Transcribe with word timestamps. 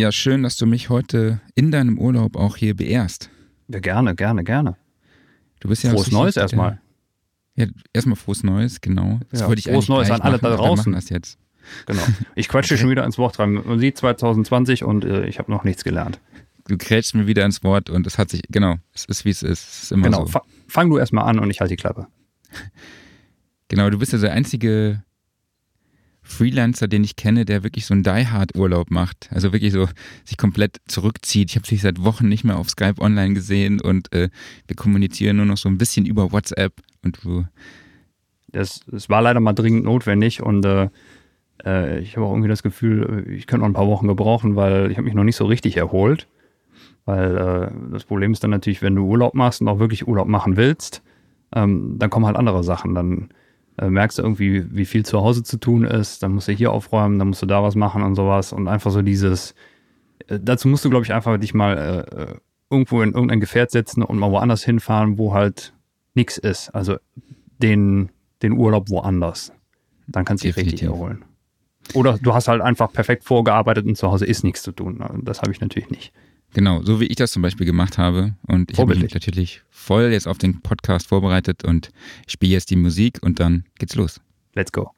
Ja, 0.00 0.10
schön, 0.12 0.42
dass 0.42 0.56
du 0.56 0.64
mich 0.64 0.88
heute 0.88 1.42
in 1.54 1.70
deinem 1.70 1.98
Urlaub 1.98 2.34
auch 2.34 2.56
hier 2.56 2.74
beehrst. 2.74 3.28
Ja, 3.68 3.80
gerne, 3.80 4.14
gerne, 4.14 4.44
gerne. 4.44 4.78
Du 5.60 5.68
bist 5.68 5.84
ja 5.84 5.90
Frohes 5.90 6.10
Neues 6.10 6.38
erstmal. 6.38 6.80
Ja, 7.54 7.66
erstmal 7.92 8.16
frohes 8.16 8.42
Neues, 8.42 8.80
genau. 8.80 9.20
Das 9.30 9.40
ja, 9.40 9.48
wollte 9.48 9.58
ich 9.58 9.66
frohes 9.66 9.88
Neues 9.88 10.10
an 10.10 10.22
alle 10.22 10.38
da 10.38 10.56
draußen. 10.56 10.94
das 10.94 11.10
jetzt. 11.10 11.38
Genau. 11.84 12.00
Ich 12.34 12.48
quatsche 12.48 12.78
schon 12.78 12.88
wieder 12.88 13.04
ins 13.04 13.18
Wort 13.18 13.38
rein. 13.38 13.52
Man 13.52 13.78
sieht 13.78 13.98
2020 13.98 14.84
und 14.84 15.04
äh, 15.04 15.26
ich 15.26 15.38
habe 15.38 15.50
noch 15.50 15.64
nichts 15.64 15.84
gelernt. 15.84 16.18
Du 16.66 16.78
krätschst 16.78 17.14
mir 17.14 17.26
wieder 17.26 17.44
ins 17.44 17.62
Wort 17.62 17.90
und 17.90 18.06
es 18.06 18.16
hat 18.16 18.30
sich, 18.30 18.40
genau, 18.48 18.76
es 18.94 19.04
ist 19.04 19.26
wie 19.26 19.30
es 19.30 19.42
ist. 19.42 19.68
Es 19.68 19.82
ist 19.82 19.92
immer 19.92 20.04
genau, 20.04 20.24
so. 20.24 20.40
fang 20.66 20.88
du 20.88 20.96
erstmal 20.96 21.26
an 21.26 21.38
und 21.38 21.50
ich 21.50 21.60
halte 21.60 21.74
die 21.74 21.80
Klappe. 21.80 22.06
Genau, 23.68 23.90
du 23.90 23.98
bist 23.98 24.14
ja 24.14 24.18
der 24.18 24.32
einzige 24.32 25.04
Freelancer, 26.30 26.88
den 26.88 27.04
ich 27.04 27.16
kenne, 27.16 27.44
der 27.44 27.62
wirklich 27.62 27.86
so 27.86 27.94
einen 27.94 28.02
Die-Hard-Urlaub 28.02 28.90
macht. 28.90 29.28
Also 29.32 29.52
wirklich 29.52 29.72
so 29.72 29.88
sich 30.24 30.36
komplett 30.36 30.78
zurückzieht. 30.86 31.50
Ich 31.50 31.56
habe 31.56 31.66
dich 31.66 31.82
seit 31.82 32.02
Wochen 32.02 32.28
nicht 32.28 32.44
mehr 32.44 32.56
auf 32.56 32.70
Skype 32.70 33.00
online 33.00 33.34
gesehen 33.34 33.80
und 33.80 34.12
äh, 34.12 34.30
wir 34.66 34.76
kommunizieren 34.76 35.36
nur 35.36 35.46
noch 35.46 35.56
so 35.56 35.68
ein 35.68 35.78
bisschen 35.78 36.06
über 36.06 36.32
WhatsApp 36.32 36.72
und 37.04 37.22
du. 37.24 37.44
Das, 38.48 38.80
das 38.86 39.08
war 39.08 39.22
leider 39.22 39.40
mal 39.40 39.52
dringend 39.52 39.84
notwendig 39.84 40.42
und 40.42 40.64
äh, 40.64 40.88
äh 41.64 41.98
ich 42.00 42.16
habe 42.16 42.26
auch 42.26 42.32
irgendwie 42.32 42.48
das 42.48 42.62
Gefühl, 42.62 43.26
ich 43.28 43.46
könnte 43.46 43.60
noch 43.62 43.70
ein 43.70 43.74
paar 43.74 43.86
Wochen 43.86 44.08
gebrauchen, 44.08 44.56
weil 44.56 44.90
ich 44.90 44.96
habe 44.96 45.04
mich 45.04 45.14
noch 45.14 45.24
nicht 45.24 45.36
so 45.36 45.44
richtig 45.44 45.76
erholt. 45.76 46.26
Weil 47.04 47.36
äh, 47.36 47.92
das 47.92 48.04
Problem 48.04 48.32
ist 48.32 48.44
dann 48.44 48.50
natürlich, 48.50 48.82
wenn 48.82 48.94
du 48.94 49.04
Urlaub 49.06 49.34
machst 49.34 49.60
und 49.60 49.68
auch 49.68 49.78
wirklich 49.78 50.06
Urlaub 50.06 50.28
machen 50.28 50.56
willst, 50.56 51.02
ähm, 51.54 51.96
dann 51.98 52.10
kommen 52.10 52.26
halt 52.26 52.36
andere 52.36 52.62
Sachen. 52.62 52.94
Dann 52.94 53.30
merkst 53.88 54.18
du 54.18 54.22
irgendwie, 54.22 54.64
wie 54.76 54.84
viel 54.84 55.04
zu 55.06 55.22
Hause 55.22 55.42
zu 55.42 55.56
tun 55.56 55.84
ist, 55.84 56.22
dann 56.22 56.32
musst 56.32 56.48
du 56.48 56.52
hier 56.52 56.72
aufräumen, 56.72 57.18
dann 57.18 57.28
musst 57.28 57.40
du 57.40 57.46
da 57.46 57.62
was 57.62 57.74
machen 57.74 58.02
und 58.02 58.14
sowas 58.14 58.52
und 58.52 58.68
einfach 58.68 58.90
so 58.90 59.00
dieses, 59.00 59.54
äh, 60.26 60.38
dazu 60.40 60.68
musst 60.68 60.84
du, 60.84 60.90
glaube 60.90 61.04
ich, 61.04 61.12
einfach 61.12 61.38
dich 61.38 61.54
mal 61.54 61.78
äh, 61.78 62.22
äh, 62.22 62.34
irgendwo 62.68 63.00
in 63.02 63.12
irgendein 63.12 63.40
Gefährt 63.40 63.70
setzen 63.70 64.02
und 64.02 64.18
mal 64.18 64.30
woanders 64.30 64.62
hinfahren, 64.64 65.18
wo 65.18 65.32
halt 65.32 65.72
nichts 66.14 66.36
ist. 66.36 66.70
Also 66.70 66.96
den, 67.58 68.10
den 68.42 68.52
Urlaub 68.52 68.90
woanders. 68.90 69.52
Dann 70.06 70.24
kannst 70.24 70.44
du 70.44 70.48
dich 70.48 70.56
richtig 70.56 70.82
erholen. 70.82 71.24
Oder 71.94 72.18
du 72.18 72.34
hast 72.34 72.48
halt 72.48 72.60
einfach 72.60 72.92
perfekt 72.92 73.24
vorgearbeitet 73.24 73.86
und 73.86 73.96
zu 73.96 74.10
Hause 74.10 74.26
ist 74.26 74.44
nichts 74.44 74.62
zu 74.62 74.72
tun. 74.72 75.02
Das 75.24 75.40
habe 75.40 75.52
ich 75.52 75.60
natürlich 75.60 75.90
nicht. 75.90 76.12
Genau, 76.52 76.82
so 76.82 77.00
wie 77.00 77.06
ich 77.06 77.16
das 77.16 77.32
zum 77.32 77.42
Beispiel 77.42 77.66
gemacht 77.66 77.98
habe. 77.98 78.34
Und 78.46 78.70
ich 78.70 78.78
habe 78.78 78.94
mich 78.96 79.14
natürlich 79.14 79.62
voll 79.70 80.10
jetzt 80.12 80.26
auf 80.26 80.38
den 80.38 80.60
Podcast 80.60 81.06
vorbereitet 81.08 81.64
und 81.64 81.90
spiele 82.26 82.52
jetzt 82.52 82.70
die 82.70 82.76
Musik 82.76 83.18
und 83.22 83.40
dann 83.40 83.64
geht's 83.78 83.94
los. 83.94 84.20
Let's 84.54 84.72
go. 84.72 84.90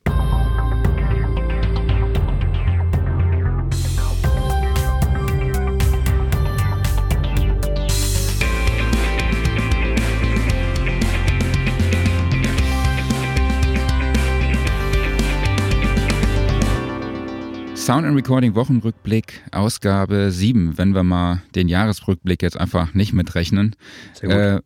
Sound 17.83 18.07
and 18.07 18.15
Recording 18.17 18.55
Wochenrückblick, 18.55 19.43
Ausgabe 19.51 20.31
7, 20.31 20.79
wenn 20.79 20.95
wir 20.95 21.03
mal 21.03 21.43
den 21.57 21.67
Jahresrückblick 21.67 22.41
jetzt 22.41 22.57
einfach 22.57 22.95
nicht 22.95 23.13
mitrechnen. 23.13 23.75
Sehr 24.15 24.29
gut. 24.29 24.39
Äh, 24.39 24.61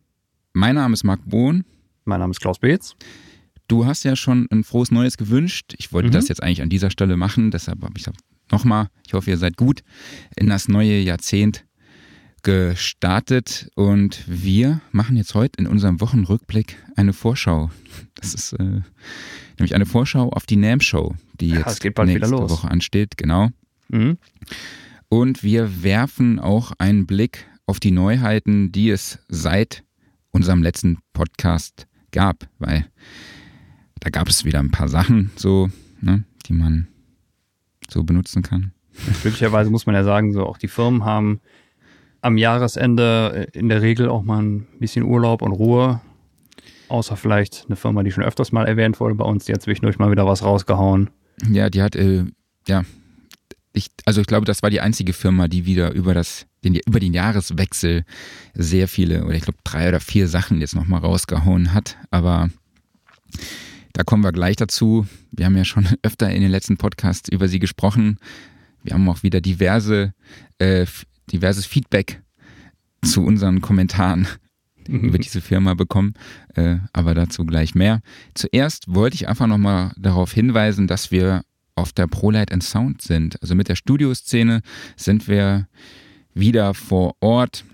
mein 0.53 0.75
Name 0.75 0.93
ist 0.93 1.03
Marc 1.03 1.21
Bohn. 1.25 1.65
Mein 2.05 2.19
Name 2.19 2.29
ist 2.29 2.39
Klaus 2.39 2.59
Beetz. 2.59 2.95
Du 3.67 3.87
hast 3.87 4.03
ja 4.03 4.15
schon 4.15 4.47
ein 4.51 4.63
frohes 4.63 4.91
Neues 4.91 5.17
gewünscht. 5.17 5.73
Ich 5.79 5.91
wollte 5.91 6.09
mhm. 6.09 6.11
das 6.11 6.27
jetzt 6.27 6.43
eigentlich 6.43 6.61
an 6.61 6.69
dieser 6.69 6.91
Stelle 6.91 7.17
machen, 7.17 7.49
deshalb 7.49 7.81
habe 7.81 7.93
ich 7.97 8.03
gesagt, 8.03 8.19
nochmal, 8.51 8.89
ich 9.07 9.15
hoffe, 9.15 9.31
ihr 9.31 9.37
seid 9.37 9.57
gut 9.57 9.81
in 10.35 10.45
das 10.45 10.67
neue 10.67 10.99
Jahrzehnt 10.99 11.65
gestartet 12.43 13.69
und 13.75 14.23
wir 14.27 14.81
machen 14.91 15.17
jetzt 15.17 15.33
heute 15.33 15.59
in 15.59 15.67
unserem 15.67 15.99
Wochenrückblick 15.99 16.77
eine 16.95 17.13
Vorschau. 17.13 17.71
Das 18.15 18.33
ist 18.33 18.53
äh, 18.53 18.81
nämlich 19.57 19.75
eine 19.75 19.85
Vorschau 19.85 20.29
auf 20.29 20.45
die 20.45 20.55
NAM 20.55 20.79
Show, 20.79 21.15
die 21.39 21.49
ja, 21.49 21.59
jetzt 21.59 21.83
nächste 21.83 22.31
Woche 22.31 22.69
ansteht, 22.69 23.17
genau. 23.17 23.49
Mhm. 23.89 24.17
Und 25.09 25.43
wir 25.43 25.83
werfen 25.83 26.39
auch 26.39 26.73
einen 26.77 27.05
Blick 27.05 27.47
auf 27.65 27.79
die 27.79 27.91
Neuheiten, 27.91 28.71
die 28.71 28.89
es 28.89 29.19
seit 29.27 29.83
unserem 30.31 30.61
letzten 30.61 30.99
Podcast 31.13 31.87
gab, 32.11 32.47
weil 32.59 32.87
da 33.99 34.09
gab 34.09 34.29
es 34.29 34.45
wieder 34.45 34.59
ein 34.59 34.71
paar 34.71 34.89
Sachen, 34.89 35.31
so, 35.35 35.69
ne, 36.01 36.23
die 36.45 36.53
man 36.53 36.87
so 37.89 38.03
benutzen 38.03 38.41
kann. 38.41 38.71
Glücklicherweise 39.21 39.69
muss 39.69 39.85
man 39.85 39.95
ja 39.95 40.03
sagen, 40.03 40.33
so 40.33 40.45
auch 40.45 40.57
die 40.57 40.67
Firmen 40.67 41.05
haben 41.05 41.39
am 42.21 42.37
Jahresende 42.37 43.47
in 43.53 43.69
der 43.69 43.81
Regel 43.81 44.09
auch 44.09 44.23
mal 44.23 44.41
ein 44.41 44.67
bisschen 44.79 45.03
Urlaub 45.03 45.41
und 45.41 45.51
Ruhe. 45.51 46.01
Außer 46.89 47.17
vielleicht 47.17 47.65
eine 47.67 47.75
Firma, 47.75 48.03
die 48.03 48.11
schon 48.11 48.23
öfters 48.23 48.51
mal 48.51 48.65
erwähnt 48.65 48.99
wurde 48.99 49.15
bei 49.15 49.25
uns, 49.25 49.45
die 49.45 49.53
hat 49.53 49.61
zwischendurch 49.61 49.99
mal 49.99 50.09
wieder 50.11 50.25
was 50.25 50.43
rausgehauen. 50.43 51.09
Ja, 51.49 51.69
die 51.69 51.81
hat, 51.81 51.95
äh, 51.95 52.25
ja, 52.67 52.83
ich, 53.73 53.89
also 54.05 54.21
ich 54.21 54.27
glaube, 54.27 54.45
das 54.45 54.63
war 54.63 54.69
die 54.69 54.81
einzige 54.81 55.13
Firma, 55.13 55.47
die 55.47 55.65
wieder 55.65 55.91
über 55.91 56.13
das, 56.13 56.47
den, 56.63 56.75
über 56.75 56.99
den 56.99 57.13
Jahreswechsel 57.13 58.05
sehr 58.53 58.87
viele, 58.87 59.25
oder 59.25 59.35
ich 59.35 59.43
glaube 59.43 59.59
drei 59.63 59.89
oder 59.89 59.99
vier 59.99 60.27
Sachen 60.27 60.59
jetzt 60.61 60.75
nochmal 60.75 61.01
rausgehauen 61.01 61.73
hat. 61.73 61.97
Aber 62.09 62.49
da 63.93 64.03
kommen 64.03 64.23
wir 64.23 64.31
gleich 64.31 64.55
dazu. 64.55 65.07
Wir 65.31 65.45
haben 65.45 65.57
ja 65.57 65.65
schon 65.65 65.87
öfter 66.03 66.29
in 66.29 66.41
den 66.41 66.51
letzten 66.51 66.77
Podcasts 66.77 67.29
über 67.29 67.47
sie 67.47 67.59
gesprochen. 67.59 68.17
Wir 68.83 68.93
haben 68.93 69.07
auch 69.09 69.23
wieder 69.23 69.41
diverse, 69.41 70.13
äh, 70.59 70.85
diverses 71.31 71.65
Feedback 71.65 72.21
zu 73.03 73.23
unseren 73.23 73.61
Kommentaren 73.61 74.27
über 74.87 75.17
diese 75.17 75.41
Firma 75.41 75.73
bekommen, 75.73 76.13
äh, 76.55 76.77
aber 76.93 77.13
dazu 77.13 77.45
gleich 77.45 77.75
mehr. 77.75 78.01
Zuerst 78.33 78.93
wollte 78.93 79.15
ich 79.15 79.27
einfach 79.27 79.47
nochmal 79.47 79.91
darauf 79.97 80.31
hinweisen, 80.31 80.87
dass 80.87 81.11
wir 81.11 81.43
auf 81.75 81.93
der 81.93 82.07
ProLight 82.07 82.51
and 82.51 82.63
Sound 82.63 83.01
sind. 83.01 83.41
Also 83.41 83.53
mit 83.55 83.69
der 83.69 83.75
Studioszene 83.75 84.61
sind 84.95 85.27
wir 85.27 85.67
wieder 86.33 86.73
vor 86.73 87.15
Ort, 87.19 87.65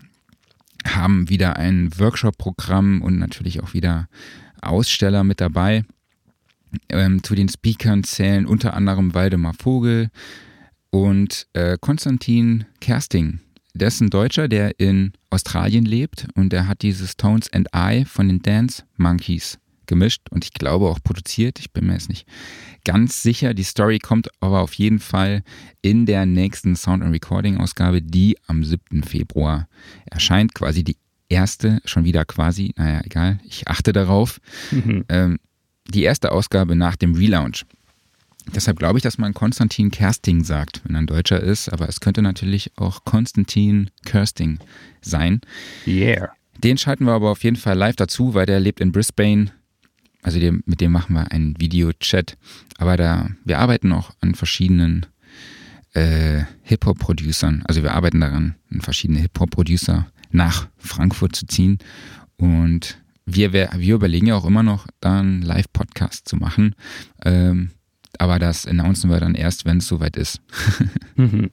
haben 0.86 1.30
wieder 1.30 1.56
ein 1.58 1.90
Workshop-Programm 1.97 3.02
und 3.02 3.18
natürlich 3.19 3.63
auch 3.63 3.74
wieder 3.74 4.09
Aussteller 4.62 5.24
mit 5.24 5.40
dabei. 5.40 5.86
Ähm, 6.90 7.24
zu 7.24 7.36
den 7.36 7.50
Speakern 7.50 8.03
zählen 8.03 8.46
unter 8.46 8.74
anderem 8.74 9.13
Waldemar 9.13 9.53
Vogel 9.53 10.09
und 10.94 11.48
äh, 11.54 11.78
Konstantin 11.81 12.66
Kersting 12.80 13.40
der 13.74 13.88
ist 13.88 14.02
ein 14.02 14.09
Deutscher, 14.09 14.48
der 14.48 14.80
in 14.80 15.14
Australien 15.31 15.86
lebt 15.86 16.28
und 16.36 16.54
der 16.54 16.68
hat 16.68 16.84
dieses 16.84 17.18
Tones 17.18 17.52
and 17.52 17.68
I 17.76 18.06
von 18.06 18.28
den 18.28 18.42
Dance 18.42 18.84
Monkeys 18.98 19.58
gemischt 19.88 20.22
und 20.30 20.46
ich 20.46 20.54
glaube 20.54 20.88
auch 20.88 21.00
produziert. 21.04 21.59
Ich 21.59 21.72
bin 21.72 21.88
mir 21.88 21.94
jetzt 21.94 22.08
nicht 22.08 22.28
ganz 22.86 23.24
sicher. 23.24 23.54
Die 23.54 23.64
Story 23.64 23.98
kommt 23.98 24.30
aber 24.40 24.62
auf 24.62 24.74
jeden 24.76 25.00
Fall 25.00 25.44
in 25.81 26.06
der 26.06 26.26
nächsten 26.26 26.76
Sound 26.76 27.04
and 27.04 27.14
Recording 27.14 27.58
Ausgabe, 27.58 28.02
die 28.02 28.38
am 28.46 28.64
7. 28.64 29.04
Februar 29.04 29.68
erscheint. 30.06 30.54
Quasi 30.54 30.84
die 30.84 30.98
erste, 31.28 31.80
schon 31.84 32.06
wieder 32.06 32.25
quasi, 32.25 32.74
naja, 32.78 33.02
egal, 33.04 33.40
ich 33.44 33.68
achte 33.68 33.92
darauf. 33.92 34.40
Mhm. 34.72 35.06
Ähm, 35.10 35.40
die 35.88 36.04
erste 36.04 36.31
Ausgabe 36.31 36.75
nach 36.75 36.96
dem 36.96 37.16
Relaunch. 37.16 37.66
Deshalb 38.54 38.80
glaube 38.80 39.00
ich, 39.00 39.04
dass 39.04 39.18
man 39.18 39.34
Konstantin 39.34 39.90
Kersting 39.92 40.44
sagt, 40.44 40.81
wenn 40.84 40.96
er 40.96 41.02
ein 41.02 41.08
Deutscher 41.08 41.42
ist, 41.42 41.70
aber 41.70 41.88
es 41.88 42.00
könnte 42.00 42.22
natürlich 42.22 42.72
auch 42.76 43.04
Konstantin 43.04 43.90
Kersting 44.06 44.59
sein. 45.02 45.42
Yeah. 45.88 46.31
Den 46.58 46.78
schalten 46.78 47.06
wir 47.06 47.14
aber 47.14 47.31
auf 47.31 47.44
jeden 47.44 47.56
Fall 47.56 47.78
live 47.78 47.96
dazu, 47.96 48.34
weil 48.34 48.46
der 48.46 48.59
lebt 48.59 48.80
in 48.80 48.92
Brisbane. 48.92 49.52
Also 50.22 50.40
dem, 50.40 50.64
mit 50.66 50.81
dem 50.81 50.92
machen 50.92 51.14
wir 51.16 51.31
einen 51.31 51.59
Videochat. 51.59 52.38
Aber 52.78 52.96
da, 52.96 53.30
wir 53.44 53.59
arbeiten 53.59 53.92
auch 53.92 54.12
an 54.22 54.36
verschiedenen 54.36 55.06
äh, 55.94 56.44
Hip-Hop-Producern. 56.64 57.64
Also 57.68 57.84
wir 57.84 57.94
arbeiten 57.94 58.22
daran, 58.22 58.56
verschiedene 58.80 59.19
Hip-Hop-Producer 59.19 60.07
nach 60.31 60.68
Frankfurt 60.78 61.36
zu 61.36 61.45
ziehen. 61.45 61.80
Und 62.38 62.98
wir, 63.25 63.54
wir, 63.54 63.69
wir 63.75 63.95
überlegen 63.95 64.28
ja 64.28 64.36
auch 64.36 64.45
immer 64.45 64.63
noch, 64.63 64.88
da 65.00 65.19
einen 65.19 65.42
Live-Podcast 65.42 66.28
zu 66.28 66.36
machen. 66.36 66.75
Ähm, 67.24 67.72
aber 68.19 68.39
das 68.39 68.65
announcen 68.65 69.10
wir 69.10 69.19
dann 69.19 69.36
erst, 69.36 69.65
wenn 69.65 69.77
es 69.77 69.88
soweit 69.88 70.15
ist. 70.15 70.42
mhm. 71.15 71.51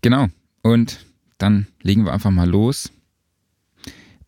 Genau. 0.00 0.28
Und 0.62 1.04
dann 1.38 1.66
legen 1.82 2.04
wir 2.04 2.12
einfach 2.12 2.30
mal 2.30 2.48
los. 2.48 2.92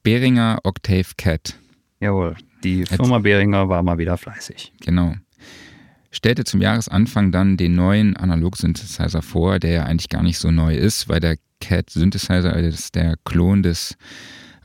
Behringer 0.03 0.59
Octave 0.65 1.07
Cat. 1.17 1.59
Jawohl, 2.01 2.37
die 2.63 2.85
Firma 2.85 3.19
Behringer 3.19 3.69
war 3.69 3.83
mal 3.83 3.99
wieder 3.99 4.17
fleißig. 4.17 4.73
Genau. 4.81 5.15
Stellte 6.11 6.45
zum 6.45 6.61
Jahresanfang 6.61 7.33
dann 7.33 7.57
den 7.57 7.75
neuen 7.75 8.17
Analog-Synthesizer 8.17 9.23
vor, 9.23 9.59
der 9.59 9.71
ja 9.71 9.85
eigentlich 9.85 10.09
gar 10.09 10.23
nicht 10.23 10.39
so 10.39 10.51
neu 10.51 10.77
ist, 10.77 11.09
weil 11.09 11.21
der 11.21 11.37
Cat 11.61 11.91
Synthesizer, 11.91 12.53
also 12.53 12.69
ist 12.69 12.95
der 12.95 13.17
Klon 13.25 13.63
des 13.63 13.97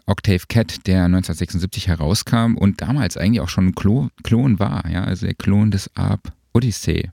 Octave 0.10 0.42
Cat, 0.48 0.88
der 0.88 1.06
1976 1.06 1.88
herauskam 1.88 2.56
und 2.56 2.82
damals 2.82 3.16
eigentlich 3.18 3.42
auch 3.42 3.50
schon 3.50 3.68
ein 3.68 3.76
Klon, 3.76 4.10
Klon 4.24 4.60
war, 4.60 4.90
ja, 4.90 5.04
also 5.04 5.26
der 5.26 5.36
Klon 5.36 5.72
des 5.72 5.90
Arp 5.96 6.34
Odyssey. 6.54 7.12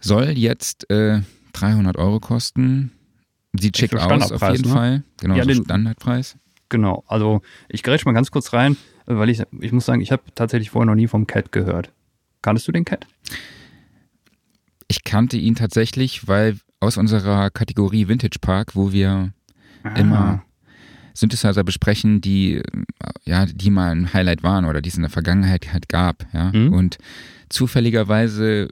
Soll 0.00 0.30
jetzt 0.30 0.90
äh, 0.90 1.20
300 1.52 1.96
Euro 1.96 2.20
kosten. 2.20 2.92
Sieht 3.58 3.76
schick 3.76 3.94
aus 3.94 4.32
auf 4.32 4.50
jeden 4.50 4.68
ne? 4.68 4.74
Fall. 4.74 5.02
Genau, 5.20 5.34
Ja, 5.36 5.42
so 5.44 5.48
den- 5.50 5.64
Standardpreis. 5.64 6.36
Genau, 6.70 7.04
also 7.06 7.42
ich 7.68 7.82
grätsch 7.82 8.04
mal 8.04 8.12
ganz 8.12 8.30
kurz 8.30 8.52
rein, 8.52 8.76
weil 9.06 9.28
ich, 9.28 9.42
ich 9.60 9.70
muss 9.70 9.84
sagen, 9.84 10.00
ich 10.00 10.10
habe 10.10 10.22
tatsächlich 10.34 10.70
vorher 10.70 10.86
noch 10.86 10.96
nie 10.96 11.06
vom 11.06 11.26
Cat 11.26 11.52
gehört. 11.52 11.92
Kanntest 12.42 12.66
du 12.66 12.72
den 12.72 12.84
Cat? 12.84 13.06
Ich 14.88 15.04
kannte 15.04 15.36
ihn 15.36 15.54
tatsächlich, 15.54 16.26
weil 16.26 16.58
aus 16.80 16.96
unserer 16.96 17.50
Kategorie 17.50 18.08
Vintage 18.08 18.38
Park, 18.40 18.74
wo 18.74 18.90
wir 18.92 19.32
immer 19.94 20.42
Synthesizer 21.14 21.64
besprechen, 21.64 22.20
die 22.20 22.56
äh, 22.56 22.62
ja, 23.24 23.46
die 23.46 23.70
mal 23.70 23.90
ein 23.90 24.12
Highlight 24.12 24.42
waren 24.42 24.64
oder 24.64 24.82
die 24.82 24.90
es 24.90 24.96
in 24.96 25.02
der 25.02 25.10
Vergangenheit 25.10 25.72
halt 25.72 25.88
gab, 25.88 26.26
ja. 26.32 26.50
Mhm. 26.52 26.72
Und 26.72 26.98
zufälligerweise 27.48 28.68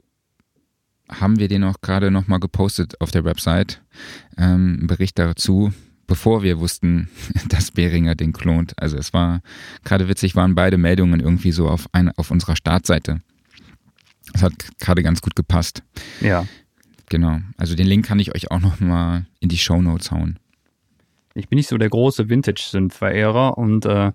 haben 1.09 1.39
wir 1.39 1.47
den 1.47 1.63
auch 1.63 1.81
gerade 1.81 2.11
nochmal 2.11 2.39
gepostet 2.39 2.99
auf 3.01 3.11
der 3.11 3.23
Website, 3.23 3.81
ähm, 4.37 4.77
einen 4.79 4.87
Bericht 4.87 5.17
dazu, 5.19 5.73
bevor 6.07 6.43
wir 6.43 6.59
wussten, 6.59 7.09
dass 7.49 7.71
Behringer 7.71 8.15
den 8.15 8.33
klont. 8.33 8.73
Also 8.77 8.97
es 8.97 9.13
war 9.13 9.41
gerade 9.83 10.07
witzig, 10.07 10.35
waren 10.35 10.55
beide 10.55 10.77
Meldungen 10.77 11.19
irgendwie 11.19 11.51
so 11.51 11.67
auf, 11.67 11.87
eine, 11.91 12.17
auf 12.17 12.31
unserer 12.31 12.55
Startseite. 12.55 13.21
Das 14.31 14.43
hat 14.43 14.53
gerade 14.79 15.03
ganz 15.03 15.21
gut 15.21 15.35
gepasst. 15.35 15.83
Ja, 16.21 16.45
Genau. 17.13 17.39
Also 17.57 17.75
den 17.75 17.85
Link 17.85 18.07
kann 18.07 18.17
ich 18.17 18.33
euch 18.33 18.49
auch 18.49 18.59
nochmal 18.59 19.25
in 19.39 19.49
die 19.49 19.57
Show 19.59 19.81
Notes 19.81 20.09
hauen. 20.09 20.39
Ich 21.35 21.49
bin 21.49 21.57
nicht 21.57 21.69
so 21.69 21.77
der 21.77 21.89
große 21.89 22.29
Vintage-Synth-Verehrer 22.29 23.57
und 23.57 23.85
äh, 23.85 24.11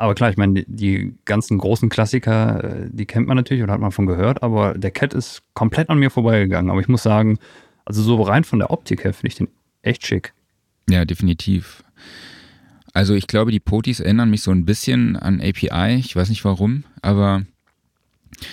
aber 0.00 0.14
klar, 0.14 0.30
ich 0.30 0.36
meine, 0.36 0.54
die, 0.54 0.64
die 0.68 1.14
ganzen 1.24 1.58
großen 1.58 1.88
Klassiker, 1.88 2.62
äh, 2.84 2.88
die 2.90 3.04
kennt 3.06 3.26
man 3.26 3.36
natürlich 3.36 3.62
oder 3.64 3.72
hat 3.72 3.80
man 3.80 3.90
von 3.90 4.06
gehört, 4.06 4.42
aber 4.44 4.74
der 4.74 4.92
Cat 4.92 5.12
ist 5.12 5.42
komplett 5.54 5.90
an 5.90 5.98
mir 5.98 6.10
vorbeigegangen. 6.10 6.70
Aber 6.70 6.80
ich 6.80 6.86
muss 6.88 7.02
sagen, 7.02 7.38
also 7.84 8.00
so 8.02 8.22
rein 8.22 8.44
von 8.44 8.60
der 8.60 8.70
Optik 8.70 9.02
her 9.04 9.12
finde 9.12 9.28
ich 9.28 9.34
den 9.34 9.48
echt 9.82 10.06
schick. 10.06 10.34
Ja, 10.88 11.04
definitiv. 11.04 11.82
Also 12.94 13.14
ich 13.14 13.26
glaube, 13.26 13.50
die 13.50 13.60
Potis 13.60 13.98
erinnern 14.00 14.30
mich 14.30 14.42
so 14.42 14.50
ein 14.52 14.64
bisschen 14.64 15.16
an 15.16 15.40
API. 15.40 15.96
Ich 15.98 16.14
weiß 16.14 16.28
nicht 16.28 16.44
warum, 16.44 16.84
aber 17.02 17.42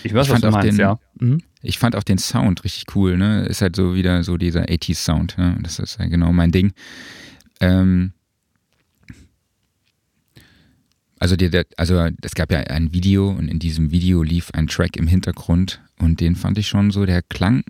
Ich 0.03 0.13
weiß, 0.13 0.25
Ich 0.27 0.31
fand 0.33 0.45
auch 0.45 0.51
meinst, 0.51 0.67
den- 0.77 0.79
ja. 0.79 0.99
Mhm. 1.19 1.41
ich 1.61 1.77
fand 1.77 1.95
auch 1.95 2.03
den 2.03 2.17
Sound 2.17 2.63
richtig 2.63 2.95
cool. 2.95 3.17
Ne? 3.17 3.45
Ist 3.45 3.61
halt 3.61 3.75
so 3.75 3.93
wieder 3.93 4.23
so 4.23 4.37
dieser 4.37 4.63
80s 4.67 4.95
Sound. 4.95 5.37
Ne? 5.37 5.57
Das 5.61 5.77
ist 5.79 5.99
ja 5.99 6.07
genau 6.07 6.31
mein 6.33 6.51
Ding. 6.51 6.73
Ähm 7.59 8.13
also, 11.19 11.35
der, 11.35 11.49
der, 11.49 11.65
also 11.77 12.07
es 12.21 12.35
gab 12.35 12.51
ja 12.51 12.59
ein 12.59 12.93
Video 12.93 13.29
und 13.29 13.47
in 13.47 13.59
diesem 13.59 13.91
Video 13.91 14.21
lief 14.21 14.51
ein 14.53 14.67
Track 14.67 14.97
im 14.97 15.07
Hintergrund 15.07 15.81
und 15.99 16.19
den 16.21 16.35
fand 16.35 16.57
ich 16.57 16.67
schon 16.67 16.91
so, 16.91 17.05
der 17.05 17.21
klang 17.21 17.63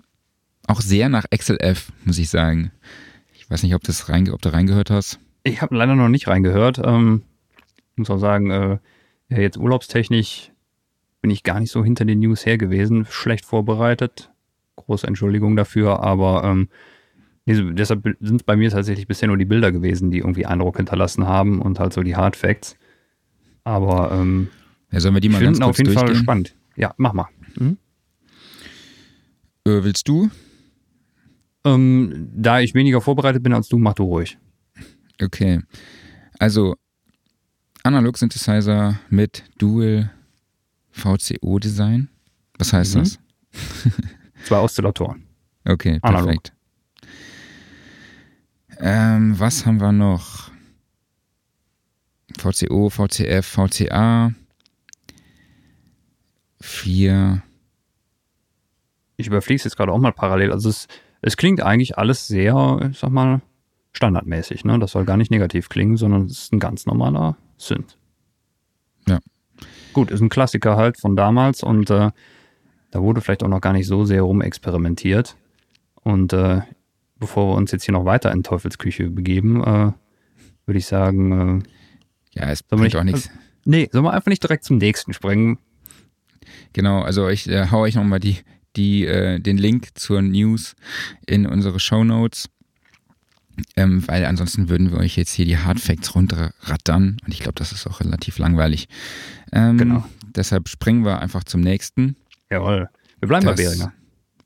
auch 0.66 0.80
sehr 0.80 1.08
nach 1.08 1.24
XLF, 1.30 1.92
muss 2.04 2.18
ich 2.18 2.28
sagen. 2.28 2.72
Ich 3.34 3.48
weiß 3.48 3.62
nicht, 3.62 3.74
ob, 3.74 3.84
das 3.84 4.08
reinge 4.08 4.32
ob 4.32 4.42
du 4.42 4.52
reingehört 4.52 4.90
hast. 4.90 5.20
Ich 5.44 5.62
habe 5.62 5.76
leider 5.76 5.94
noch 5.94 6.08
nicht 6.08 6.26
reingehört. 6.26 6.80
Ähm, 6.84 7.22
muss 7.94 8.10
auch 8.10 8.18
sagen, 8.18 8.50
äh, 8.50 8.78
ja, 9.28 9.38
jetzt 9.38 9.56
urlaubstechnisch 9.56 10.50
bin 11.22 11.30
ich 11.30 11.44
gar 11.44 11.60
nicht 11.60 11.70
so 11.70 11.84
hinter 11.84 12.04
den 12.04 12.20
News 12.20 12.44
her 12.44 12.58
gewesen. 12.58 13.06
Schlecht 13.08 13.44
vorbereitet. 13.44 14.30
Große 14.76 15.06
Entschuldigung 15.06 15.56
dafür, 15.56 16.00
aber 16.00 16.44
ähm, 16.44 16.68
nee, 17.46 17.72
deshalb 17.72 18.02
sind 18.20 18.36
es 18.40 18.42
bei 18.42 18.56
mir 18.56 18.70
tatsächlich 18.70 19.06
bisher 19.06 19.28
nur 19.28 19.36
die 19.38 19.44
Bilder 19.44 19.72
gewesen, 19.72 20.10
die 20.10 20.18
irgendwie 20.18 20.46
Eindruck 20.46 20.76
hinterlassen 20.76 21.26
haben 21.26 21.60
und 21.62 21.78
halt 21.78 21.92
so 21.92 22.02
die 22.02 22.14
Hard 22.16 22.36
Facts. 22.36 22.76
Aber 23.64 24.12
ähm, 24.12 24.48
Ja, 24.92 25.00
sollen 25.00 25.14
wir 25.14 25.20
die 25.20 25.28
mal 25.28 25.42
ganz 25.42 25.58
kurz 25.58 25.70
auf 25.70 25.78
jeden 25.78 25.92
Fall 25.92 26.04
durchgehen? 26.06 26.22
spannend. 26.24 26.54
Ja, 26.76 26.92
mach 26.98 27.12
mal. 27.14 27.26
Mhm. 27.58 27.78
Äh, 29.64 29.82
willst 29.82 30.06
du? 30.08 30.30
Ähm, 31.64 32.30
da 32.34 32.60
ich 32.60 32.74
weniger 32.74 33.00
vorbereitet 33.00 33.42
bin 33.42 33.52
als 33.52 33.68
du, 33.68 33.78
mach 33.78 33.94
du 33.94 34.04
ruhig. 34.04 34.38
Okay. 35.20 35.62
Also 36.38 36.76
Analog 37.82 38.18
Synthesizer 38.18 38.98
mit 39.10 39.44
Dual 39.58 40.10
VCO 40.90 41.58
Design. 41.58 42.08
Was 42.58 42.72
heißt 42.72 42.94
Mhm. 42.96 42.98
das? 43.00 43.18
Zwei 44.44 44.58
Oszillatoren. 44.60 45.24
Okay, 45.64 45.98
Analog. 46.02 46.40
Ähm, 48.78 49.38
was 49.38 49.66
haben 49.66 49.80
wir 49.80 49.92
noch? 49.92 50.50
VCO, 52.38 52.90
VCF, 52.90 53.46
VCA. 53.46 54.32
Vier. 56.60 57.42
ich 59.16 59.26
überfliege 59.28 59.56
es 59.56 59.64
jetzt 59.64 59.76
gerade 59.76 59.92
auch 59.92 59.98
mal 59.98 60.12
parallel. 60.12 60.52
Also 60.52 60.68
es, 60.68 60.88
es 61.22 61.36
klingt 61.36 61.62
eigentlich 61.62 61.96
alles 61.96 62.26
sehr, 62.26 62.88
ich 62.90 62.98
sag 62.98 63.10
mal, 63.10 63.40
standardmäßig. 63.92 64.64
Ne? 64.64 64.78
Das 64.78 64.92
soll 64.92 65.04
gar 65.04 65.16
nicht 65.16 65.30
negativ 65.30 65.68
klingen, 65.68 65.96
sondern 65.96 66.26
es 66.26 66.42
ist 66.42 66.52
ein 66.52 66.58
ganz 66.58 66.86
normaler 66.86 67.36
Synth. 67.56 67.96
Ja. 69.08 69.20
Gut, 69.92 70.10
ist 70.10 70.20
ein 70.20 70.28
Klassiker 70.28 70.76
halt 70.76 70.98
von 70.98 71.16
damals 71.16 71.62
und 71.62 71.88
äh, 71.90 72.10
da 72.90 73.02
wurde 73.02 73.20
vielleicht 73.20 73.42
auch 73.42 73.48
noch 73.48 73.60
gar 73.60 73.72
nicht 73.72 73.86
so 73.86 74.04
sehr 74.04 74.22
rumexperimentiert. 74.22 75.36
Und 76.02 76.32
äh, 76.32 76.60
bevor 77.18 77.52
wir 77.52 77.56
uns 77.56 77.72
jetzt 77.72 77.84
hier 77.84 77.92
noch 77.92 78.04
weiter 78.04 78.30
in 78.32 78.42
Teufelsküche 78.42 79.10
begeben, 79.10 79.62
äh, 79.62 79.92
würde 80.66 80.78
ich 80.78 80.86
sagen, 80.86 81.62
äh, 81.62 82.40
Ja, 82.40 82.50
es 82.50 82.62
bringt 82.62 82.82
nicht- 82.84 82.96
auch 82.96 83.04
nichts. 83.04 83.30
nee, 83.64 83.88
sollen 83.92 84.04
wir 84.04 84.12
einfach 84.12 84.28
nicht 84.30 84.42
direkt 84.42 84.64
zum 84.64 84.78
nächsten 84.78 85.12
springen? 85.12 85.58
Genau, 86.72 87.00
also 87.02 87.28
ich 87.28 87.48
äh, 87.48 87.68
hau 87.70 87.80
euch 87.80 87.94
nochmal 87.94 88.20
die, 88.20 88.38
die, 88.76 89.06
äh, 89.06 89.38
den 89.40 89.56
Link 89.58 89.88
zur 89.98 90.20
News 90.22 90.74
in 91.26 91.46
unsere 91.46 91.80
Show 91.80 92.04
Notes. 92.04 92.48
Ähm, 93.74 94.06
weil 94.06 94.26
ansonsten 94.26 94.68
würden 94.68 94.90
wir 94.90 94.98
euch 94.98 95.16
jetzt 95.16 95.32
hier 95.32 95.46
die 95.46 95.56
Hard 95.56 95.80
Facts 95.80 96.14
runterrattern 96.14 97.16
und 97.24 97.32
ich 97.32 97.38
glaube, 97.40 97.54
das 97.54 97.72
ist 97.72 97.86
auch 97.86 98.00
relativ 98.00 98.36
langweilig. 98.38 98.86
Ähm, 99.50 99.78
Genau. 99.78 100.04
Deshalb 100.34 100.68
springen 100.68 101.06
wir 101.06 101.20
einfach 101.20 101.42
zum 101.44 101.62
nächsten. 101.62 102.16
Jawohl. 102.50 102.90
Wir 103.20 103.28
bleiben 103.28 103.46
bei 103.46 103.52
Das- 103.54 103.62
Behringer. 103.64 103.94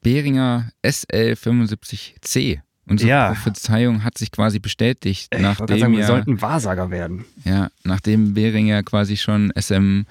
Behringer 0.02 0.70
SL75C. 0.84 2.60
Unsere 2.86 3.08
Ja. 3.10 3.28
Prophezeiung 3.32 4.02
hat 4.02 4.18
sich 4.18 4.32
quasi 4.32 4.58
bestätigt, 4.58 5.28
Ich 5.32 5.40
nachdem 5.40 5.78
sagen, 5.78 5.92
wir 5.92 6.00
ja, 6.00 6.06
sollten 6.06 6.40
Wahrsager 6.42 6.90
werden. 6.90 7.24
ja, 7.44 7.70
nachdem 7.84 8.34
Behringer 8.34 8.82
quasi 8.82 9.16
schon 9.16 9.52
SM 9.54 10.02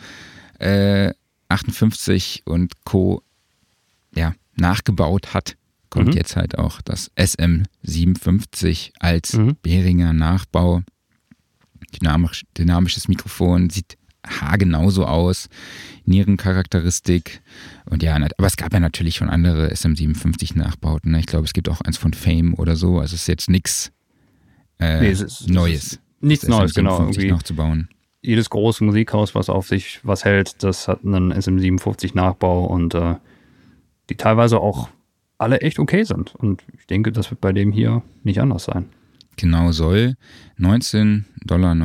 äh, 0.60 1.14
58 1.50 2.44
und 2.46 2.74
Co. 2.86 3.22
Ja, 4.16 4.34
nachgebaut 4.56 5.34
hat, 5.34 5.56
kommt 5.90 6.08
Mhm. 6.10 6.14
jetzt 6.14 6.36
halt 6.36 6.58
auch 6.58 6.82
das 6.82 7.12
SM57 7.18 8.92
als 9.00 9.34
Mhm. 9.34 9.58
Behringer 9.62 10.14
Nachbau. 10.14 10.82
Dynamisch, 12.00 12.46
dynamisches 12.58 13.08
Mikrofon 13.08 13.70
sieht 13.70 13.98
haargenauso 14.26 15.06
aus, 15.06 15.50
Nierencharakteristik 16.06 17.42
und 17.90 18.04
ja, 18.04 18.16
aber 18.16 18.48
es 18.48 18.58
gab 18.58 18.74
ja 18.74 18.80
natürlich 18.80 19.16
schon 19.16 19.30
andere 19.30 19.72
SM57 19.72 20.58
Nachbauten. 20.58 21.12
Ne? 21.12 21.20
Ich 21.20 21.26
glaube, 21.26 21.46
es 21.46 21.54
gibt 21.54 21.70
auch 21.70 21.82
eins 21.82 21.98
von 21.98 22.14
Fame 22.14 22.54
oder 22.56 22.76
so. 22.76 23.00
Also 23.00 23.16
es 23.16 23.22
ist 23.22 23.28
jetzt 23.28 23.50
nichts 23.50 23.92
äh, 24.80 25.00
Nee, 25.02 25.12
ist- 25.12 25.22
es 25.22 25.48
Neues. 25.48 26.00
Nichts 26.22 26.48
Neues, 26.48 26.74
genau. 26.74 26.98
SM57 27.00 27.02
Irgendwie 27.10 27.32
nachzubauen. 27.32 27.90
jedes 28.22 28.50
große 28.50 28.84
Musikhaus, 28.84 29.36
was 29.36 29.50
auf 29.50 29.68
sich 29.68 30.00
was 30.04 30.26
hält, 30.26 30.64
das 30.64 30.88
hat 30.88 31.04
einen 31.06 31.32
SM57 31.34 32.12
Nachbau 32.16 32.66
und 32.66 32.94
äh, 32.94 33.16
die 34.10 34.16
teilweise 34.16 34.60
auch 34.60 34.90
alle 35.38 35.62
echt 35.62 35.80
okay 35.80 36.04
sind. 36.04 36.36
Und 36.36 36.64
ich 36.78 36.86
denke, 36.88 37.12
das 37.14 37.30
wird 37.32 37.40
bei 37.40 37.54
dem 37.54 37.72
hier 37.72 38.04
nicht 38.24 38.42
anders 38.42 38.66
sein. 38.66 38.90
Genau 39.38 39.72
soll 39.72 40.16
19,99 40.60 41.24
Dollar 41.46 41.76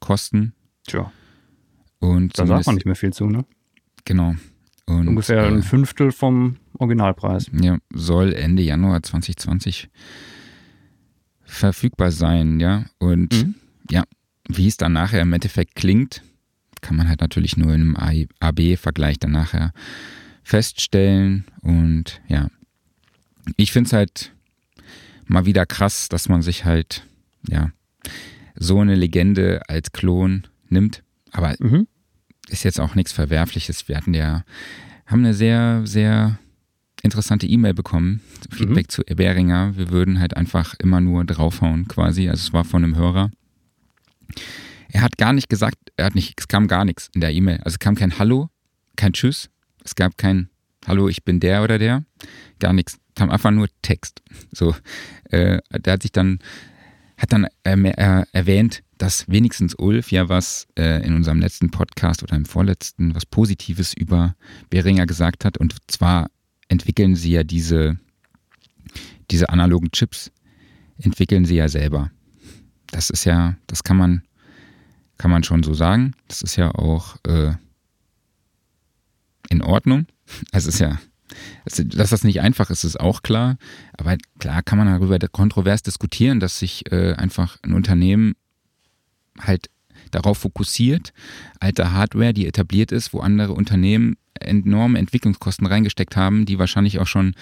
kosten. 0.00 0.52
Tja, 0.88 1.12
Und 2.00 2.38
da 2.38 2.46
sagt 2.46 2.66
man 2.66 2.74
nicht 2.76 2.86
mehr 2.86 2.96
viel 2.96 3.12
zu, 3.12 3.26
ne? 3.26 3.44
Genau. 4.04 4.34
Und, 4.86 5.06
Ungefähr 5.08 5.44
ein 5.44 5.58
äh, 5.58 5.62
Fünftel 5.62 6.12
vom 6.12 6.56
Originalpreis. 6.78 7.50
ja, 7.52 7.78
soll 7.92 8.32
Ende 8.32 8.62
Januar 8.62 9.02
2020 9.02 9.88
verfügbar 11.44 12.10
sein, 12.10 12.60
ja. 12.60 12.84
Und 12.98 13.32
Mhm. 13.32 13.54
ja, 13.90 14.04
wie 14.48 14.66
es 14.68 14.76
dann 14.76 14.92
nachher 14.92 15.22
im 15.22 15.32
Endeffekt 15.32 15.74
klingt, 15.74 16.22
kann 16.80 16.96
man 16.96 17.08
halt 17.08 17.20
natürlich 17.20 17.56
nur 17.56 17.74
in 17.74 17.96
einem 17.96 18.28
AB-Vergleich 18.40 19.18
dann 19.18 19.32
nachher 19.32 19.72
feststellen. 20.42 21.44
Und 21.62 22.20
ja, 22.28 22.48
ich 23.56 23.72
finde 23.72 23.88
es 23.88 23.92
halt 23.92 24.32
mal 25.26 25.44
wieder 25.46 25.66
krass, 25.66 26.08
dass 26.08 26.28
man 26.28 26.42
sich 26.42 26.64
halt, 26.64 27.04
ja, 27.48 27.72
so 28.54 28.80
eine 28.80 28.94
Legende 28.94 29.62
als 29.68 29.92
Klon 29.92 30.46
nimmt. 30.70 31.02
Aber 31.32 31.54
Mhm. 31.58 31.86
ist 32.48 32.64
jetzt 32.64 32.80
auch 32.80 32.94
nichts 32.94 33.12
Verwerfliches. 33.12 33.88
Wir 33.88 33.96
hatten 33.96 34.14
ja, 34.14 34.44
haben 35.06 35.20
eine 35.20 35.34
sehr, 35.34 35.82
sehr 35.84 36.38
interessante 37.02 37.46
E-Mail 37.46 37.74
bekommen, 37.74 38.20
Feedback 38.50 38.90
zu 38.90 39.02
Beringer. 39.02 39.76
Wir 39.76 39.90
würden 39.90 40.18
halt 40.18 40.36
einfach 40.36 40.74
immer 40.78 41.00
nur 41.00 41.24
draufhauen 41.24 41.86
quasi. 41.88 42.28
Also 42.28 42.40
es 42.48 42.52
war 42.52 42.64
von 42.64 42.82
einem 42.84 42.96
Hörer. 42.96 43.30
Er 44.90 45.02
hat 45.02 45.18
gar 45.18 45.32
nicht 45.32 45.48
gesagt, 45.48 45.76
er 45.96 46.06
hat 46.06 46.14
nicht, 46.14 46.34
es 46.38 46.48
kam 46.48 46.66
gar 46.66 46.84
nichts 46.84 47.10
in 47.14 47.20
der 47.20 47.32
E-Mail. 47.32 47.58
Also 47.58 47.74
es 47.74 47.78
kam 47.78 47.94
kein 47.94 48.18
Hallo, 48.18 48.48
kein 48.96 49.12
Tschüss, 49.12 49.50
es 49.84 49.94
gab 49.94 50.16
kein 50.16 50.48
hallo, 50.86 51.08
ich 51.08 51.24
bin 51.24 51.38
der 51.40 51.62
oder 51.62 51.78
der. 51.78 52.04
Gar 52.58 52.72
nichts. 52.72 52.98
Kam 53.14 53.30
einfach 53.30 53.50
nur 53.50 53.68
Text. 53.82 54.22
So, 54.52 54.74
äh, 55.30 55.58
der 55.72 55.92
hat 55.92 56.02
sich 56.02 56.12
dann, 56.12 56.38
hat 57.18 57.32
dann 57.32 57.46
äh, 57.64 58.24
erwähnt, 58.32 58.82
dass 58.96 59.28
wenigstens 59.28 59.74
Ulf 59.74 60.10
ja 60.12 60.28
was 60.28 60.66
äh, 60.78 61.04
in 61.04 61.14
unserem 61.14 61.40
letzten 61.40 61.70
Podcast 61.70 62.22
oder 62.22 62.36
im 62.36 62.46
vorletzten 62.46 63.14
was 63.14 63.26
Positives 63.26 63.92
über 63.92 64.34
Behringer 64.70 65.06
gesagt 65.06 65.44
hat. 65.44 65.58
Und 65.58 65.76
zwar 65.88 66.30
entwickeln 66.68 67.16
sie 67.16 67.32
ja 67.32 67.42
diese, 67.42 67.98
diese 69.30 69.48
analogen 69.50 69.90
Chips, 69.90 70.30
entwickeln 70.98 71.44
sie 71.44 71.56
ja 71.56 71.68
selber. 71.68 72.10
Das 72.86 73.10
ist 73.10 73.24
ja, 73.24 73.56
das 73.66 73.82
kann 73.82 73.96
man, 73.96 74.22
kann 75.18 75.30
man 75.30 75.42
schon 75.42 75.62
so 75.62 75.74
sagen. 75.74 76.14
Das 76.28 76.42
ist 76.42 76.56
ja 76.56 76.70
auch 76.72 77.16
äh, 77.26 77.52
in 79.50 79.62
Ordnung. 79.62 80.06
Es 80.52 80.66
ist 80.66 80.78
ja, 80.78 80.98
dass 81.64 82.10
das 82.10 82.24
nicht 82.24 82.40
einfach 82.40 82.70
ist, 82.70 82.84
ist 82.84 82.98
auch 82.98 83.22
klar. 83.22 83.56
Aber 83.96 84.16
klar 84.38 84.62
kann 84.62 84.78
man 84.78 84.86
darüber 84.86 85.18
kontrovers 85.28 85.82
diskutieren, 85.82 86.40
dass 86.40 86.58
sich 86.58 86.90
äh, 86.90 87.14
einfach 87.14 87.58
ein 87.62 87.74
Unternehmen 87.74 88.34
halt 89.40 89.70
darauf 90.10 90.38
fokussiert, 90.38 91.12
alte 91.60 91.92
Hardware, 91.92 92.32
die 92.32 92.46
etabliert 92.46 92.92
ist, 92.92 93.12
wo 93.12 93.20
andere 93.20 93.52
Unternehmen 93.52 94.16
enorme 94.40 94.98
Entwicklungskosten 94.98 95.66
reingesteckt 95.66 96.16
haben, 96.16 96.46
die 96.46 96.58
wahrscheinlich 96.58 96.98
auch 96.98 97.06
schon 97.06 97.34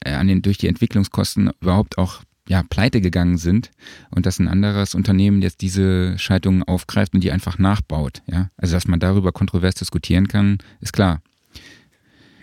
äh, 0.00 0.12
an 0.12 0.28
den, 0.28 0.42
durch 0.42 0.58
die 0.58 0.68
Entwicklungskosten 0.68 1.50
überhaupt 1.60 1.98
auch 1.98 2.22
ja, 2.48 2.62
pleite 2.62 3.00
gegangen 3.00 3.38
sind 3.38 3.70
und 4.10 4.26
dass 4.26 4.38
ein 4.38 4.48
anderes 4.48 4.94
Unternehmen 4.94 5.42
jetzt 5.42 5.62
diese 5.62 6.18
Schaltungen 6.18 6.62
aufgreift 6.62 7.14
und 7.14 7.24
die 7.24 7.32
einfach 7.32 7.58
nachbaut. 7.58 8.22
Ja? 8.26 8.50
Also 8.56 8.74
dass 8.74 8.86
man 8.86 9.00
darüber 9.00 9.32
kontrovers 9.32 9.74
diskutieren 9.76 10.28
kann, 10.28 10.58
ist 10.80 10.92
klar. 10.92 11.22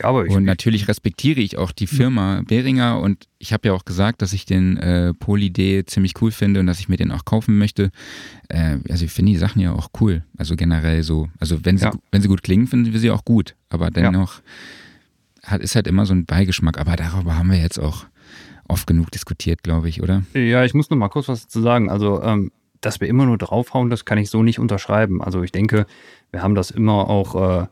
Ja, 0.02 0.10
aber 0.10 0.26
ich, 0.26 0.34
und 0.34 0.44
natürlich 0.44 0.88
respektiere 0.88 1.40
ich 1.40 1.58
auch 1.58 1.72
die 1.72 1.88
Firma 1.88 2.42
Behringer 2.48 3.00
und 3.00 3.28
ich 3.38 3.54
habe 3.54 3.68
ja 3.68 3.74
auch 3.74 3.86
gesagt, 3.86 4.22
dass 4.22 4.34
ich 4.34 4.46
den 4.46 4.78
äh, 4.78 5.14
Poly-D 5.14 5.86
ziemlich 5.86 6.14
cool 6.22 6.32
finde 6.32 6.60
und 6.60 6.68
dass 6.68 6.80
ich 6.80 6.90
mir 6.90 6.98
den 6.98 7.12
auch 7.12 7.26
kaufen 7.26 7.58
möchte. 7.58 7.92
Äh, 8.50 8.78
also 8.90 9.06
ich 9.06 9.12
finde 9.12 9.32
die 9.32 9.38
Sachen 9.38 9.62
ja 9.62 9.74
auch 9.74 9.90
cool. 10.00 10.24
Also 10.38 10.56
generell 10.56 11.04
so. 11.04 11.30
Also 11.40 11.64
wenn 11.64 11.78
sie, 11.78 11.86
ja. 11.86 11.92
wenn 12.12 12.22
sie 12.22 12.28
gut 12.28 12.44
klingen, 12.44 12.68
finden 12.68 12.92
wir 12.92 13.00
sie 13.00 13.12
auch 13.12 13.26
gut. 13.26 13.56
Aber 13.70 13.92
dennoch 13.92 14.42
ja. 15.44 15.52
hat, 15.52 15.62
ist 15.62 15.76
halt 15.76 15.88
immer 15.88 16.06
so 16.06 16.14
ein 16.14 16.26
Beigeschmack. 16.26 16.80
Aber 16.80 16.96
darüber 16.96 17.38
haben 17.38 17.52
wir 17.52 17.60
jetzt 17.60 17.80
auch 17.80 18.06
oft 18.68 18.88
genug 18.88 19.12
diskutiert, 19.12 19.64
glaube 19.64 19.90
ich, 19.90 20.02
oder? 20.02 20.24
Ja, 20.34 20.64
ich 20.64 20.74
muss 20.74 20.90
noch 20.90 20.98
mal 20.98 21.10
kurz 21.10 21.28
was 21.28 21.44
dazu 21.44 21.62
sagen. 21.62 21.90
Also, 21.90 22.24
ähm, 22.24 22.52
dass 22.80 23.00
wir 23.00 23.08
immer 23.08 23.26
nur 23.26 23.38
draufhauen, 23.38 23.92
das 23.92 24.06
kann 24.06 24.18
ich 24.18 24.30
so 24.30 24.42
nicht 24.42 24.58
unterschreiben. 24.58 25.22
Also 25.22 25.44
ich 25.44 25.52
denke, 25.52 25.86
wir 26.32 26.42
haben 26.42 26.56
das 26.56 26.72
immer 26.72 27.08
auch 27.10 27.64
äh, 27.64 27.68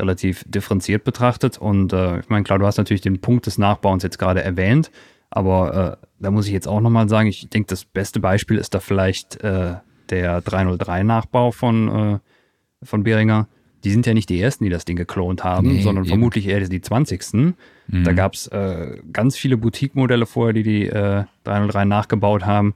relativ 0.00 0.44
differenziert 0.48 1.04
betrachtet. 1.04 1.58
Und 1.58 1.92
äh, 1.92 2.20
ich 2.20 2.28
meine, 2.28 2.44
klar, 2.44 2.58
du 2.58 2.66
hast 2.66 2.78
natürlich 2.78 3.02
den 3.02 3.20
Punkt 3.20 3.46
des 3.46 3.58
Nachbauens 3.58 4.02
jetzt 4.02 4.18
gerade 4.18 4.42
erwähnt, 4.42 4.90
aber 5.30 5.98
äh, 6.02 6.06
da 6.18 6.30
muss 6.30 6.46
ich 6.46 6.52
jetzt 6.52 6.66
auch 6.66 6.80
nochmal 6.80 7.08
sagen, 7.08 7.28
ich 7.28 7.48
denke, 7.48 7.68
das 7.68 7.84
beste 7.84 8.20
Beispiel 8.20 8.58
ist 8.58 8.74
da 8.74 8.80
vielleicht 8.80 9.40
äh, 9.42 9.74
der 10.10 10.42
303-Nachbau 10.42 11.52
von, 11.52 11.88
äh, 11.88 12.18
von 12.84 13.04
Behringer. 13.04 13.46
Die 13.84 13.92
sind 13.92 14.06
ja 14.06 14.12
nicht 14.12 14.28
die 14.28 14.40
ersten, 14.40 14.64
die 14.64 14.70
das 14.70 14.84
Ding 14.84 14.96
geklont 14.96 15.42
haben, 15.42 15.68
nee, 15.68 15.82
sondern 15.82 16.04
eben. 16.04 16.10
vermutlich 16.10 16.48
eher 16.48 16.60
die 16.60 16.80
20. 16.80 17.32
Mhm. 17.32 17.54
Da 18.04 18.12
gab 18.12 18.34
es 18.34 18.46
äh, 18.48 18.98
ganz 19.12 19.36
viele 19.36 19.56
Boutique-Modelle 19.56 20.26
vorher, 20.26 20.52
die 20.52 20.64
die 20.64 20.86
303 20.86 21.82
äh, 21.82 21.84
nachgebaut 21.86 22.44
haben. 22.44 22.74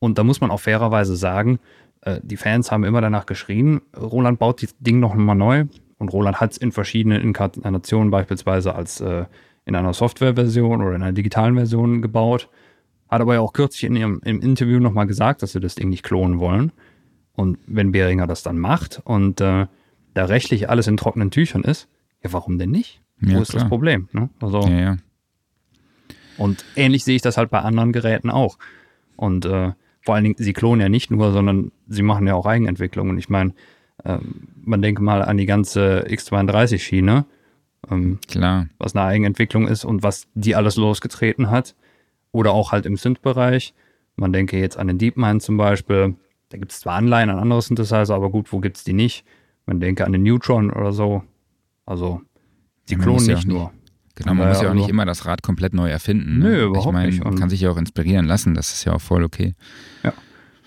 Und 0.00 0.18
da 0.18 0.24
muss 0.24 0.40
man 0.40 0.50
auch 0.50 0.60
fairerweise 0.60 1.14
sagen, 1.14 1.60
die 2.22 2.38
Fans 2.38 2.72
haben 2.72 2.84
immer 2.84 3.02
danach 3.02 3.26
geschrien, 3.26 3.82
Roland 3.94 4.38
baut 4.38 4.62
das 4.62 4.74
Ding 4.80 5.00
noch 5.00 5.14
mal 5.14 5.34
neu. 5.34 5.66
Und 6.00 6.08
Roland 6.14 6.40
hat 6.40 6.52
es 6.52 6.56
in 6.56 6.72
verschiedenen 6.72 7.20
Inkarnationen, 7.20 8.10
beispielsweise 8.10 8.74
als 8.74 9.02
äh, 9.02 9.26
in 9.66 9.76
einer 9.76 9.92
Softwareversion 9.92 10.80
oder 10.80 10.96
in 10.96 11.02
einer 11.02 11.12
digitalen 11.12 11.56
Version 11.56 12.00
gebaut. 12.00 12.48
Hat 13.10 13.20
aber 13.20 13.34
ja 13.34 13.40
auch 13.40 13.52
kürzlich 13.52 13.84
in 13.84 13.96
ihrem 13.96 14.20
im 14.24 14.40
Interview 14.40 14.80
nochmal 14.80 15.06
gesagt, 15.06 15.42
dass 15.42 15.52
sie 15.52 15.60
das 15.60 15.74
Ding 15.74 15.90
nicht 15.90 16.02
klonen 16.02 16.40
wollen. 16.40 16.72
Und 17.34 17.58
wenn 17.66 17.92
Behringer 17.92 18.26
das 18.26 18.42
dann 18.42 18.58
macht 18.58 19.02
und 19.04 19.42
äh, 19.42 19.66
da 20.14 20.24
rechtlich 20.24 20.70
alles 20.70 20.86
in 20.86 20.96
trockenen 20.96 21.30
Tüchern 21.30 21.64
ist, 21.64 21.86
ja, 22.24 22.32
warum 22.32 22.58
denn 22.58 22.70
nicht? 22.70 23.02
Ja, 23.20 23.36
Wo 23.36 23.42
ist 23.42 23.50
klar. 23.50 23.64
das 23.64 23.68
Problem? 23.68 24.08
Ne? 24.12 24.30
Also, 24.40 24.62
ja, 24.62 24.80
ja. 24.80 24.96
Und 26.38 26.64
ähnlich 26.76 27.04
sehe 27.04 27.16
ich 27.16 27.22
das 27.22 27.36
halt 27.36 27.50
bei 27.50 27.60
anderen 27.60 27.92
Geräten 27.92 28.30
auch. 28.30 28.58
Und 29.16 29.44
äh, 29.44 29.72
vor 30.00 30.14
allen 30.14 30.24
Dingen, 30.24 30.36
sie 30.38 30.54
klonen 30.54 30.80
ja 30.80 30.88
nicht 30.88 31.10
nur, 31.10 31.30
sondern 31.32 31.72
sie 31.88 32.02
machen 32.02 32.26
ja 32.26 32.34
auch 32.34 32.46
Eigenentwicklungen. 32.46 33.18
Ich 33.18 33.28
meine, 33.28 33.52
ähm, 34.04 34.48
man 34.62 34.82
denke 34.82 35.02
mal 35.02 35.22
an 35.22 35.36
die 35.36 35.46
ganze 35.46 36.06
X32-Schiene. 36.06 37.24
Ähm, 37.90 38.18
Klar. 38.28 38.68
Was 38.78 38.94
eine 38.94 39.04
Eigenentwicklung 39.04 39.66
ist 39.68 39.84
und 39.84 40.02
was 40.02 40.26
die 40.34 40.54
alles 40.54 40.76
losgetreten 40.76 41.50
hat. 41.50 41.74
Oder 42.32 42.52
auch 42.52 42.72
halt 42.72 42.86
im 42.86 42.96
Synth-Bereich. 42.96 43.74
Man 44.16 44.32
denke 44.32 44.58
jetzt 44.58 44.76
an 44.76 44.86
den 44.86 44.98
DeepMind 44.98 45.42
zum 45.42 45.56
Beispiel. 45.56 46.14
Da 46.50 46.58
gibt 46.58 46.72
es 46.72 46.80
zwar 46.80 46.94
Anleihen 46.94 47.30
an 47.30 47.38
andere 47.38 47.62
Synthesizer, 47.62 48.14
aber 48.14 48.30
gut, 48.30 48.52
wo 48.52 48.60
gibt 48.60 48.76
es 48.76 48.84
die 48.84 48.92
nicht? 48.92 49.24
Man 49.66 49.80
denke 49.80 50.04
an 50.04 50.12
den 50.12 50.22
Neutron 50.22 50.70
oder 50.70 50.92
so. 50.92 51.22
Also, 51.86 52.20
die 52.88 52.94
ja, 52.94 53.00
klonen 53.00 53.26
nicht 53.26 53.46
nur. 53.46 53.72
Genau, 54.16 54.34
man 54.34 54.48
muss 54.48 54.60
ja 54.60 54.70
auch 54.70 54.74
nicht 54.74 54.88
immer 54.88 55.06
das 55.06 55.26
Rad 55.26 55.42
komplett 55.42 55.72
neu 55.72 55.88
erfinden. 55.88 56.38
Ne? 56.38 56.44
Nö, 56.44 56.64
überhaupt 56.66 56.86
ich 56.88 56.92
mein, 56.92 57.06
nicht. 57.08 57.24
Man 57.24 57.36
kann 57.36 57.48
sich 57.48 57.60
ja 57.60 57.70
auch 57.70 57.76
inspirieren 57.78 58.26
lassen, 58.26 58.54
das 58.54 58.72
ist 58.72 58.84
ja 58.84 58.92
auch 58.92 59.00
voll 59.00 59.24
okay. 59.24 59.54
Ja. 60.02 60.12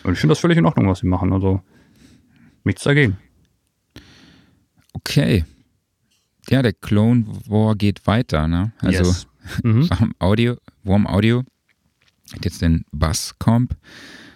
Und 0.03 0.13
ich 0.13 0.19
finde 0.19 0.31
das 0.31 0.39
völlig 0.39 0.57
in 0.57 0.65
Ordnung, 0.65 0.87
was 0.87 0.99
sie 0.99 1.07
machen. 1.07 1.31
Also, 1.33 1.61
nichts 2.63 2.83
dagegen. 2.83 3.17
Okay. 4.93 5.45
Ja, 6.49 6.61
der 6.61 6.73
Clone 6.73 7.25
War 7.47 7.75
geht 7.75 8.05
weiter, 8.05 8.47
ne? 8.47 8.73
Also 8.79 9.03
yes. 9.03 9.27
mhm. 9.63 9.89
Audio, 10.19 10.57
Warm 10.83 11.07
Audio 11.07 11.43
hat 12.33 12.45
jetzt 12.45 12.61
den 12.61 12.85
Bass-Comp, 12.91 13.75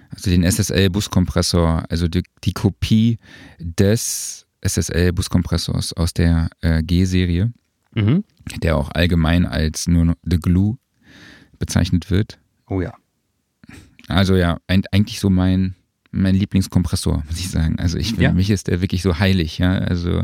also 0.10 0.30
den 0.30 0.44
SSL-Buskompressor, 0.44 1.84
also 1.90 2.08
die, 2.08 2.24
die, 2.44 2.54
Kopie 2.54 3.18
des 3.60 4.46
SSL-Buskompressors 4.62 5.94
aus 5.94 6.14
der 6.14 6.50
äh, 6.62 6.84
G-Serie, 6.84 7.52
mhm. 7.96 8.24
der 8.62 8.78
auch 8.78 8.90
allgemein 8.92 9.46
als 9.46 9.88
nur 9.88 10.16
The 10.24 10.38
Glue 10.38 10.78
bezeichnet 11.60 12.10
wird. 12.12 12.40
Oh 12.68 12.82
ja. 12.82 12.94
Also 14.08 14.36
ja, 14.36 14.60
eigentlich 14.68 15.20
so 15.20 15.30
mein 15.30 15.76
mein 16.12 16.36
Lieblingskompressor, 16.36 17.24
muss 17.28 17.40
ich 17.40 17.50
sagen. 17.50 17.80
Also 17.80 17.98
ich, 17.98 18.12
ja. 18.12 18.30
für 18.30 18.36
mich 18.36 18.50
ist 18.50 18.68
der 18.68 18.82
wirklich 18.82 19.02
so 19.02 19.20
heilig, 19.20 19.58
ja. 19.58 19.74
Also 19.74 20.24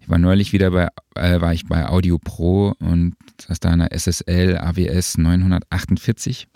ich 0.00 0.08
war 0.08 0.18
neulich 0.18 0.52
wieder 0.52 0.70
bei, 0.70 0.88
äh, 1.14 1.40
war 1.40 1.52
ich 1.52 1.66
bei 1.66 1.86
Audio 1.88 2.18
Pro 2.18 2.74
und 2.78 3.14
das 3.36 3.50
ist 3.50 3.64
da 3.64 3.70
eine 3.70 3.90
SSL 3.90 4.58
AWS 4.58 5.18
948. 5.18 6.48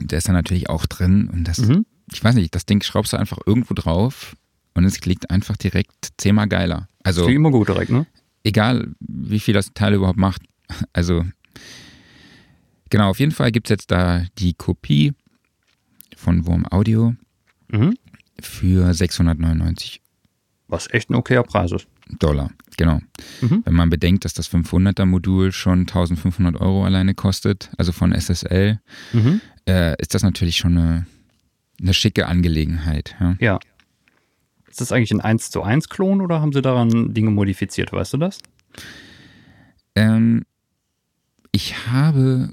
Der 0.00 0.18
ist 0.18 0.28
da 0.28 0.32
natürlich 0.32 0.70
auch 0.70 0.86
drin 0.86 1.28
und 1.28 1.44
das, 1.44 1.58
mhm. 1.58 1.84
ich 2.12 2.22
weiß 2.22 2.34
nicht, 2.34 2.54
das 2.54 2.66
Ding 2.66 2.82
schraubst 2.82 3.12
du 3.12 3.16
einfach 3.16 3.38
irgendwo 3.46 3.74
drauf 3.74 4.34
und 4.74 4.84
es 4.84 5.00
klingt 5.00 5.30
einfach 5.30 5.56
direkt 5.56 6.10
zehnmal 6.16 6.48
geiler. 6.48 6.88
Also, 7.02 7.24
klingt 7.24 7.36
immer 7.36 7.50
gut 7.50 7.68
direkt, 7.68 7.90
ne? 7.90 8.06
Egal, 8.44 8.94
wie 9.00 9.40
viel 9.40 9.54
das 9.54 9.72
Teil 9.74 9.94
überhaupt 9.94 10.18
macht. 10.18 10.42
Also, 10.92 11.24
genau, 12.88 13.10
auf 13.10 13.18
jeden 13.18 13.32
Fall 13.32 13.50
gibt 13.52 13.66
es 13.68 13.70
jetzt 13.70 13.90
da 13.90 14.24
die 14.38 14.54
Kopie 14.54 15.12
von 16.20 16.46
Wurm 16.46 16.66
Audio 16.70 17.14
mhm. 17.68 17.96
für 18.40 18.92
699. 18.92 20.00
Was 20.68 20.92
echt 20.92 21.10
ein 21.10 21.14
okayer 21.14 21.42
Preis 21.42 21.72
ist. 21.72 21.88
Dollar, 22.18 22.50
genau. 22.76 23.00
Mhm. 23.40 23.62
Wenn 23.64 23.74
man 23.74 23.90
bedenkt, 23.90 24.24
dass 24.24 24.34
das 24.34 24.50
500er 24.52 25.06
Modul 25.06 25.52
schon 25.52 25.80
1500 25.80 26.60
Euro 26.60 26.84
alleine 26.84 27.14
kostet, 27.14 27.70
also 27.78 27.92
von 27.92 28.12
SSL, 28.12 28.80
mhm. 29.12 29.40
äh, 29.68 30.00
ist 30.00 30.14
das 30.14 30.22
natürlich 30.22 30.56
schon 30.56 30.76
eine, 30.76 31.06
eine 31.80 31.94
schicke 31.94 32.26
Angelegenheit. 32.26 33.16
Ja. 33.20 33.36
ja. 33.40 33.58
Ist 34.68 34.80
das 34.80 34.92
eigentlich 34.92 35.12
ein 35.12 35.20
1 35.20 35.50
zu 35.50 35.62
1 35.62 35.88
Klon 35.88 36.20
oder 36.20 36.40
haben 36.40 36.52
sie 36.52 36.62
daran 36.62 37.14
Dinge 37.14 37.30
modifiziert, 37.30 37.92
weißt 37.92 38.12
du 38.14 38.18
das? 38.18 38.38
Ähm, 39.96 40.44
ich 41.52 41.88
habe 41.88 42.50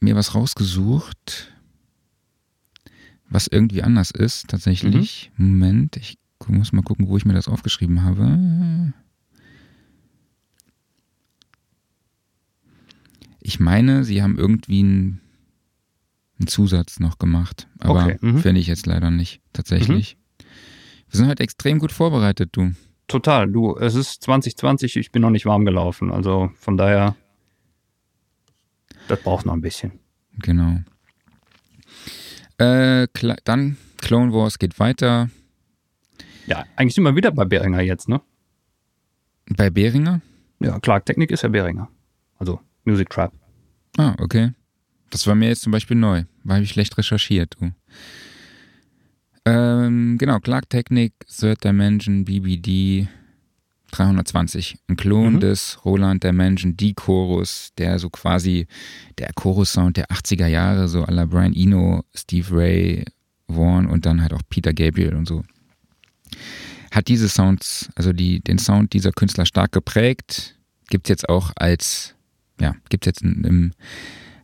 mir 0.00 0.16
was 0.16 0.34
rausgesucht 0.34 1.51
was 3.32 3.46
irgendwie 3.46 3.82
anders 3.82 4.10
ist, 4.10 4.48
tatsächlich. 4.48 5.30
Mhm. 5.36 5.48
Moment, 5.48 5.96
ich 5.96 6.18
muss 6.46 6.72
mal 6.72 6.82
gucken, 6.82 7.08
wo 7.08 7.16
ich 7.16 7.24
mir 7.24 7.34
das 7.34 7.48
aufgeschrieben 7.48 8.02
habe. 8.02 8.92
Ich 13.40 13.58
meine, 13.58 14.04
sie 14.04 14.22
haben 14.22 14.38
irgendwie 14.38 14.80
einen, 14.80 15.20
einen 16.38 16.46
Zusatz 16.46 17.00
noch 17.00 17.18
gemacht, 17.18 17.68
aber 17.78 18.04
okay. 18.04 18.18
mhm. 18.20 18.38
finde 18.38 18.60
ich 18.60 18.66
jetzt 18.66 18.86
leider 18.86 19.10
nicht, 19.10 19.40
tatsächlich. 19.52 20.16
Mhm. 20.16 20.44
Wir 21.10 21.16
sind 21.18 21.28
halt 21.28 21.40
extrem 21.40 21.78
gut 21.78 21.92
vorbereitet, 21.92 22.50
du. 22.52 22.72
Total, 23.08 23.50
du, 23.50 23.76
es 23.76 23.94
ist 23.94 24.22
2020, 24.22 24.96
ich 24.96 25.10
bin 25.10 25.22
noch 25.22 25.30
nicht 25.30 25.44
warm 25.44 25.64
gelaufen, 25.64 26.12
also 26.12 26.50
von 26.54 26.76
daher, 26.76 27.16
das 29.08 29.20
braucht 29.22 29.44
noch 29.44 29.54
ein 29.54 29.60
bisschen. 29.60 29.92
Genau. 30.38 30.80
Äh, 32.62 33.08
dann 33.44 33.76
Clone 33.98 34.32
Wars 34.32 34.58
geht 34.58 34.78
weiter. 34.78 35.30
Ja, 36.46 36.64
eigentlich 36.76 36.94
sind 36.94 37.04
wir 37.04 37.16
wieder 37.16 37.32
bei 37.32 37.44
Beringer 37.44 37.80
jetzt, 37.80 38.08
ne? 38.08 38.20
Bei 39.56 39.70
Beringer? 39.70 40.20
Ja, 40.60 40.78
Clark 40.78 41.06
Technik 41.06 41.30
ist 41.30 41.42
ja 41.42 41.48
Beringer. 41.48 41.88
also 42.38 42.60
Music 42.84 43.10
Trap. 43.10 43.32
Ah, 43.96 44.14
okay. 44.18 44.52
Das 45.10 45.26
war 45.26 45.34
mir 45.34 45.48
jetzt 45.48 45.62
zum 45.62 45.72
Beispiel 45.72 45.96
neu, 45.96 46.24
weil 46.44 46.62
ich 46.62 46.70
schlecht 46.70 46.96
recherchiert. 46.96 47.56
Du. 47.60 47.72
Ähm, 49.44 50.16
genau, 50.18 50.38
Clark 50.38 50.70
Technic, 50.70 51.12
Third 51.26 51.64
Dimension, 51.64 52.24
BBD 52.24 53.08
320. 53.92 54.78
Ein 54.88 54.96
Klon 54.96 55.34
mhm. 55.34 55.40
des 55.40 55.78
Roland 55.84 56.24
Dimension 56.24 56.76
D-Chorus, 56.76 57.70
der 57.78 57.98
so 57.98 58.10
quasi 58.10 58.66
der 59.18 59.32
Chorus-Sound 59.34 59.96
der 59.96 60.06
80er 60.08 60.46
Jahre, 60.46 60.88
so 60.88 61.04
à 61.04 61.12
la 61.12 61.26
Brian 61.26 61.54
Eno, 61.54 62.04
Steve 62.14 62.46
Ray, 62.50 63.04
Vaughn 63.48 63.86
und 63.86 64.06
dann 64.06 64.20
halt 64.20 64.32
auch 64.32 64.42
Peter 64.48 64.72
Gabriel 64.72 65.14
und 65.14 65.28
so. 65.28 65.44
Hat 66.90 67.08
diese 67.08 67.28
Sounds, 67.28 67.90
also 67.94 68.12
die, 68.12 68.40
den 68.40 68.58
Sound 68.58 68.92
dieser 68.92 69.12
Künstler 69.12 69.46
stark 69.46 69.72
geprägt. 69.72 70.56
Gibt 70.88 71.06
es 71.06 71.10
jetzt 71.10 71.28
auch 71.28 71.52
als, 71.56 72.14
ja, 72.60 72.74
gibt 72.88 73.06
jetzt 73.06 73.22
im, 73.22 73.72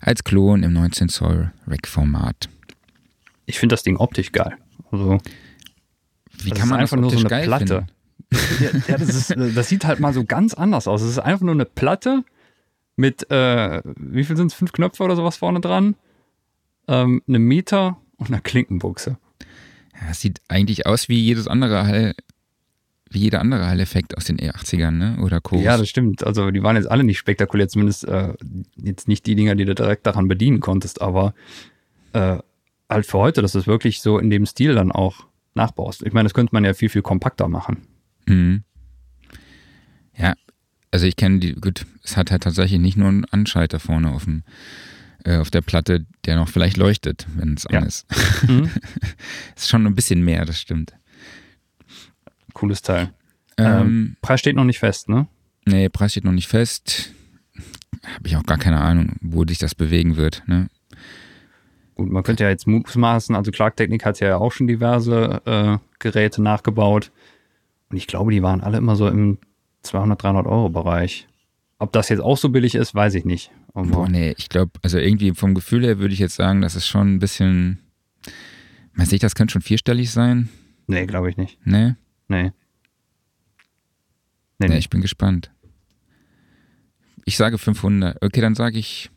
als 0.01 0.25
Klon 0.25 0.63
im 0.63 0.73
19 0.73 1.09
Zoll 1.09 1.53
Rack-Format. 1.67 2.49
Ich 3.47 3.59
finde 3.59 3.75
das 3.75 3.83
Ding 3.83 3.97
optisch 3.97 4.33
geil. 4.33 4.57
Also, 4.91 5.19
Wie 6.43 6.51
kann 6.51 6.69
man 6.69 6.81
einfach 6.81 6.97
das 6.97 7.01
nur 7.01 7.11
so 7.11 7.27
eine 7.27 7.45
Platte? 7.45 7.75
ja, 7.75 7.87
ja, 8.89 8.99
das, 8.99 9.09
ist, 9.09 9.35
das 9.37 9.69
sieht 9.69 9.85
halt 9.85 10.01
mal 10.01 10.13
so 10.13 10.25
ganz 10.25 10.55
anders 10.55 10.87
aus. 10.87 11.03
Es 11.03 11.11
ist 11.11 11.19
einfach 11.19 11.45
nur 11.45 11.55
eine 11.55 11.65
Platte 11.65 12.25
mit, 12.97 13.31
äh, 13.31 13.83
wie 13.85 14.25
viel 14.25 14.37
sind 14.37 14.49
es? 14.49 14.55
Fünf 14.55 14.73
Knöpfe 14.73 15.03
oder 15.03 15.17
sowas 15.17 15.37
vorne 15.37 15.61
dran? 15.61 15.95
Ähm, 16.89 17.23
einem 17.29 17.43
Meter 17.43 17.99
und 18.17 18.29
einer 18.29 18.41
Klinkenbuchse. 18.41 19.19
Ja, 19.95 20.11
es 20.11 20.21
sieht 20.21 20.41
eigentlich 20.49 20.87
aus 20.87 21.09
wie 21.09 21.21
jedes 21.21 21.49
andere 21.49 21.87
Hall, 21.87 22.15
wie 23.11 23.21
jeder 23.21 23.41
andere 23.41 23.67
Hall-Effekt 23.67 24.17
aus 24.17 24.25
den 24.25 24.39
E80ern, 24.39 24.91
ne? 24.91 25.19
Oder 25.23 25.41
Co. 25.41 25.57
Ja, 25.57 25.77
das 25.77 25.89
stimmt. 25.89 26.25
Also 26.25 26.51
die 26.51 26.63
waren 26.63 26.77
jetzt 26.77 26.91
alle 26.91 27.05
nicht 27.05 27.19
spektakulär, 27.19 27.69
zumindest 27.69 28.07
äh, 28.07 28.35
jetzt 28.77 29.09
nicht 29.09 29.27
die 29.27 29.35
Dinger, 29.35 29.55
die 29.55 29.65
du 29.65 29.75
direkt 29.75 30.07
daran 30.07 30.29
bedienen 30.29 30.61
konntest, 30.61 31.01
aber 31.01 31.35
äh, 32.13 32.39
halt 32.89 33.07
für 33.07 33.19
heute, 33.19 33.43
dass 33.43 33.53
du 33.53 33.59
es 33.59 33.67
wirklich 33.67 34.03
so 34.03 34.19
in 34.19 34.31
dem 34.31 34.47
Stil 34.47 34.75
dann 34.75 34.93
auch 34.93 35.27
nachbaust. 35.55 36.03
Ich 36.03 36.13
meine, 36.13 36.27
das 36.27 36.35
könnte 36.35 36.55
man 36.55 36.65
ja 36.65 36.75
viel, 36.75 36.89
viel 36.89 37.03
kompakter 37.03 37.49
machen. 37.49 37.88
Mhm. 38.29 38.63
Ja, 40.17 40.35
also 40.91 41.07
ich 41.07 41.17
kenne 41.17 41.39
die, 41.39 41.55
gut, 41.55 41.87
es 42.03 42.17
hat 42.17 42.31
halt 42.31 42.43
tatsächlich 42.43 42.81
nicht 42.81 42.97
nur 42.97 43.09
einen 43.09 43.25
Anschalter 43.27 43.81
vorne 43.81 44.11
auf, 44.11 44.25
dem, 44.25 44.43
äh, 45.25 45.37
auf 45.39 45.51
der 45.51 45.61
Platte, 45.61 46.07
der 46.27 46.37
noch 46.37 46.49
vielleicht 46.49 46.77
leuchtet, 46.77 47.27
wenn 47.37 47.55
es 47.55 47.67
ja. 47.71 47.79
an 47.79 47.87
ist. 47.87 48.07
Mhm. 48.47 48.71
ist 49.57 49.69
schon 49.69 49.87
ein 49.87 49.95
bisschen 49.95 50.25
mehr, 50.25 50.45
das 50.45 50.61
stimmt. 50.61 50.95
Cooles 52.53 52.83
Teil. 52.83 53.13
Ähm, 53.57 53.67
ähm, 53.67 54.17
Preis 54.23 54.41
steht 54.41 54.57
noch 54.57 54.65
nicht 54.65 54.79
fest, 54.79 55.09
ne? 55.09 55.27
Nee, 55.67 55.89
Preis 55.89 56.13
steht 56.13 56.25
noch 56.25 56.33
nicht 56.33 56.49
fest. 56.49 57.13
Habe 58.05 58.29
ich 58.29 58.37
auch 58.37 58.45
gar 58.45 58.59
keine 58.59 58.81
Ahnung, 58.81 59.17
wo 59.21 59.45
sich 59.45 59.59
das 59.59 59.75
bewegen 59.75 60.17
wird. 60.17 60.43
Ne? 60.47 60.69
Gut, 61.95 62.11
man 62.11 62.23
könnte 62.23 62.45
ja 62.45 62.51
jetzt 62.51 62.67
mutmaßen, 62.67 63.35
also 63.35 63.51
Clark 63.51 63.77
Technik 63.77 64.05
hat 64.05 64.21
ja 64.21 64.37
auch 64.37 64.53
schon 64.53 64.67
diverse 64.67 65.43
äh, 65.45 65.79
Geräte 65.99 66.43
nachgebaut. 66.43 67.11
Und 67.91 67.97
ich 67.97 68.07
glaube, 68.07 68.33
die 68.33 68.43
waren 68.43 68.61
alle 68.61 68.79
immer 68.79 68.97
so 68.97 69.09
im 69.09 69.39
200, 69.83 70.23
300 70.23 70.47
Euro 70.47 70.69
Bereich. 70.69 71.29
Ob 71.79 71.93
das 71.93 72.09
jetzt 72.09 72.21
auch 72.21 72.37
so 72.37 72.49
billig 72.49 72.75
ist, 72.75 72.95
weiß 72.95 73.15
ich 73.15 73.25
nicht. 73.25 73.51
Aber 73.73 73.87
Boah, 73.87 74.09
nee, 74.09 74.35
ich 74.37 74.49
glaube, 74.49 74.73
also 74.83 74.99
irgendwie 74.99 75.33
vom 75.33 75.55
Gefühl 75.55 75.85
her 75.85 75.99
würde 75.99 76.13
ich 76.13 76.21
jetzt 76.21 76.35
sagen, 76.35 76.61
das 76.61 76.75
ist 76.75 76.87
schon 76.87 77.15
ein 77.15 77.19
bisschen. 77.19 77.79
Meinst 78.93 79.13
du, 79.13 79.19
das 79.19 79.35
könnte 79.35 79.53
schon 79.53 79.63
vierstellig 79.63 80.11
sein? 80.11 80.49
Nee, 80.89 81.07
glaube 81.07 81.31
ich 81.31 81.37
nicht. 81.37 81.59
Nee? 81.65 81.95
Nee. 82.27 82.53
Nee, 84.59 84.69
nee 84.69 84.79
ich 84.79 84.91
bin 84.91 85.01
gespannt. 85.01 85.53
Ich 87.25 87.37
sage 87.37 87.59
500. 87.59 88.23
Okay, 88.23 88.41
dann 88.41 88.55
sage 88.55 88.79
ich. 88.79 89.11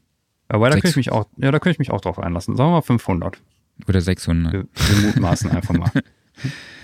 Aber 0.49 0.69
da 0.69 0.75
könnte 0.75 0.89
ich 0.89 0.95
mich 0.97 1.11
auch, 1.11 1.27
ja, 1.37 1.49
da 1.49 1.59
könnte 1.59 1.75
ich 1.75 1.79
mich 1.79 1.91
auch 1.91 2.01
drauf 2.01 2.19
einlassen. 2.19 2.55
Sagen 2.55 2.69
wir 2.69 2.75
mal 2.75 2.81
500. 2.81 3.41
Oder 3.87 4.01
600. 4.01 4.53
Wir, 4.53 4.67
wir 4.73 5.07
mutmaßen 5.07 5.49
einfach 5.49 5.73
mal. 5.73 5.91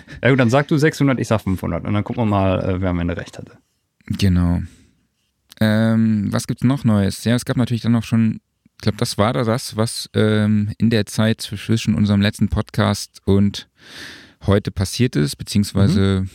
Ja 0.24 0.30
gut, 0.30 0.40
dann 0.40 0.50
sag 0.50 0.68
du 0.68 0.78
600, 0.78 1.20
ich 1.20 1.28
sag 1.28 1.42
500 1.42 1.86
und 1.86 1.94
dann 1.94 2.04
gucken 2.04 2.24
wir 2.24 2.26
mal, 2.26 2.64
äh, 2.64 2.82
wer 2.82 2.90
am 2.90 3.00
Ende 3.00 3.18
recht 3.18 3.38
hatte. 3.38 3.58
Genau. 4.06 4.62
Ähm, 5.60 6.32
was 6.32 6.48
gibt's 6.48 6.64
noch 6.64 6.84
Neues? 6.84 7.24
Ja, 7.24 7.36
es 7.36 7.46
gab 7.46 7.58
natürlich 7.58 7.82
dann 7.82 7.92
noch 7.92 8.04
schon, 8.04 8.40
ich 8.76 8.82
glaube, 8.82 8.98
das 8.98 9.18
war 9.18 9.34
da 9.34 9.44
das, 9.44 9.76
was 9.76 10.10
ähm, 10.14 10.72
in 10.78 10.90
der 10.90 11.06
Zeit 11.06 11.42
zwischen 11.42 11.96
unserem 11.96 12.22
letzten 12.22 12.48
Podcast 12.50 13.22
und 13.26 13.68
heute 14.46 14.72
passiert 14.72 15.16
ist, 15.16 15.36
beziehungsweise 15.36 16.22
mhm. 16.22 16.30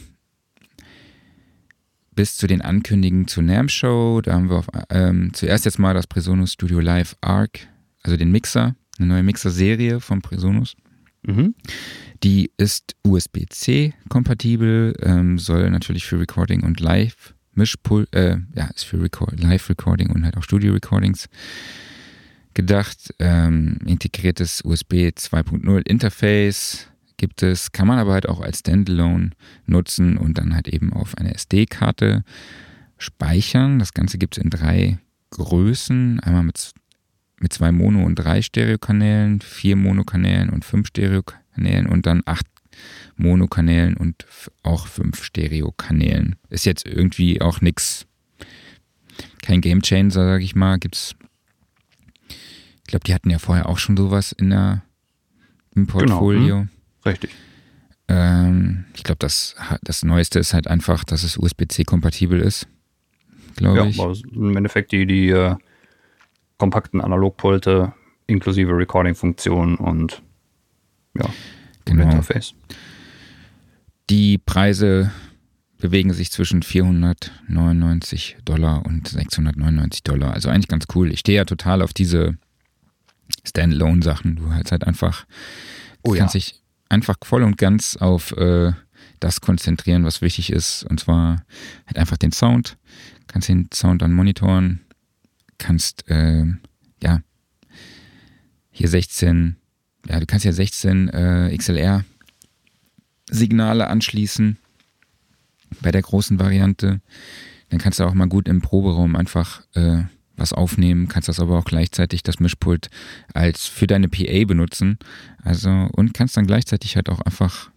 bis 2.14 2.36
zu 2.36 2.46
den 2.46 2.60
Ankündigungen 2.60 3.28
zur 3.28 3.44
NAM 3.44 3.68
Show. 3.68 4.20
Da 4.22 4.32
haben 4.32 4.50
wir 4.50 4.56
auf, 4.56 4.66
ähm, 4.90 5.32
zuerst 5.34 5.64
jetzt 5.64 5.78
mal 5.78 5.94
das 5.94 6.08
Presonus 6.08 6.52
Studio 6.52 6.80
Live 6.80 7.16
Arc, 7.20 7.68
also 8.02 8.16
den 8.16 8.32
Mixer, 8.32 8.74
eine 8.98 9.08
neue 9.08 9.22
Mixer-Serie 9.22 10.00
vom 10.00 10.20
Presonus. 10.20 10.74
Mhm. 11.22 11.54
Die 12.22 12.52
ist 12.56 12.94
USB-C 13.04 13.94
kompatibel, 14.08 14.94
ähm, 15.02 15.38
soll 15.38 15.68
natürlich 15.70 16.06
für 16.06 16.20
Recording 16.20 16.62
und 16.62 16.78
Live 16.78 17.34
Mischpul, 17.54 18.06
äh, 18.12 18.36
ja, 18.54 18.66
ist 18.74 18.84
für 18.84 19.00
Record, 19.00 19.40
Live 19.40 19.68
Recording 19.68 20.10
und 20.10 20.24
halt 20.24 20.36
auch 20.36 20.42
Studio 20.42 20.72
Recordings 20.72 21.28
gedacht. 22.54 23.14
Ähm, 23.18 23.78
integriertes 23.84 24.62
USB 24.64 25.10
2.0 25.14 25.86
Interface 25.86 26.88
gibt 27.16 27.42
es, 27.42 27.72
kann 27.72 27.86
man 27.86 27.98
aber 27.98 28.12
halt 28.14 28.28
auch 28.28 28.40
als 28.40 28.60
Standalone 28.60 29.30
nutzen 29.66 30.16
und 30.16 30.38
dann 30.38 30.54
halt 30.54 30.68
eben 30.68 30.92
auf 30.92 31.16
eine 31.18 31.34
SD-Karte 31.34 32.24
speichern. 32.98 33.78
Das 33.78 33.94
Ganze 33.94 34.16
gibt 34.18 34.36
es 34.36 34.42
in 34.42 34.50
drei 34.50 34.98
Größen, 35.30 36.20
einmal 36.20 36.44
mit 36.44 36.72
mit 37.38 37.52
zwei 37.52 37.72
Mono- 37.72 38.04
und 38.04 38.14
drei 38.14 38.40
Stereokanälen, 38.40 39.40
vier 39.40 39.74
Monokanälen 39.74 40.48
und 40.48 40.64
fünf 40.64 40.86
Stereokanälen 40.86 41.41
und 41.56 42.06
dann 42.06 42.22
acht 42.24 42.46
Monokanälen 43.16 43.96
und 43.96 44.26
auch 44.62 44.86
fünf 44.86 45.22
Stereokanälen. 45.22 46.36
Ist 46.48 46.64
jetzt 46.64 46.86
irgendwie 46.86 47.40
auch 47.40 47.60
nichts, 47.60 48.06
kein 49.42 49.60
Gamechanger, 49.60 50.10
sage 50.10 50.44
ich 50.44 50.54
mal. 50.54 50.78
Gibt's. 50.78 51.14
Ich 52.28 52.84
glaube, 52.88 53.04
die 53.04 53.14
hatten 53.14 53.30
ja 53.30 53.38
vorher 53.38 53.68
auch 53.68 53.78
schon 53.78 53.96
sowas 53.96 54.32
in 54.32 54.50
der, 54.50 54.82
im 55.74 55.86
Portfolio. 55.86 56.40
Genau, 56.40 56.60
hm. 56.60 56.68
Richtig. 57.04 57.30
Ähm, 58.08 58.84
ich 58.94 59.04
glaube, 59.04 59.18
das, 59.18 59.54
das 59.82 60.02
Neueste 60.02 60.38
ist 60.38 60.52
halt 60.52 60.68
einfach, 60.68 61.04
dass 61.04 61.22
es 61.22 61.38
USB-C 61.38 61.84
kompatibel 61.84 62.40
ist. 62.40 62.66
Glaube 63.56 63.78
ja, 63.78 63.86
ich. 63.86 64.00
Aber 64.00 64.14
im 64.34 64.56
Endeffekt 64.56 64.92
die, 64.92 65.06
die 65.06 65.28
äh, 65.30 65.56
kompakten 66.58 67.00
Analogpulte 67.00 67.92
inklusive 68.26 68.76
Recording-Funktion 68.76 69.76
und 69.76 70.22
ja, 71.14 71.28
genau. 71.84 72.04
Interface. 72.04 72.54
Die 74.10 74.38
Preise 74.38 75.10
bewegen 75.78 76.12
sich 76.12 76.30
zwischen 76.30 76.62
499 76.62 78.38
Dollar 78.44 78.84
und 78.86 79.08
699 79.08 80.02
Dollar. 80.04 80.32
Also 80.32 80.48
eigentlich 80.48 80.68
ganz 80.68 80.86
cool. 80.94 81.10
Ich 81.10 81.20
stehe 81.20 81.38
ja 81.38 81.44
total 81.44 81.82
auf 81.82 81.92
diese 81.92 82.36
Standalone-Sachen. 83.44 84.36
Du 84.36 84.50
halt 84.50 84.70
halt 84.70 84.86
einfach, 84.86 85.26
oh, 86.02 86.14
kannst 86.14 86.34
ja. 86.34 86.38
dich 86.38 86.62
einfach 86.88 87.16
voll 87.24 87.42
und 87.42 87.58
ganz 87.58 87.96
auf 87.96 88.32
äh, 88.36 88.72
das 89.18 89.40
konzentrieren, 89.40 90.04
was 90.04 90.20
wichtig 90.20 90.52
ist. 90.52 90.84
Und 90.84 91.00
zwar 91.00 91.44
halt 91.86 91.98
einfach 91.98 92.16
den 92.16 92.32
Sound. 92.32 92.76
Kannst 93.26 93.48
den 93.48 93.68
Sound 93.72 94.02
dann 94.02 94.12
monitoren, 94.12 94.80
kannst, 95.58 96.08
äh, 96.08 96.44
ja, 97.02 97.22
hier 98.70 98.88
16, 98.88 99.56
ja, 100.08 100.20
du 100.20 100.26
kannst 100.26 100.44
ja 100.44 100.52
16 100.52 101.08
äh, 101.08 101.56
XLR-Signale 101.56 103.86
anschließen 103.86 104.58
bei 105.80 105.90
der 105.90 106.02
großen 106.02 106.38
Variante. 106.38 107.00
Dann 107.70 107.80
kannst 107.80 108.00
du 108.00 108.04
auch 108.04 108.14
mal 108.14 108.28
gut 108.28 108.48
im 108.48 108.60
Proberaum 108.60 109.16
einfach 109.16 109.62
äh, 109.74 110.02
was 110.36 110.52
aufnehmen, 110.52 111.08
kannst 111.08 111.28
das 111.28 111.40
aber 111.40 111.58
auch 111.58 111.64
gleichzeitig 111.64 112.22
das 112.22 112.40
Mischpult 112.40 112.90
als 113.32 113.66
für 113.66 113.86
deine 113.86 114.08
PA 114.08 114.44
benutzen. 114.44 114.98
Also 115.42 115.88
und 115.92 116.14
kannst 116.14 116.36
dann 116.36 116.46
gleichzeitig 116.46 116.96
halt 116.96 117.08
auch 117.08 117.20
einfach 117.20 117.70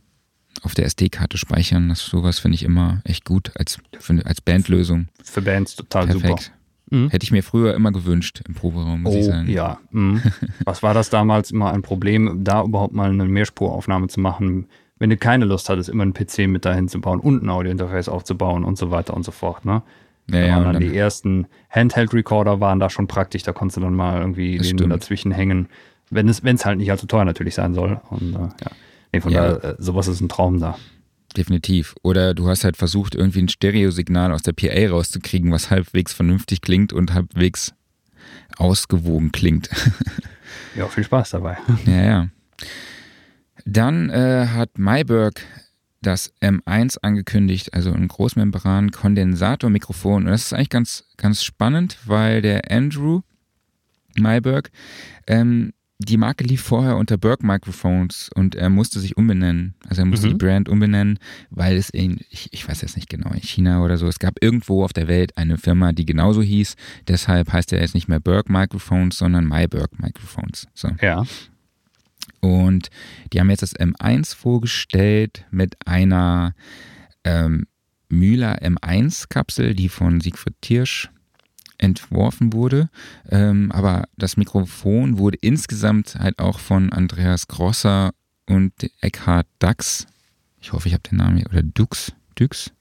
auf 0.61 0.73
der 0.73 0.85
SD-Karte 0.85 1.37
speichern. 1.37 1.89
Das 1.89 1.99
sowas 1.99 2.39
finde 2.39 2.55
ich 2.55 2.63
immer 2.63 3.01
echt 3.03 3.25
gut 3.25 3.51
als, 3.55 3.79
als 4.23 4.41
Bandlösung. 4.41 5.09
Für 5.23 5.41
Bands 5.41 5.75
total 5.75 6.07
Perfekt. 6.07 6.43
super. 6.43 6.55
Mhm. 6.89 7.09
Hätte 7.09 7.23
ich 7.23 7.31
mir 7.31 7.43
früher 7.43 7.73
immer 7.73 7.91
gewünscht 7.91 8.41
im 8.47 8.53
Proberaum, 8.53 9.01
muss 9.01 9.15
oh, 9.15 9.17
ich 9.17 9.25
sagen. 9.25 9.49
Ja. 9.49 9.79
Mhm. 9.91 10.21
Was 10.65 10.83
war 10.83 10.93
das 10.93 11.09
damals 11.09 11.51
immer 11.51 11.73
ein 11.73 11.81
Problem, 11.81 12.43
da 12.43 12.63
überhaupt 12.63 12.93
mal 12.93 13.09
eine 13.09 13.25
Mehrspuraufnahme 13.25 14.07
zu 14.07 14.19
machen, 14.19 14.67
wenn 14.97 15.09
du 15.09 15.17
keine 15.17 15.45
Lust 15.45 15.69
hattest, 15.69 15.89
immer 15.89 16.03
einen 16.03 16.13
PC 16.13 16.47
mit 16.47 16.65
dahin 16.65 16.87
zu 16.87 17.01
bauen 17.01 17.19
und 17.19 17.43
ein 17.43 17.49
Audiointerface 17.49 18.09
aufzubauen 18.09 18.63
und 18.63 18.77
so 18.77 18.91
weiter 18.91 19.13
und 19.13 19.23
so 19.23 19.31
fort, 19.31 19.65
ne? 19.65 19.81
Ja, 20.31 20.39
ja, 20.39 20.59
dann, 20.59 20.73
dann 20.73 20.81
die 20.81 20.95
ersten 20.95 21.45
Handheld-Recorder 21.69 22.59
waren 22.59 22.79
da 22.79 22.89
schon 22.89 23.05
praktisch, 23.05 23.43
da 23.43 23.53
konntest 23.53 23.77
du 23.77 23.81
dann 23.81 23.93
mal 23.93 24.19
irgendwie 24.19 24.57
den 24.57 24.89
dazwischen 24.89 25.31
hängen, 25.31 25.67
wenn 26.09 26.27
es, 26.27 26.43
wenn 26.43 26.55
es 26.55 26.65
halt 26.65 26.79
nicht 26.79 26.89
allzu 26.89 27.05
teuer 27.05 27.25
natürlich 27.25 27.53
sein 27.53 27.75
soll. 27.75 27.99
Und 28.09 28.33
äh, 28.33 28.39
ja. 28.39 28.71
Nee, 29.11 29.21
von 29.21 29.31
ja. 29.31 29.53
daher, 29.53 29.63
äh, 29.63 29.75
sowas 29.77 30.07
ist 30.07 30.21
ein 30.21 30.29
Traum 30.29 30.59
da. 30.59 30.77
Definitiv. 31.37 31.95
Oder 32.01 32.33
du 32.33 32.47
hast 32.47 32.63
halt 32.63 32.77
versucht, 32.77 33.15
irgendwie 33.15 33.41
ein 33.41 33.49
Stereosignal 33.49 34.31
aus 34.31 34.43
der 34.43 34.53
PA 34.53 34.89
rauszukriegen, 34.89 35.51
was 35.51 35.69
halbwegs 35.69 36.13
vernünftig 36.13 36.61
klingt 36.61 36.93
und 36.93 37.13
halbwegs 37.13 37.73
ausgewogen 38.57 39.31
klingt. 39.31 39.69
ja, 40.75 40.87
viel 40.87 41.03
Spaß 41.03 41.31
dabei. 41.31 41.57
Ja, 41.85 42.03
ja. 42.03 42.29
Dann 43.65 44.09
äh, 44.11 44.47
hat 44.47 44.77
Myberg 44.77 45.41
das 46.01 46.31
M1 46.39 46.99
angekündigt, 47.01 47.73
also 47.73 47.91
ein 47.91 48.07
Großmembran-Kondensatormikrofon. 48.07 50.25
Und 50.25 50.31
das 50.31 50.43
ist 50.43 50.53
eigentlich 50.53 50.69
ganz, 50.69 51.03
ganz 51.17 51.43
spannend, 51.43 51.97
weil 52.05 52.43
der 52.43 52.71
Andrew 52.71 53.23
Myberg 54.15 54.69
ähm, 55.27 55.73
die 55.99 56.17
Marke 56.17 56.43
lief 56.43 56.61
vorher 56.61 56.97
unter 56.97 57.17
Berg 57.17 57.41
Microphones 57.41 58.29
und 58.35 58.55
er 58.55 58.69
musste 58.69 58.99
sich 58.99 59.15
umbenennen. 59.15 59.75
Also 59.87 60.01
er 60.01 60.05
musste 60.05 60.27
mhm. 60.27 60.31
die 60.31 60.45
Brand 60.45 60.69
umbenennen, 60.69 61.19
weil 61.51 61.77
es 61.77 61.89
in, 61.89 62.19
ich, 62.29 62.49
ich 62.51 62.67
weiß 62.67 62.81
jetzt 62.81 62.97
nicht 62.97 63.09
genau, 63.09 63.31
in 63.31 63.41
China 63.41 63.81
oder 63.81 63.97
so, 63.97 64.07
es 64.07 64.19
gab 64.19 64.43
irgendwo 64.43 64.83
auf 64.83 64.91
der 64.91 65.07
Welt 65.07 65.37
eine 65.37 65.57
Firma, 65.57 65.93
die 65.93 66.05
genauso 66.05 66.41
hieß. 66.41 66.75
Deshalb 67.07 67.53
heißt 67.53 67.71
er 67.71 67.79
jetzt 67.79 67.95
nicht 67.95 68.09
mehr 68.09 68.19
Berg 68.19 68.49
Microphones, 68.49 69.17
sondern 69.17 69.47
MyBerg 69.47 69.97
Microphones. 69.99 70.67
So. 70.73 70.89
Ja. 71.01 71.23
Und 72.41 72.89
die 73.31 73.39
haben 73.39 73.49
jetzt 73.49 73.63
das 73.63 73.75
M1 73.75 74.35
vorgestellt 74.35 75.45
mit 75.49 75.75
einer 75.87 76.53
ähm, 77.23 77.67
Mühler 78.09 78.61
M1-Kapsel, 78.61 79.73
die 79.73 79.89
von 79.89 80.19
Siegfried 80.19 80.55
Tirsch 80.61 81.09
entworfen 81.77 82.53
wurde. 82.53 82.89
Ähm, 83.29 83.71
aber 83.71 84.05
das 84.17 84.37
Mikrofon 84.37 85.17
wurde 85.17 85.37
insgesamt 85.41 86.15
halt 86.15 86.39
auch 86.39 86.59
von 86.59 86.91
Andreas 86.91 87.47
Grosser 87.47 88.11
und 88.47 88.73
Eckhard 89.01 89.47
Dax, 89.59 90.07
ich 90.61 90.73
hoffe, 90.73 90.87
ich 90.87 90.93
habe 90.93 91.03
den 91.09 91.17
Namen 91.17 91.37
hier, 91.37 91.47
oder 91.47 91.63
Dux, 91.63 92.13
Dux, 92.35 92.71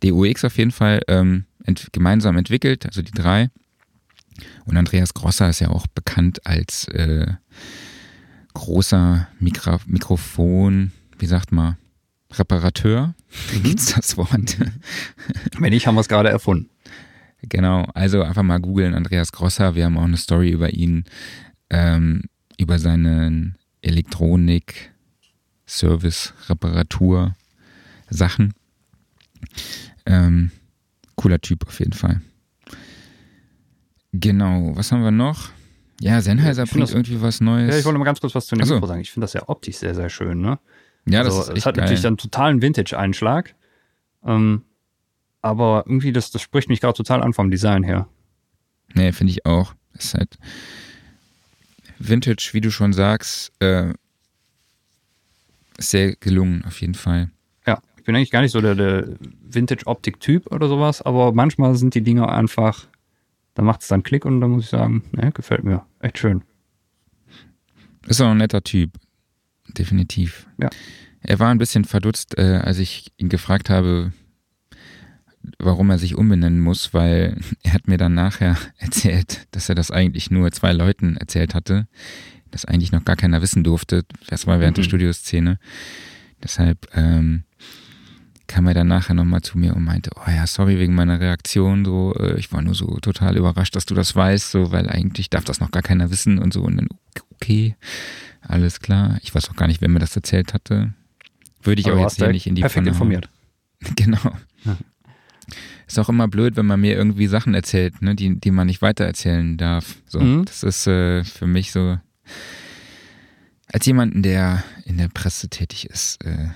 DUX 0.00 0.44
auf 0.44 0.58
jeden 0.58 0.70
Fall 0.70 1.02
ähm, 1.08 1.44
ent 1.64 1.88
gemeinsam 1.92 2.36
entwickelt, 2.36 2.86
also 2.86 3.02
die 3.02 3.12
drei. 3.12 3.50
Und 4.64 4.76
Andreas 4.76 5.14
Grosser 5.14 5.48
ist 5.48 5.60
ja 5.60 5.68
auch 5.68 5.86
bekannt 5.86 6.46
als 6.46 6.88
äh, 6.88 7.26
großer 8.54 9.28
Mikro 9.38 9.78
Mikrofon, 9.86 10.92
wie 11.18 11.26
sagt 11.26 11.52
man, 11.52 11.76
Reparateur. 12.32 13.14
Mhm. 13.52 13.62
Gibt's 13.64 13.94
das 13.94 14.16
Wort? 14.16 14.56
Wenn 15.58 15.70
nicht, 15.70 15.86
haben 15.86 15.94
wir 15.94 16.00
es 16.00 16.08
gerade 16.08 16.30
erfunden. 16.30 16.70
Genau, 17.42 17.86
also 17.94 18.22
einfach 18.22 18.42
mal 18.42 18.58
googeln, 18.58 18.94
Andreas 18.94 19.32
Grosser. 19.32 19.74
Wir 19.74 19.84
haben 19.84 19.98
auch 19.98 20.04
eine 20.04 20.16
Story 20.16 20.50
über 20.50 20.72
ihn, 20.72 21.04
ähm, 21.70 22.22
über 22.58 22.78
seinen 22.78 23.56
Elektronik, 23.82 24.92
Service, 25.66 26.32
Reparatur, 26.48 27.34
Sachen. 28.08 28.54
Ähm, 30.06 30.50
cooler 31.16 31.40
Typ 31.40 31.66
auf 31.66 31.78
jeden 31.78 31.92
Fall. 31.92 32.20
Genau, 34.12 34.72
was 34.74 34.92
haben 34.92 35.02
wir 35.02 35.10
noch? 35.10 35.50
Ja, 36.00 36.20
Sennheiser 36.20 36.64
bringt 36.66 36.84
das, 36.84 36.92
irgendwie 36.92 37.20
was 37.20 37.40
Neues. 37.40 37.70
Ja, 37.72 37.78
ich 37.78 37.84
wollte 37.84 37.98
mal 37.98 38.04
ganz 38.04 38.20
kurz 38.20 38.34
was 38.34 38.46
zu 38.46 38.54
dem 38.54 38.68
Mikro 38.68 38.86
sagen. 38.86 39.00
Ich 39.00 39.10
finde 39.10 39.24
das 39.24 39.32
ja 39.32 39.48
optisch 39.48 39.76
sehr, 39.76 39.94
sehr 39.94 40.08
schön, 40.08 40.40
ne? 40.40 40.58
Ja, 41.08 41.22
das 41.22 41.34
also, 41.34 41.42
ist 41.42 41.48
echt 41.50 41.58
Es 41.58 41.66
hat 41.66 41.74
geil. 41.76 41.84
natürlich 41.84 42.06
einen 42.06 42.16
totalen 42.16 42.62
Vintage-Einschlag. 42.62 43.54
Ähm, 44.24 44.62
aber 45.46 45.84
irgendwie, 45.86 46.12
das, 46.12 46.30
das 46.30 46.42
spricht 46.42 46.68
mich 46.68 46.80
gerade 46.80 46.96
total 46.96 47.22
an 47.22 47.32
vom 47.32 47.50
Design 47.50 47.84
her. 47.84 48.08
Nee, 48.94 49.12
finde 49.12 49.30
ich 49.30 49.46
auch. 49.46 49.74
Ist 49.94 50.14
halt 50.14 50.36
Vintage, 51.98 52.50
wie 52.52 52.60
du 52.60 52.70
schon 52.70 52.92
sagst, 52.92 53.52
äh, 53.60 53.94
sehr 55.78 56.16
gelungen 56.16 56.64
auf 56.66 56.80
jeden 56.80 56.94
Fall. 56.94 57.30
Ja, 57.66 57.80
ich 57.96 58.04
bin 58.04 58.16
eigentlich 58.16 58.30
gar 58.30 58.42
nicht 58.42 58.52
so 58.52 58.60
der, 58.60 58.74
der 58.74 59.08
Vintage-Optik-Typ 59.48 60.52
oder 60.52 60.68
sowas, 60.68 61.00
aber 61.02 61.32
manchmal 61.32 61.76
sind 61.76 61.94
die 61.94 62.02
Dinger 62.02 62.28
einfach, 62.30 62.86
da 63.54 63.62
macht 63.62 63.82
es 63.82 63.88
dann 63.88 64.02
Klick 64.02 64.24
und 64.24 64.40
da 64.40 64.48
muss 64.48 64.64
ich 64.64 64.70
sagen, 64.70 65.04
ne, 65.12 65.30
gefällt 65.32 65.64
mir. 65.64 65.86
Echt 66.00 66.18
schön. 66.18 66.42
Ist 68.06 68.20
auch 68.20 68.30
ein 68.30 68.38
netter 68.38 68.62
Typ. 68.62 68.90
Definitiv. 69.68 70.46
Ja. 70.58 70.70
Er 71.22 71.38
war 71.38 71.50
ein 71.50 71.58
bisschen 71.58 71.84
verdutzt, 71.84 72.38
äh, 72.38 72.60
als 72.62 72.78
ich 72.78 73.12
ihn 73.16 73.28
gefragt 73.28 73.68
habe, 73.70 74.12
warum 75.58 75.90
er 75.90 75.98
sich 75.98 76.16
umbenennen 76.16 76.60
muss, 76.60 76.94
weil 76.94 77.38
er 77.62 77.72
hat 77.72 77.88
mir 77.88 77.98
dann 77.98 78.14
nachher 78.14 78.56
erzählt, 78.78 79.46
dass 79.52 79.68
er 79.68 79.74
das 79.74 79.90
eigentlich 79.90 80.30
nur 80.30 80.50
zwei 80.52 80.72
Leuten 80.72 81.16
erzählt 81.16 81.54
hatte, 81.54 81.86
das 82.50 82.64
eigentlich 82.64 82.92
noch 82.92 83.04
gar 83.04 83.16
keiner 83.16 83.42
wissen 83.42 83.64
durfte. 83.64 84.04
Das 84.28 84.46
war 84.46 84.60
während 84.60 84.76
mhm. 84.76 84.82
der 84.82 84.88
Studioszene. 84.88 85.58
Deshalb 86.42 86.86
ähm, 86.94 87.44
kam 88.46 88.66
er 88.66 88.74
dann 88.74 88.88
nachher 88.88 89.14
nochmal 89.14 89.42
zu 89.42 89.58
mir 89.58 89.74
und 89.74 89.84
meinte, 89.84 90.10
oh 90.14 90.30
ja, 90.30 90.46
sorry 90.46 90.78
wegen 90.78 90.94
meiner 90.94 91.20
Reaktion, 91.20 91.84
so, 91.84 92.14
äh, 92.14 92.38
ich 92.38 92.52
war 92.52 92.62
nur 92.62 92.74
so 92.74 92.98
total 93.00 93.36
überrascht, 93.36 93.74
dass 93.74 93.86
du 93.86 93.94
das 93.94 94.14
weißt, 94.14 94.50
so, 94.50 94.70
weil 94.70 94.88
eigentlich 94.88 95.30
darf 95.30 95.44
das 95.44 95.60
noch 95.60 95.70
gar 95.70 95.82
keiner 95.82 96.10
wissen 96.10 96.38
und 96.38 96.52
so. 96.52 96.62
Und 96.62 96.76
dann, 96.76 96.88
okay, 97.34 97.74
alles 98.42 98.80
klar. 98.80 99.18
Ich 99.22 99.34
weiß 99.34 99.50
auch 99.50 99.56
gar 99.56 99.66
nicht, 99.66 99.80
wer 99.80 99.88
mir 99.88 99.98
das 99.98 100.14
erzählt 100.14 100.54
hatte. 100.54 100.92
Würde 101.62 101.80
ich 101.80 101.88
Aber 101.88 101.96
auch 101.98 102.02
jetzt 102.02 102.16
hier 102.16 102.28
nicht 102.28 102.46
in 102.46 102.54
die 102.54 102.62
Perfekt 102.62 102.84
Pfanne 102.84 102.90
informiert. 102.90 103.28
Genau. 103.96 104.32
Ist 105.86 105.98
auch 105.98 106.08
immer 106.08 106.26
blöd, 106.28 106.56
wenn 106.56 106.66
man 106.66 106.80
mir 106.80 106.96
irgendwie 106.96 107.28
Sachen 107.28 107.54
erzählt, 107.54 108.02
ne, 108.02 108.14
die, 108.14 108.38
die 108.40 108.50
man 108.50 108.66
nicht 108.66 108.82
weitererzählen 108.82 109.56
darf. 109.56 109.96
So, 110.06 110.20
mhm. 110.20 110.44
Das 110.44 110.62
ist 110.62 110.86
äh, 110.86 111.22
für 111.22 111.46
mich 111.46 111.70
so, 111.70 111.98
als 113.72 113.86
jemanden, 113.86 114.22
der 114.22 114.64
in 114.84 114.98
der 114.98 115.08
Presse 115.08 115.48
tätig 115.48 115.88
ist, 115.88 116.24
äh, 116.24 116.48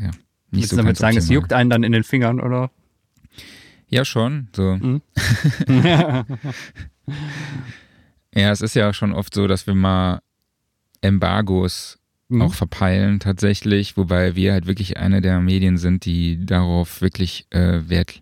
ja, 0.00 0.10
nicht 0.10 0.16
Willst 0.50 0.70
so 0.70 0.76
du 0.76 0.82
damit 0.82 0.96
sagen, 0.96 1.16
es 1.16 1.28
juckt 1.28 1.52
einen 1.52 1.68
dann 1.68 1.82
in 1.82 1.92
den 1.92 2.04
Fingern, 2.04 2.40
oder? 2.40 2.70
Ja, 3.88 4.04
schon. 4.04 4.48
So. 4.54 4.76
Mhm. 4.76 5.02
ja, 8.34 8.52
es 8.52 8.60
ist 8.60 8.74
ja 8.74 8.92
schon 8.92 9.12
oft 9.12 9.34
so, 9.34 9.46
dass 9.46 9.66
wir 9.66 9.74
mal 9.74 10.20
Embargos 11.00 11.97
mhm. 12.28 12.42
auch 12.42 12.54
verpeilen 12.54 13.20
tatsächlich, 13.20 13.96
wobei 13.96 14.36
wir 14.36 14.52
halt 14.52 14.66
wirklich 14.66 14.96
eine 14.96 15.20
der 15.20 15.40
Medien 15.40 15.78
sind, 15.78 16.04
die 16.04 16.44
darauf 16.44 17.00
wirklich 17.00 17.46
äh, 17.50 17.88
Wert 17.88 18.20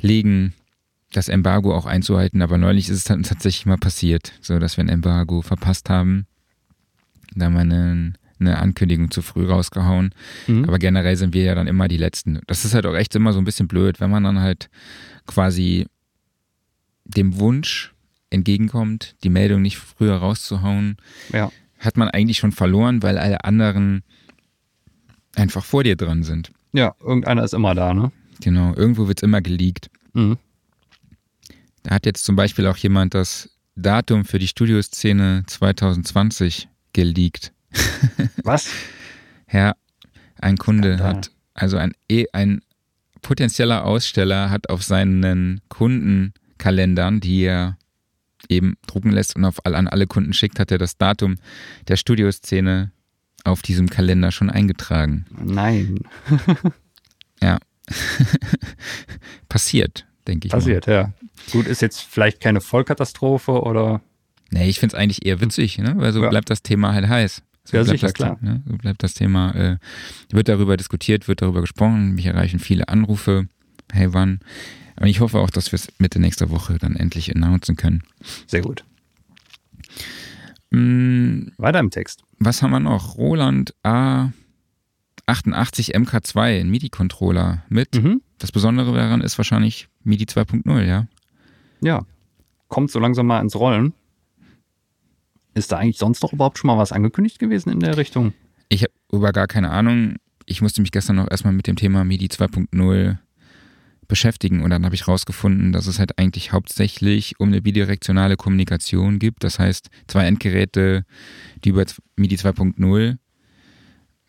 legen, 0.00 0.54
das 1.12 1.28
Embargo 1.28 1.74
auch 1.74 1.86
einzuhalten. 1.86 2.42
Aber 2.42 2.58
neulich 2.58 2.88
ist 2.88 2.96
es 2.96 3.04
dann 3.04 3.22
tatsächlich 3.22 3.66
mal 3.66 3.78
passiert, 3.78 4.32
so 4.40 4.58
dass 4.58 4.76
wir 4.76 4.84
ein 4.84 4.88
Embargo 4.88 5.42
verpasst 5.42 5.88
haben. 5.90 6.26
Da 7.34 7.46
haben 7.46 7.54
wir 7.54 7.60
eine, 7.60 8.12
eine 8.38 8.58
Ankündigung 8.58 9.10
zu 9.10 9.22
früh 9.22 9.46
rausgehauen. 9.46 10.14
Mhm. 10.46 10.64
Aber 10.64 10.78
generell 10.78 11.16
sind 11.16 11.34
wir 11.34 11.44
ja 11.44 11.54
dann 11.54 11.66
immer 11.66 11.88
die 11.88 11.96
Letzten. 11.96 12.40
Das 12.46 12.64
ist 12.64 12.74
halt 12.74 12.86
auch 12.86 12.94
echt 12.94 13.14
immer 13.14 13.32
so 13.32 13.38
ein 13.38 13.44
bisschen 13.44 13.68
blöd, 13.68 14.00
wenn 14.00 14.10
man 14.10 14.24
dann 14.24 14.40
halt 14.40 14.70
quasi 15.26 15.86
dem 17.04 17.38
Wunsch 17.38 17.92
entgegenkommt, 18.30 19.14
die 19.22 19.30
Meldung 19.30 19.62
nicht 19.62 19.78
früher 19.78 20.16
rauszuhauen. 20.16 20.96
Ja 21.32 21.50
hat 21.84 21.96
man 21.96 22.08
eigentlich 22.08 22.38
schon 22.38 22.52
verloren, 22.52 23.02
weil 23.02 23.18
alle 23.18 23.44
anderen 23.44 24.02
einfach 25.36 25.64
vor 25.64 25.84
dir 25.84 25.96
dran 25.96 26.22
sind. 26.22 26.52
Ja, 26.72 26.94
irgendeiner 27.00 27.44
ist 27.44 27.54
immer 27.54 27.74
da, 27.74 27.94
ne? 27.94 28.12
Genau, 28.40 28.74
irgendwo 28.74 29.06
wird 29.08 29.18
es 29.18 29.22
immer 29.22 29.40
geleakt. 29.40 29.90
Mhm. 30.12 30.38
Da 31.82 31.94
hat 31.94 32.06
jetzt 32.06 32.24
zum 32.24 32.36
Beispiel 32.36 32.66
auch 32.66 32.76
jemand 32.76 33.14
das 33.14 33.50
Datum 33.76 34.24
für 34.24 34.38
die 34.38 34.48
Studioszene 34.48 35.44
2020 35.46 36.68
geleakt. 36.92 37.52
Was? 38.44 38.68
ja, 39.50 39.74
ein 40.40 40.56
Kunde 40.56 40.94
Skandal. 40.94 41.16
hat, 41.16 41.30
also 41.54 41.76
ein, 41.76 41.92
e, 42.08 42.26
ein 42.32 42.62
potenzieller 43.22 43.84
Aussteller 43.84 44.50
hat 44.50 44.68
auf 44.70 44.82
seinen 44.82 45.60
Kundenkalendern, 45.68 47.20
die 47.20 47.42
er 47.42 47.78
eben 48.48 48.76
drucken 48.86 49.10
lässt 49.10 49.36
und 49.36 49.44
auf, 49.44 49.64
an 49.64 49.88
alle 49.88 50.06
Kunden 50.06 50.32
schickt, 50.32 50.58
hat 50.58 50.70
er 50.70 50.78
das 50.78 50.96
Datum 50.96 51.36
der 51.88 51.96
Studioszene 51.96 52.90
auf 53.44 53.62
diesem 53.62 53.88
Kalender 53.90 54.32
schon 54.32 54.50
eingetragen. 54.50 55.26
Nein. 55.42 56.00
ja. 57.42 57.58
Passiert, 59.48 60.06
denke 60.26 60.46
ich. 60.46 60.52
Passiert, 60.52 60.86
mal. 60.86 60.92
ja. 60.92 61.12
Gut, 61.52 61.66
ist 61.66 61.82
jetzt 61.82 62.00
vielleicht 62.00 62.40
keine 62.40 62.60
Vollkatastrophe 62.60 63.62
oder. 63.62 64.00
Nee, 64.50 64.68
ich 64.68 64.78
finde 64.78 64.96
es 64.96 65.00
eigentlich 65.00 65.26
eher 65.26 65.40
witzig, 65.40 65.78
ne? 65.78 65.94
weil 65.96 66.12
so 66.12 66.22
ja. 66.22 66.30
bleibt 66.30 66.48
das 66.48 66.62
Thema 66.62 66.94
halt 66.94 67.08
heiß. 67.08 67.42
So 67.64 67.76
ja, 67.76 67.82
bleibt 67.82 67.98
sicher, 67.98 68.06
das, 68.08 68.14
klar. 68.14 68.38
Ne? 68.40 68.62
So 68.66 68.76
bleibt 68.76 69.02
das 69.02 69.14
Thema, 69.14 69.54
äh, 69.54 69.76
wird 70.30 70.48
darüber 70.48 70.76
diskutiert, 70.76 71.28
wird 71.28 71.42
darüber 71.42 71.60
gesprochen, 71.60 72.14
mich 72.14 72.26
erreichen 72.26 72.58
viele 72.58 72.88
Anrufe. 72.88 73.48
Hey, 73.92 74.12
wann? 74.12 74.40
Und 74.96 75.06
ich 75.08 75.20
hoffe 75.20 75.38
auch, 75.38 75.50
dass 75.50 75.72
wir 75.72 75.76
es 75.76 75.88
Mitte 75.98 76.20
nächster 76.20 76.50
Woche 76.50 76.78
dann 76.78 76.96
endlich 76.96 77.34
announcen 77.34 77.76
können. 77.76 78.02
Sehr 78.46 78.62
gut. 78.62 78.84
Mhm. 80.70 81.52
Weiter 81.56 81.80
im 81.80 81.90
Text. 81.90 82.22
Was 82.38 82.62
haben 82.62 82.70
wir 82.70 82.80
noch? 82.80 83.16
Roland 83.16 83.74
A88 83.84 84.34
MK2, 85.94 86.60
ein 86.60 86.70
MIDI-Controller 86.70 87.64
mit. 87.68 87.94
Mhm. 87.94 88.22
Das 88.38 88.52
Besondere 88.52 88.94
daran 88.94 89.20
ist 89.20 89.38
wahrscheinlich 89.38 89.88
MIDI 90.02 90.24
2.0, 90.24 90.82
ja? 90.82 91.06
Ja. 91.80 92.04
Kommt 92.68 92.90
so 92.90 92.98
langsam 92.98 93.26
mal 93.26 93.40
ins 93.40 93.56
Rollen. 93.56 93.94
Ist 95.54 95.70
da 95.70 95.78
eigentlich 95.78 95.98
sonst 95.98 96.22
noch 96.22 96.32
überhaupt 96.32 96.58
schon 96.58 96.68
mal 96.68 96.78
was 96.78 96.92
angekündigt 96.92 97.38
gewesen 97.38 97.70
in 97.70 97.80
der 97.80 97.96
Richtung? 97.96 98.32
Ich 98.68 98.82
habe 98.82 98.92
über 99.12 99.32
gar 99.32 99.46
keine 99.46 99.70
Ahnung. 99.70 100.16
ich 100.46 100.60
musste 100.62 100.80
mich 100.80 100.90
gestern 100.92 101.16
noch 101.16 101.30
erstmal 101.30 101.52
mit 101.52 101.66
dem 101.66 101.76
Thema 101.76 102.04
MIDI 102.04 102.26
2.0 102.26 103.16
beschäftigen 104.08 104.62
und 104.62 104.70
dann 104.70 104.84
habe 104.84 104.94
ich 104.94 105.08
rausgefunden, 105.08 105.72
dass 105.72 105.86
es 105.86 105.98
halt 105.98 106.18
eigentlich 106.18 106.52
hauptsächlich 106.52 107.38
um 107.40 107.48
eine 107.48 107.62
bidirektionale 107.62 108.36
Kommunikation 108.36 109.18
gibt. 109.18 109.44
Das 109.44 109.58
heißt, 109.58 109.88
zwei 110.06 110.26
Endgeräte, 110.26 111.04
die 111.64 111.70
über 111.70 111.84
MIDI 112.16 112.36
2.0 112.36 113.16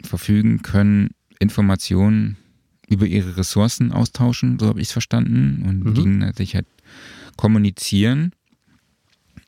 verfügen, 0.03 0.61
können 0.61 1.11
Informationen 1.39 2.37
über 2.87 3.05
ihre 3.05 3.37
Ressourcen 3.37 3.91
austauschen, 3.91 4.59
so 4.59 4.67
habe 4.67 4.79
ich 4.79 4.87
es 4.87 4.91
verstanden, 4.91 5.63
und 5.67 5.85
mhm. 5.85 5.93
gegenseitig 5.93 6.55
halt 6.55 6.67
kommunizieren. 7.35 8.31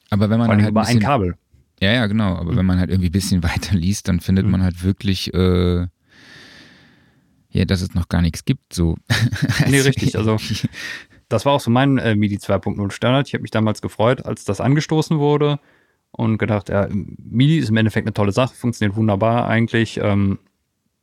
Aber 0.10 0.30
wenn 0.30 0.40
man 0.40 0.50
halt 0.50 0.70
über 0.70 0.82
bisschen, 0.82 0.98
ein 0.98 1.04
Kabel. 1.04 1.36
Ja, 1.82 1.94
ja, 1.94 2.08
genau. 2.08 2.36
Aber 2.36 2.54
mhm. 2.54 2.58
wenn 2.58 2.66
man 2.66 2.80
halt 2.80 2.90
irgendwie 2.90 3.10
ein 3.10 3.14
bisschen 3.14 3.44
weiter 3.44 3.76
liest, 3.76 4.08
dann 4.08 4.20
findet 4.20 4.46
mhm. 4.46 4.52
man 4.52 4.64
halt 4.64 4.84
wirklich, 4.84 5.34
äh, 5.34 5.88
ja, 7.58 7.66
dass 7.66 7.82
es 7.82 7.94
noch 7.94 8.10
gar 8.10 8.22
nichts 8.22 8.46
gibt. 8.46 8.74
So. 8.74 8.96
nee, 9.68 9.80
richtig. 9.80 10.18
Also 10.18 10.38
das 11.30 11.46
war 11.46 11.54
auch 11.54 11.60
so 11.60 11.72
mein 11.72 11.98
äh, 11.98 12.16
MIDI 12.16 12.38
2.0 12.38 12.92
Standard. 12.92 13.28
Ich 13.28 13.34
habe 13.34 13.42
mich 13.42 13.52
damals 13.52 13.82
gefreut, 13.82 14.26
als 14.26 14.46
das 14.46 14.62
angestoßen 14.62 15.20
wurde 15.20 15.60
und 16.12 16.38
gedacht, 16.38 16.70
ja, 16.70 16.88
MIDI 16.90 17.58
ist 17.58 17.70
im 17.70 17.78
Endeffekt 17.78 18.08
eine 18.08 18.14
tolle 18.14 18.32
Sache, 18.32 18.56
funktioniert 18.56 18.96
wunderbar 18.96 19.48
eigentlich, 19.48 20.00
ähm, 20.02 20.40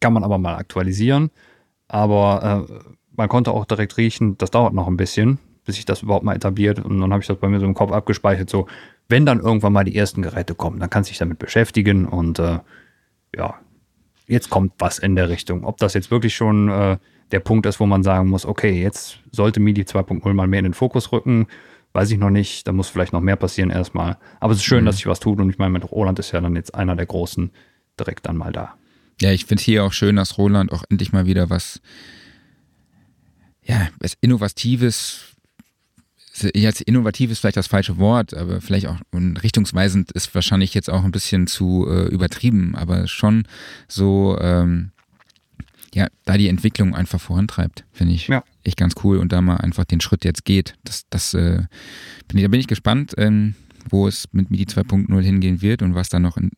kann 0.00 0.12
man 0.12 0.24
aber 0.24 0.38
mal 0.38 0.56
aktualisieren. 0.56 1.30
Aber 1.88 2.66
äh, 2.68 2.74
man 3.16 3.28
konnte 3.28 3.52
auch 3.52 3.64
direkt 3.64 3.96
riechen, 3.96 4.38
das 4.38 4.50
dauert 4.50 4.74
noch 4.74 4.88
ein 4.88 4.96
bisschen, 4.96 5.38
bis 5.64 5.76
sich 5.76 5.84
das 5.84 6.02
überhaupt 6.02 6.24
mal 6.24 6.34
etabliert. 6.34 6.78
Und 6.78 7.00
dann 7.00 7.12
habe 7.12 7.20
ich 7.20 7.28
das 7.28 7.38
bei 7.38 7.48
mir 7.48 7.60
so 7.60 7.66
im 7.66 7.74
Kopf 7.74 7.92
abgespeichert, 7.92 8.50
so, 8.50 8.66
wenn 9.08 9.26
dann 9.26 9.40
irgendwann 9.40 9.72
mal 9.72 9.84
die 9.84 9.96
ersten 9.96 10.22
Geräte 10.22 10.54
kommen, 10.54 10.80
dann 10.80 10.90
kann 10.90 11.04
sich 11.04 11.18
damit 11.18 11.38
beschäftigen 11.38 12.06
und 12.06 12.38
äh, 12.38 12.58
ja, 13.36 13.54
jetzt 14.26 14.50
kommt 14.50 14.72
was 14.78 14.98
in 14.98 15.16
der 15.16 15.28
Richtung. 15.28 15.64
Ob 15.64 15.78
das 15.78 15.94
jetzt 15.94 16.10
wirklich 16.10 16.34
schon 16.34 16.68
äh, 16.68 16.98
der 17.30 17.40
Punkt 17.40 17.66
ist, 17.66 17.80
wo 17.80 17.86
man 17.86 18.02
sagen 18.02 18.28
muss, 18.28 18.46
okay, 18.46 18.82
jetzt 18.82 19.18
sollte 19.32 19.60
MIDI 19.60 19.82
2.0 19.82 20.32
mal 20.34 20.46
mehr 20.46 20.60
in 20.60 20.64
den 20.64 20.74
Fokus 20.74 21.12
rücken, 21.12 21.46
weiß 21.92 22.10
ich 22.10 22.18
noch 22.18 22.30
nicht. 22.30 22.66
Da 22.66 22.72
muss 22.72 22.88
vielleicht 22.88 23.12
noch 23.12 23.20
mehr 23.20 23.36
passieren 23.36 23.70
erstmal. 23.70 24.18
Aber 24.40 24.52
es 24.52 24.58
ist 24.58 24.64
schön, 24.64 24.82
mhm. 24.82 24.86
dass 24.86 24.96
sich 24.96 25.06
was 25.06 25.20
tut 25.20 25.40
und 25.40 25.50
ich 25.50 25.58
meine, 25.58 25.72
mit 25.72 25.90
Roland 25.90 26.18
ist 26.18 26.32
ja 26.32 26.40
dann 26.40 26.56
jetzt 26.56 26.74
einer 26.74 26.96
der 26.96 27.06
Großen 27.06 27.50
direkt 27.98 28.26
dann 28.26 28.36
mal 28.36 28.52
da. 28.52 28.74
Ja, 29.20 29.30
ich 29.30 29.44
finde 29.46 29.62
hier 29.62 29.84
auch 29.84 29.92
schön, 29.92 30.16
dass 30.16 30.38
Roland 30.38 30.72
auch 30.72 30.84
endlich 30.88 31.12
mal 31.12 31.26
wieder 31.26 31.50
was, 31.50 31.80
ja, 33.62 33.88
was 34.00 34.16
Innovatives 34.20 35.33
jetzt 36.42 36.80
innovativ 36.82 37.30
ist 37.30 37.38
vielleicht 37.38 37.56
das 37.56 37.66
falsche 37.66 37.98
Wort, 37.98 38.34
aber 38.34 38.60
vielleicht 38.60 38.86
auch 38.86 38.98
und 39.12 39.36
richtungsweisend 39.42 40.12
ist 40.12 40.34
wahrscheinlich 40.34 40.74
jetzt 40.74 40.90
auch 40.90 41.04
ein 41.04 41.12
bisschen 41.12 41.46
zu 41.46 41.86
äh, 41.88 42.06
übertrieben, 42.08 42.74
aber 42.74 43.06
schon 43.06 43.44
so, 43.88 44.36
ähm, 44.40 44.90
ja, 45.94 46.08
da 46.24 46.36
die 46.36 46.48
Entwicklung 46.48 46.94
einfach 46.94 47.20
vorantreibt, 47.20 47.84
finde 47.92 48.14
ich 48.14 48.26
ja. 48.26 48.42
echt 48.64 48.76
ganz 48.76 48.94
cool 49.04 49.18
und 49.18 49.32
da 49.32 49.40
mal 49.40 49.58
einfach 49.58 49.84
den 49.84 50.00
Schritt 50.00 50.24
jetzt 50.24 50.44
geht. 50.44 50.74
Das, 50.82 51.04
das, 51.08 51.34
äh, 51.34 51.62
bin 52.26 52.38
ich, 52.38 52.42
da 52.42 52.48
bin 52.48 52.60
ich 52.60 52.66
gespannt, 52.66 53.14
ähm, 53.16 53.54
wo 53.88 54.08
es 54.08 54.26
mit 54.32 54.50
MIDI 54.50 54.64
2.0 54.64 55.20
hingehen 55.22 55.62
wird 55.62 55.82
und 55.82 55.94
was 55.94 56.08
da 56.08 56.18
noch 56.18 56.36
in 56.36 56.50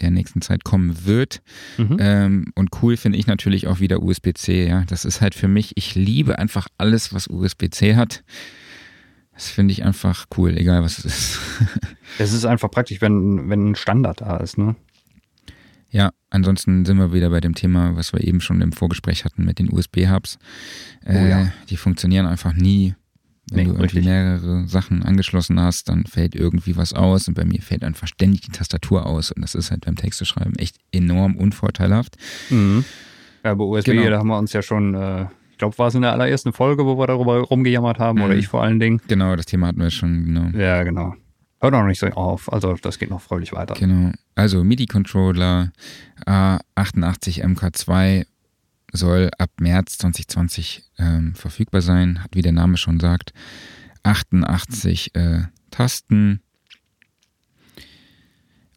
der 0.00 0.10
nächsten 0.10 0.42
Zeit 0.42 0.64
kommen 0.64 1.04
wird. 1.04 1.42
Mhm. 1.78 1.96
Ähm, 2.00 2.52
und 2.56 2.70
cool 2.82 2.96
finde 2.96 3.18
ich 3.18 3.26
natürlich 3.26 3.68
auch 3.68 3.78
wieder 3.78 4.02
USB-C, 4.02 4.66
ja. 4.66 4.84
Das 4.88 5.04
ist 5.04 5.20
halt 5.20 5.34
für 5.34 5.48
mich, 5.48 5.76
ich 5.76 5.94
liebe 5.94 6.38
einfach 6.38 6.66
alles, 6.76 7.14
was 7.14 7.28
USB-C 7.28 7.94
hat. 7.94 8.24
Das 9.42 9.50
finde 9.50 9.72
ich 9.72 9.84
einfach 9.84 10.26
cool, 10.36 10.56
egal 10.56 10.84
was 10.84 10.98
es 10.98 11.04
ist. 11.04 11.40
es 12.20 12.32
ist 12.32 12.44
einfach 12.44 12.70
praktisch, 12.70 13.00
wenn, 13.00 13.50
wenn 13.50 13.70
ein 13.70 13.74
Standard 13.74 14.20
da 14.20 14.36
ist, 14.36 14.56
ne? 14.56 14.76
Ja, 15.90 16.12
ansonsten 16.30 16.84
sind 16.84 16.96
wir 16.98 17.12
wieder 17.12 17.28
bei 17.30 17.40
dem 17.40 17.56
Thema, 17.56 17.96
was 17.96 18.12
wir 18.12 18.22
eben 18.22 18.40
schon 18.40 18.60
im 18.60 18.70
Vorgespräch 18.70 19.24
hatten 19.24 19.44
mit 19.44 19.58
den 19.58 19.72
USB-Hubs. 19.72 20.38
Äh, 21.04 21.16
oh 21.16 21.28
ja. 21.28 21.52
Die 21.68 21.76
funktionieren 21.76 22.26
einfach 22.26 22.52
nie. 22.52 22.94
Wenn 23.50 23.56
nee, 23.56 23.64
du 23.64 23.70
irgendwie 23.70 23.82
richtig. 23.82 24.04
mehrere 24.04 24.68
Sachen 24.68 25.02
angeschlossen 25.02 25.58
hast, 25.58 25.88
dann 25.88 26.06
fällt 26.06 26.36
irgendwie 26.36 26.76
was 26.76 26.92
aus 26.92 27.26
und 27.26 27.34
bei 27.34 27.44
mir 27.44 27.62
fällt 27.62 27.82
einfach 27.82 28.06
ständig 28.06 28.42
die 28.42 28.52
Tastatur 28.52 29.06
aus 29.06 29.32
und 29.32 29.42
das 29.42 29.56
ist 29.56 29.72
halt 29.72 29.84
beim 29.84 29.96
Texteschreiben 29.96 30.54
echt 30.54 30.76
enorm 30.92 31.34
unvorteilhaft. 31.34 32.14
Mhm. 32.48 32.84
Ja, 33.42 33.54
bei 33.54 33.64
USB, 33.64 33.86
genau. 33.86 34.08
da 34.08 34.18
haben 34.18 34.28
wir 34.28 34.38
uns 34.38 34.52
ja 34.52 34.62
schon 34.62 34.94
äh, 34.94 35.26
glaube, 35.62 35.78
war 35.78 35.88
es 35.88 35.94
in 35.94 36.02
der 36.02 36.12
allerersten 36.12 36.52
Folge, 36.52 36.84
wo 36.84 36.98
wir 36.98 37.06
darüber 37.06 37.38
rumgejammert 37.38 38.00
haben, 38.00 38.18
mhm. 38.18 38.24
oder 38.24 38.34
ich 38.34 38.48
vor 38.48 38.62
allen 38.62 38.80
Dingen. 38.80 39.00
Genau, 39.06 39.36
das 39.36 39.46
Thema 39.46 39.68
hatten 39.68 39.80
wir 39.80 39.90
schon, 39.90 40.24
genau. 40.24 40.58
Ja, 40.58 40.82
genau. 40.82 41.14
Hört 41.60 41.74
auch 41.74 41.84
nicht 41.84 42.00
so 42.00 42.08
auf, 42.08 42.52
also 42.52 42.74
das 42.74 42.98
geht 42.98 43.10
noch 43.10 43.20
fröhlich 43.20 43.52
weiter. 43.52 43.74
Genau. 43.74 44.10
Also 44.34 44.64
MIDI-Controller 44.64 45.70
A88 46.26 47.44
MK2 47.44 48.26
soll 48.92 49.30
ab 49.38 49.50
März 49.60 49.98
2020 49.98 50.82
ähm, 50.98 51.34
verfügbar 51.36 51.80
sein, 51.80 52.24
hat 52.24 52.34
wie 52.34 52.42
der 52.42 52.52
Name 52.52 52.76
schon 52.76 52.98
sagt, 52.98 53.32
88 54.02 55.14
äh, 55.14 55.42
Tasten 55.70 56.42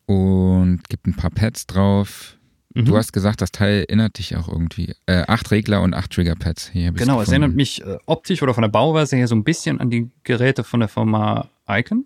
und 0.05 0.87
gibt 0.89 1.07
ein 1.07 1.15
paar 1.15 1.31
Pads 1.31 1.65
drauf, 1.65 2.37
Mhm. 2.75 2.85
Du 2.85 2.97
hast 2.97 3.13
gesagt, 3.13 3.41
das 3.41 3.51
Teil 3.51 3.85
erinnert 3.88 4.17
dich 4.17 4.35
auch 4.35 4.49
irgendwie. 4.49 4.93
Äh, 5.05 5.23
acht 5.27 5.49
Regler 5.49 5.81
und 5.81 5.93
acht 5.93 6.11
Triggerpads. 6.11 6.69
Hier 6.71 6.91
genau, 6.91 7.21
es 7.21 7.29
erinnert 7.29 7.55
mich 7.55 7.81
äh, 7.81 7.97
optisch 8.05 8.43
oder 8.43 8.53
von 8.53 8.61
der 8.61 8.69
Bauweise 8.69 9.15
her 9.15 9.27
so 9.27 9.35
ein 9.35 9.45
bisschen 9.45 9.79
an 9.79 9.89
die 9.89 10.09
Geräte 10.23 10.63
von 10.63 10.81
der 10.81 10.89
Firma 10.89 11.49
Icon. 11.67 12.05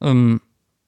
Ähm, 0.00 0.40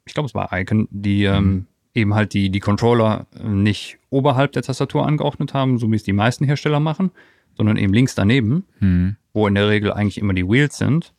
ich 0.04 0.14
glaube, 0.14 0.28
es 0.28 0.34
war 0.34 0.50
Icon, 0.52 0.86
die 0.92 1.24
ähm, 1.24 1.44
mhm. 1.44 1.66
eben 1.94 2.14
halt 2.14 2.34
die, 2.34 2.50
die 2.50 2.60
Controller 2.60 3.26
äh, 3.36 3.48
nicht 3.48 3.98
oberhalb 4.10 4.52
der 4.52 4.62
Tastatur 4.62 5.04
angeordnet 5.04 5.54
haben, 5.54 5.78
so 5.78 5.90
wie 5.90 5.96
es 5.96 6.04
die 6.04 6.12
meisten 6.12 6.44
Hersteller 6.44 6.78
machen, 6.78 7.10
sondern 7.56 7.76
eben 7.76 7.92
links 7.92 8.14
daneben, 8.14 8.64
mhm. 8.78 9.16
wo 9.32 9.48
in 9.48 9.56
der 9.56 9.68
Regel 9.68 9.92
eigentlich 9.92 10.18
immer 10.18 10.34
die 10.34 10.48
Wheels 10.48 10.78
sind. 10.78 11.12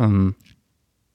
Ähm, 0.00 0.34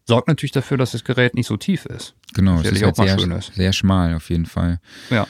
sorgt 0.06 0.30
natürlich 0.30 0.54
dafür, 0.54 0.78
dass 0.78 0.94
das 0.94 1.04
Gerät 1.04 1.36
nicht 1.36 1.48
so 1.48 1.58
tief 1.58 1.86
ist. 1.86 2.15
Genau, 2.34 2.62
es 2.62 2.72
ist 2.72 2.82
halt 2.82 2.96
sehr, 2.96 3.41
sehr 3.41 3.74
schmal 3.74 4.15
auf 4.15 4.30
jeden 4.30 4.46
Fall. 4.46 4.80
Ja. 5.10 5.28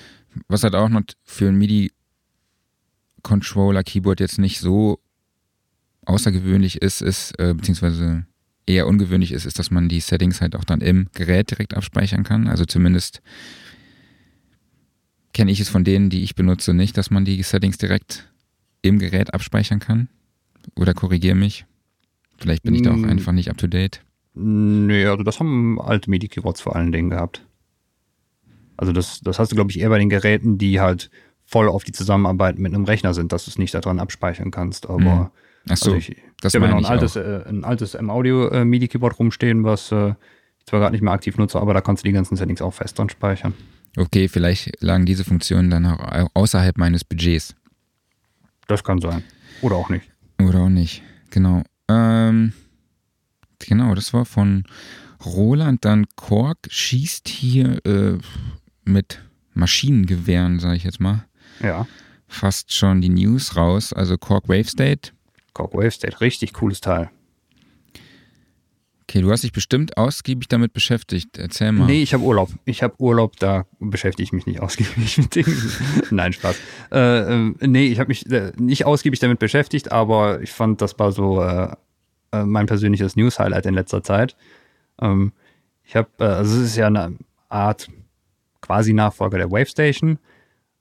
Was 0.48 0.64
halt 0.64 0.76
auch 0.76 0.90
noch 0.90 1.02
für 1.24 1.50
ein 1.50 1.58
MIDI-Controller-Keyboard 1.58 4.20
jetzt 4.20 4.40
nicht 4.40 4.60
so 4.60 5.00
außergewöhnlich 6.06 6.82
ist, 6.82 7.02
ist, 7.02 7.38
äh, 7.40 7.54
beziehungsweise 7.54 8.26
eher 8.66 8.88
ungewöhnlich 8.88 9.32
ist, 9.32 9.46
ist, 9.46 9.60
dass 9.60 9.72
man 9.72 9.90
die 9.90 10.00
Settings 10.00 10.42
halt 10.42 10.56
auch 10.56 10.64
dann 10.64 10.82
im 10.82 11.08
Gerät 11.14 11.52
direkt 11.52 11.76
abspeichern 11.76 12.24
kann. 12.24 12.48
Also 12.48 12.66
zumindest 12.66 13.22
kenne 15.34 15.52
ich 15.52 15.60
es 15.60 15.70
von 15.70 15.84
denen, 15.84 16.10
die 16.10 16.24
ich 16.24 16.36
benutze, 16.36 16.74
nicht, 16.74 16.98
dass 16.98 17.12
man 17.12 17.26
die 17.26 17.42
Settings 17.44 17.78
direkt 17.78 18.30
im 18.82 19.00
Gerät 19.00 19.34
abspeichern 19.34 19.80
kann. 19.80 20.10
Oder 20.76 20.94
korrigiere 20.94 21.36
mich. 21.36 21.66
Vielleicht 22.38 22.64
bin 22.64 22.76
ich 22.76 22.82
da 22.82 22.92
auch 22.92 22.98
mm. 22.98 23.10
einfach 23.10 23.32
nicht 23.32 23.50
up 23.50 23.58
to 23.58 23.68
date. 23.68 24.04
Nee, 24.34 25.06
also 25.06 25.24
das 25.24 25.40
haben 25.40 25.80
alte 25.80 26.10
MIDI-Keyboards 26.10 26.62
vor 26.62 26.76
allen 26.76 26.92
Dingen 26.92 27.10
gehabt. 27.10 27.46
Also 28.78 28.94
das, 28.94 29.22
das 29.22 29.40
hast 29.40 29.52
du, 29.52 29.56
glaube 29.56 29.72
ich, 29.72 29.80
eher 29.80 29.90
bei 29.90 30.00
den 30.00 30.10
Geräten, 30.10 30.58
die 30.58 30.80
halt 30.80 31.10
voll 31.46 31.68
auf 31.68 31.84
die 31.84 31.92
Zusammenarbeit 31.92 32.58
mit 32.58 32.74
einem 32.74 32.86
Rechner 32.86 33.14
sind, 33.14 33.32
dass 33.32 33.46
du 33.46 33.52
es 33.52 33.58
nicht 33.58 33.74
daran 33.74 34.00
abspeichern 34.00 34.52
kannst. 34.52 34.90
Aber 34.90 35.00
mhm. 35.00 35.30
Ach 35.70 35.78
so, 35.78 35.94
also 35.94 35.98
ich, 35.98 36.16
das 36.42 36.54
ich 36.54 36.62
habe 36.62 36.72
noch 36.72 36.78
ein 36.78 36.86
altes, 36.86 37.16
äh, 37.16 37.44
ein 37.48 37.64
altes 37.64 37.94
M-Audio-MIDI-Keyboard 37.94 39.14
äh, 39.14 39.18
rumstehen, 39.18 39.64
was 39.64 39.92
äh, 39.92 40.14
ich 40.60 40.66
zwar 40.66 40.80
gerade 40.80 40.94
nicht 40.94 41.02
mehr 41.02 41.14
aktiv 41.14 41.38
nutze, 41.38 41.60
aber 41.60 41.74
da 41.74 41.82
kannst 41.82 42.04
du 42.04 42.08
die 42.08 42.14
ganzen 42.14 42.36
Settings 42.36 42.62
auch 42.62 42.74
fest 42.74 42.98
dran 42.98 43.10
speichern. 43.10 43.54
Okay, 43.98 44.28
vielleicht 44.28 44.82
lagen 44.82 45.06
diese 45.06 45.24
Funktionen 45.24 45.70
dann 45.70 45.86
auch 45.86 46.30
außerhalb 46.34 46.78
meines 46.78 47.04
Budgets. 47.04 47.56
Das 48.68 48.84
kann 48.84 49.02
sein. 49.02 49.24
Oder 49.62 49.76
auch 49.76 49.90
nicht. 49.90 50.10
Oder 50.40 50.62
auch 50.62 50.70
nicht, 50.70 51.04
genau. 51.30 51.64
Ähm, 51.90 52.54
genau, 53.60 53.94
das 53.96 54.14
war 54.14 54.26
von 54.26 54.64
Roland. 55.26 55.84
Dann 55.84 56.06
Kork 56.16 56.60
schießt 56.70 57.28
hier 57.28 57.86
äh, 57.86 58.18
mit 58.84 59.22
Maschinengewehren, 59.54 60.60
sage 60.60 60.78
ich 60.78 60.84
jetzt 60.84 61.00
mal. 61.00 61.26
Ja. 61.62 61.88
Fast 62.28 62.74
schon 62.74 63.02
die 63.02 63.10
News 63.10 63.56
raus. 63.56 63.94
Also 63.94 64.18
Cork 64.18 64.48
Wave 64.48 64.66
State. 64.66 65.12
Cork 65.54 65.74
Wave 65.74 65.92
State, 65.92 66.22
richtig 66.22 66.54
cooles 66.54 66.82
Teil. 66.82 67.10
Okay, 69.12 69.22
du 69.22 69.30
hast 69.30 69.44
dich 69.44 69.52
bestimmt 69.52 69.98
ausgiebig 69.98 70.48
damit 70.48 70.72
beschäftigt. 70.72 71.38
Erzähl 71.38 71.74
mal. 71.74 71.86
Nee, 71.86 72.02
ich 72.02 72.14
habe 72.14 72.24
Urlaub. 72.24 72.50
Ich 72.64 72.82
habe 72.82 72.94
Urlaub, 72.98 73.36
da 73.36 73.66
beschäftige 73.80 74.24
ich 74.24 74.32
mich 74.32 74.46
nicht 74.46 74.62
ausgiebig 74.62 75.18
mit 75.18 75.36
Dingen. 75.36 75.72
Nein, 76.12 76.32
Spaß. 76.32 76.56
Äh, 76.94 77.50
äh, 77.50 77.68
nee, 77.68 77.88
ich 77.88 78.00
habe 78.00 78.08
mich 78.08 78.32
äh, 78.32 78.54
nicht 78.56 78.86
ausgiebig 78.86 79.20
damit 79.20 79.40
beschäftigt, 79.40 79.92
aber 79.92 80.42
ich 80.42 80.54
fand, 80.54 80.82
das 80.82 80.98
war 80.98 81.12
so 81.12 81.42
äh, 81.42 81.76
mein 82.32 82.68
persönliches 82.68 83.18
News-Highlight 83.18 83.66
in 83.66 83.74
letzter 83.74 84.02
Zeit. 84.02 84.38
Ähm, 85.02 85.34
ich 85.84 85.98
habe, 85.98 86.10
also 86.18 86.62
es 86.62 86.68
ist 86.68 86.78
ja 86.78 86.88
eine 86.88 87.18
Art 87.50 87.90
quasi 88.72 88.94
Nachfolger 88.94 89.38
der 89.38 89.52
Wave 89.52 89.66
Station. 89.66 90.18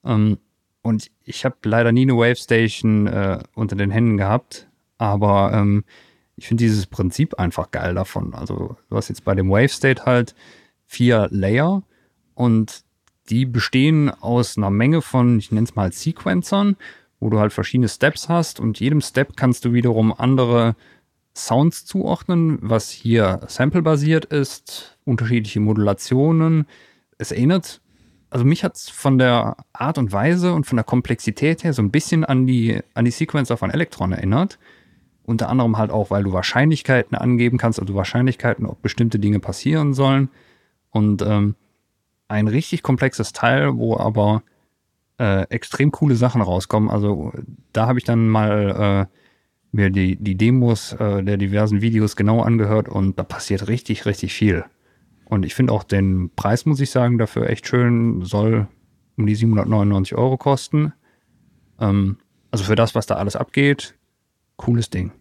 Ähm, 0.05 0.37
und 0.81 1.11
ich 1.25 1.43
habe 1.43 1.57
leider 1.65 1.91
nie 1.91 2.03
eine 2.03 2.15
Wave 2.15 2.37
Station 2.37 3.05
äh, 3.07 3.39
unter 3.53 3.75
den 3.75 3.91
Händen 3.91 4.15
gehabt, 4.15 4.69
aber 4.97 5.51
ähm, 5.53 5.83
ich 6.37 6.47
finde 6.47 6.63
dieses 6.63 6.87
Prinzip 6.87 7.37
einfach 7.37 7.69
geil 7.69 7.93
davon. 7.93 8.33
Also 8.33 8.77
du 8.89 8.95
hast 8.95 9.09
jetzt 9.09 9.25
bei 9.25 9.35
dem 9.35 9.49
Wave 9.49 9.67
State 9.67 10.05
halt 10.05 10.35
vier 10.85 11.27
Layer 11.31 11.83
und 12.33 12.85
die 13.29 13.45
bestehen 13.45 14.09
aus 14.09 14.57
einer 14.57 14.69
Menge 14.69 15.01
von, 15.01 15.37
ich 15.37 15.51
nenne 15.51 15.65
es 15.65 15.75
mal 15.75 15.91
Sequencern, 15.91 16.77
wo 17.19 17.29
du 17.29 17.39
halt 17.39 17.51
verschiedene 17.51 17.89
Steps 17.89 18.29
hast 18.29 18.61
und 18.61 18.79
jedem 18.79 19.01
Step 19.01 19.35
kannst 19.35 19.65
du 19.65 19.73
wiederum 19.73 20.13
andere 20.17 20.77
Sounds 21.35 21.85
zuordnen, 21.85 22.57
was 22.61 22.89
hier 22.89 23.41
sample-basiert 23.47 24.25
ist, 24.25 24.97
unterschiedliche 25.03 25.59
Modulationen. 25.59 26.65
Es 27.21 27.31
erinnert, 27.31 27.81
also 28.31 28.45
mich 28.45 28.63
hat 28.63 28.75
es 28.75 28.89
von 28.89 29.19
der 29.19 29.57
Art 29.73 29.99
und 29.99 30.11
Weise 30.11 30.53
und 30.53 30.65
von 30.65 30.75
der 30.75 30.83
Komplexität 30.83 31.63
her 31.63 31.71
so 31.71 31.83
ein 31.83 31.91
bisschen 31.91 32.25
an 32.25 32.47
die, 32.47 32.79
an 32.95 33.05
die 33.05 33.11
Sequencer 33.11 33.57
von 33.57 33.69
Electron 33.69 34.11
erinnert. 34.11 34.57
Unter 35.23 35.47
anderem 35.47 35.77
halt 35.77 35.91
auch, 35.91 36.09
weil 36.09 36.23
du 36.23 36.33
Wahrscheinlichkeiten 36.33 37.15
angeben 37.15 37.59
kannst, 37.59 37.79
also 37.79 37.93
Wahrscheinlichkeiten, 37.93 38.65
ob 38.65 38.81
bestimmte 38.81 39.19
Dinge 39.19 39.39
passieren 39.39 39.93
sollen. 39.93 40.29
Und 40.89 41.21
ähm, 41.21 41.53
ein 42.27 42.47
richtig 42.47 42.81
komplexes 42.81 43.33
Teil, 43.33 43.77
wo 43.77 43.97
aber 43.97 44.41
äh, 45.19 45.43
extrem 45.49 45.91
coole 45.91 46.15
Sachen 46.15 46.41
rauskommen. 46.41 46.89
Also 46.89 47.33
da 47.71 47.85
habe 47.85 47.99
ich 47.99 48.05
dann 48.05 48.29
mal 48.29 49.07
äh, 49.11 49.17
mir 49.71 49.91
die, 49.91 50.15
die 50.15 50.35
Demos 50.35 50.93
äh, 50.93 51.21
der 51.21 51.37
diversen 51.37 51.81
Videos 51.81 52.15
genau 52.15 52.41
angehört 52.41 52.89
und 52.89 53.19
da 53.19 53.23
passiert 53.23 53.67
richtig, 53.67 54.07
richtig 54.07 54.33
viel. 54.33 54.65
Und 55.31 55.45
ich 55.45 55.55
finde 55.55 55.71
auch 55.71 55.85
den 55.85 56.29
Preis, 56.35 56.65
muss 56.65 56.81
ich 56.81 56.91
sagen, 56.91 57.17
dafür 57.17 57.49
echt 57.49 57.65
schön, 57.65 58.21
soll 58.25 58.67
um 59.15 59.25
die 59.25 59.33
799 59.33 60.17
Euro 60.17 60.35
kosten. 60.35 60.91
Ähm, 61.79 62.17
also 62.51 62.65
für 62.65 62.75
das, 62.75 62.95
was 62.95 63.05
da 63.05 63.15
alles 63.15 63.37
abgeht, 63.37 63.95
cooles 64.57 64.89
Ding. 64.89 65.13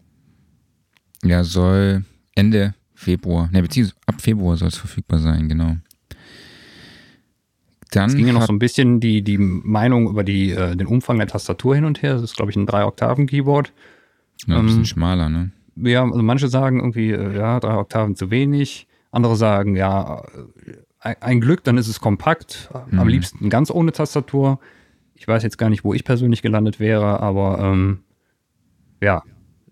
Ja, 1.22 1.44
soll 1.44 2.04
Ende 2.34 2.74
Februar, 2.92 3.50
ne, 3.52 3.62
beziehungsweise 3.62 4.00
ab 4.06 4.20
Februar 4.20 4.56
soll 4.56 4.66
es 4.66 4.78
verfügbar 4.78 5.20
sein, 5.20 5.48
genau. 5.48 5.76
Dann 7.92 8.10
es 8.10 8.16
ging 8.16 8.26
ja 8.26 8.32
noch 8.32 8.46
so 8.46 8.52
ein 8.52 8.58
bisschen 8.58 8.98
die, 8.98 9.22
die 9.22 9.38
Meinung 9.38 10.08
über 10.08 10.24
die, 10.24 10.50
äh, 10.50 10.74
den 10.74 10.88
Umfang 10.88 11.18
der 11.18 11.28
Tastatur 11.28 11.76
hin 11.76 11.84
und 11.84 12.02
her. 12.02 12.14
Das 12.14 12.22
ist, 12.22 12.34
glaube 12.34 12.50
ich, 12.50 12.56
ein 12.56 12.66
3-Oktaven-Keyboard. 12.66 13.72
Ja, 14.48 14.58
ein 14.58 14.64
bisschen 14.64 14.80
ähm, 14.80 14.86
schmaler, 14.86 15.28
ne? 15.28 15.52
Ja, 15.76 16.02
also 16.02 16.20
manche 16.20 16.48
sagen 16.48 16.80
irgendwie, 16.80 17.12
äh, 17.12 17.36
ja, 17.36 17.60
drei 17.60 17.76
Oktaven 17.76 18.16
zu 18.16 18.32
wenig. 18.32 18.88
Andere 19.10 19.36
sagen, 19.36 19.76
ja, 19.76 20.22
ein 20.98 21.40
Glück, 21.40 21.64
dann 21.64 21.78
ist 21.78 21.88
es 21.88 22.00
kompakt. 22.00 22.70
Mhm. 22.90 22.98
Am 22.98 23.08
liebsten 23.08 23.50
ganz 23.50 23.70
ohne 23.70 23.92
Tastatur. 23.92 24.60
Ich 25.14 25.26
weiß 25.26 25.42
jetzt 25.42 25.58
gar 25.58 25.70
nicht, 25.70 25.84
wo 25.84 25.94
ich 25.94 26.04
persönlich 26.04 26.42
gelandet 26.42 26.80
wäre, 26.80 27.20
aber 27.20 27.58
ähm, 27.58 28.00
ja, 29.02 29.22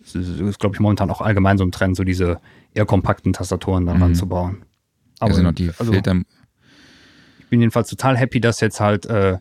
es 0.03 0.15
ist, 0.15 0.41
ist 0.41 0.59
glaube 0.59 0.77
ich, 0.77 0.81
momentan 0.81 1.11
auch 1.11 1.21
allgemein 1.21 1.59
so 1.59 1.65
ein 1.65 1.73
Trend, 1.73 1.97
so 1.97 2.05
diese 2.05 2.41
eher 2.75 2.87
kompakten 2.87 3.33
Tastaturen 3.33 3.87
dann 3.87 3.97
mhm. 3.97 4.03
ranzubauen. 4.03 4.65
Aber 5.21 5.31
also 5.31 5.43
noch 5.43 5.53
die 5.53 5.71
also, 5.79 5.93
Filter 5.93 6.15
bin 7.49 7.61
jedenfalls 7.61 7.89
total 7.89 8.17
happy, 8.17 8.41
dass 8.41 8.61
jetzt 8.61 8.81
halt 8.81 9.07
äh, 9.07 9.39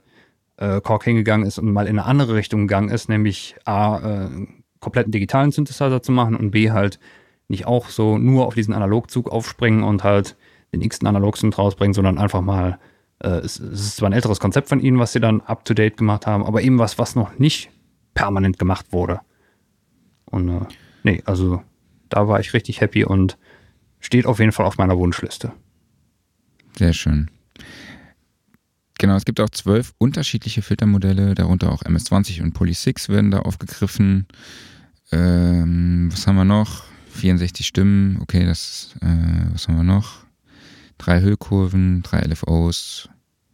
äh, 0.57 0.81
Korg 0.81 1.03
hingegangen 1.03 1.45
ist 1.45 1.60
und 1.60 1.71
mal 1.71 1.88
in 1.88 1.99
eine 1.99 2.05
andere 2.05 2.36
Richtung 2.36 2.62
gegangen 2.62 2.89
ist, 2.89 3.10
nämlich 3.10 3.55
A, 3.65 4.25
äh, 4.25 4.47
kompletten 4.79 5.12
digitalen 5.12 5.51
Synthesizer 5.51 6.01
zu 6.01 6.12
machen 6.12 6.36
und 6.36 6.51
B, 6.51 6.71
halt 6.71 6.99
nicht 7.47 7.65
auch 7.65 7.89
so 7.89 8.17
nur 8.17 8.45
auf 8.45 8.55
diesen 8.55 8.73
Analogzug 8.73 9.29
aufspringen 9.29 9.83
und 9.83 10.03
halt 10.03 10.36
den 10.73 10.81
x-ten 10.81 11.07
Analog-Synth 11.07 11.57
rausbringen, 11.57 11.93
sondern 11.93 12.17
einfach 12.17 12.41
mal, 12.41 12.79
äh, 13.19 13.29
es, 13.29 13.60
es, 13.60 13.79
ist 13.81 13.97
zwar 13.97 14.10
ein 14.10 14.13
älteres 14.13 14.39
Konzept 14.39 14.67
von 14.69 14.79
ihnen, 14.79 14.99
was 14.99 15.13
sie 15.13 15.19
dann 15.19 15.41
up-to-date 15.41 15.97
gemacht 15.97 16.27
haben, 16.27 16.45
aber 16.45 16.62
eben 16.62 16.77
was, 16.77 16.97
was 16.97 17.15
noch 17.15 17.39
nicht 17.39 17.69
permanent 18.13 18.60
gemacht 18.60 18.88
wurde. 18.91 19.21
Und 20.25 20.49
äh, 20.49 20.65
nee, 21.03 21.23
also 21.25 21.62
da 22.10 22.27
war 22.27 22.39
ich 22.39 22.53
richtig 22.53 22.81
happy 22.81 23.05
und 23.05 23.38
steht 23.99 24.25
auf 24.25 24.39
jeden 24.39 24.51
Fall 24.51 24.65
auf 24.65 24.77
meiner 24.77 24.97
Wunschliste. 24.97 25.53
Sehr 26.77 26.93
schön. 26.93 27.31
Genau, 28.99 29.15
es 29.15 29.25
gibt 29.25 29.39
auch 29.39 29.49
zwölf 29.49 29.93
unterschiedliche 29.99 30.62
Filtermodelle, 30.62 31.36
darunter 31.36 31.71
auch 31.71 31.83
MS-20 31.83 32.41
und 32.41 32.53
Poly-6 32.53 33.10
werden 33.10 33.31
da 33.31 33.39
aufgegriffen. 33.39 34.27
Ähm, 35.12 36.10
was 36.12 36.25
haben 36.25 36.36
wir 36.36 36.45
noch? 36.45 36.83
64 37.17 37.67
Stimmen, 37.67 38.19
okay, 38.21 38.45
das, 38.45 38.95
äh, 39.01 39.51
was 39.51 39.67
haben 39.67 39.77
wir 39.77 39.84
noch? 39.84 40.25
Drei 40.97 41.21
Hüllkurven, 41.21 42.01
drei 42.03 42.21
LFOs, 42.21 43.10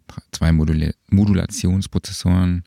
drei, 0.07 0.21
zwei 0.31 0.51
Modula 0.51 0.91
Modulationsprozessoren 1.09 2.63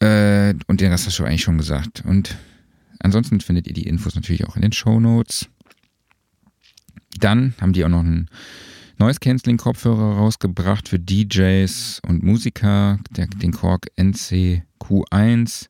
äh, 0.00 0.54
und 0.66 0.80
den 0.80 0.90
Rest 0.90 1.06
hast 1.06 1.18
du 1.18 1.24
eigentlich 1.24 1.42
schon 1.42 1.58
gesagt. 1.58 2.02
Und 2.04 2.36
ansonsten 2.98 3.40
findet 3.40 3.66
ihr 3.66 3.74
die 3.74 3.86
Infos 3.86 4.14
natürlich 4.14 4.46
auch 4.46 4.56
in 4.56 4.62
den 4.62 4.72
Show 4.72 4.98
Notes. 4.98 5.48
Dann 7.18 7.54
haben 7.60 7.72
die 7.72 7.84
auch 7.84 7.88
noch 7.88 8.00
einen 8.00 8.28
Noise 8.98 9.20
Cancelling 9.20 9.56
Kopfhörer 9.56 10.16
rausgebracht 10.16 10.88
für 10.88 10.98
DJs 10.98 12.00
und 12.06 12.22
Musiker, 12.22 12.98
der, 13.10 13.26
den 13.26 13.52
Korg 13.52 13.86
NC-Q1. 13.96 15.68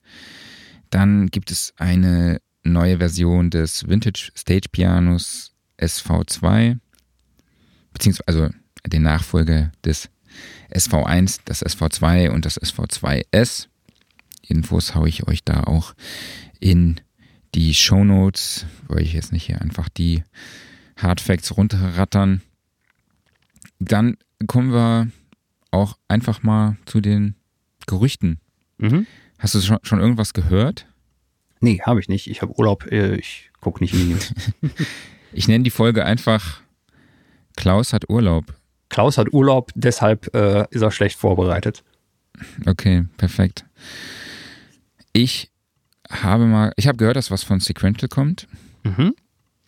Dann 0.91 1.29
gibt 1.29 1.51
es 1.51 1.73
eine 1.77 2.41
neue 2.63 2.99
Version 2.99 3.51
des 3.51 3.89
Vintage 3.89 4.31
Stage 4.37 4.69
Pianos 4.71 5.53
SV2, 5.79 6.79
beziehungsweise 7.93 8.27
also 8.27 8.55
den 8.87 9.03
Nachfolger 9.03 9.73
des 9.85 10.09
SV1, 10.71 11.41
das 11.45 11.65
SV2 11.65 12.31
und 12.31 12.45
das 12.45 12.61
SV2S. 12.61 13.67
Infos 14.43 14.95
haue 14.95 15.09
ich 15.09 15.27
euch 15.27 15.45
da 15.45 15.65
auch 15.65 15.95
in 16.59 17.01
die 17.55 17.75
Show 17.75 18.05
Notes, 18.05 18.67
weil 18.87 19.03
ich 19.03 19.13
jetzt 19.13 19.33
nicht 19.33 19.47
hier 19.47 19.61
einfach 19.61 19.89
die 19.89 20.23
Hardfacts 20.97 21.57
runterrattern. 21.57 22.43
Dann 23.79 24.17
kommen 24.47 24.73
wir 24.73 25.11
auch 25.71 25.97
einfach 26.09 26.43
mal 26.43 26.77
zu 26.87 27.01
den 27.01 27.35
Gerüchten. 27.87 28.39
Mhm. 28.79 29.07
Hast 29.39 29.55
du 29.55 29.61
schon, 29.61 29.79
schon 29.83 30.01
irgendwas 30.01 30.33
gehört? 30.33 30.87
Nee, 31.61 31.81
habe 31.83 32.01
ich 32.01 32.09
nicht. 32.09 32.29
Ich 32.29 32.43
habe 32.43 32.59
Urlaub, 32.59 32.91
äh, 32.91 33.17
ich 33.17 33.51
gucke 33.61 33.83
nicht 33.83 33.95
in 33.95 34.01
die 34.01 34.13
News. 34.13 34.35
ich 35.33 35.49
nenne 35.49 35.65
die 35.65 35.71
Folge 35.71 36.05
einfach 36.05 36.63
Klaus 37.57 37.93
hat 37.93 38.09
Urlaub. 38.09 38.55
Klaus 38.89 39.19
hat 39.19 39.33
Urlaub, 39.33 39.71
deshalb 39.75 40.35
äh, 40.35 40.67
ist 40.71 40.83
er 40.83 40.91
schlecht 40.91 41.19
vorbereitet. 41.19 41.85
Okay, 42.67 43.05
perfekt. 43.19 43.65
Ich 45.13 45.51
habe 46.09 46.47
mal, 46.47 46.73
ich 46.77 46.89
habe 46.89 46.97
gehört, 46.97 47.17
dass 47.17 47.31
was 47.31 47.43
von 47.43 47.61
Sequential 47.61 48.09
kommt. 48.09 48.49
Mhm. 48.83 49.15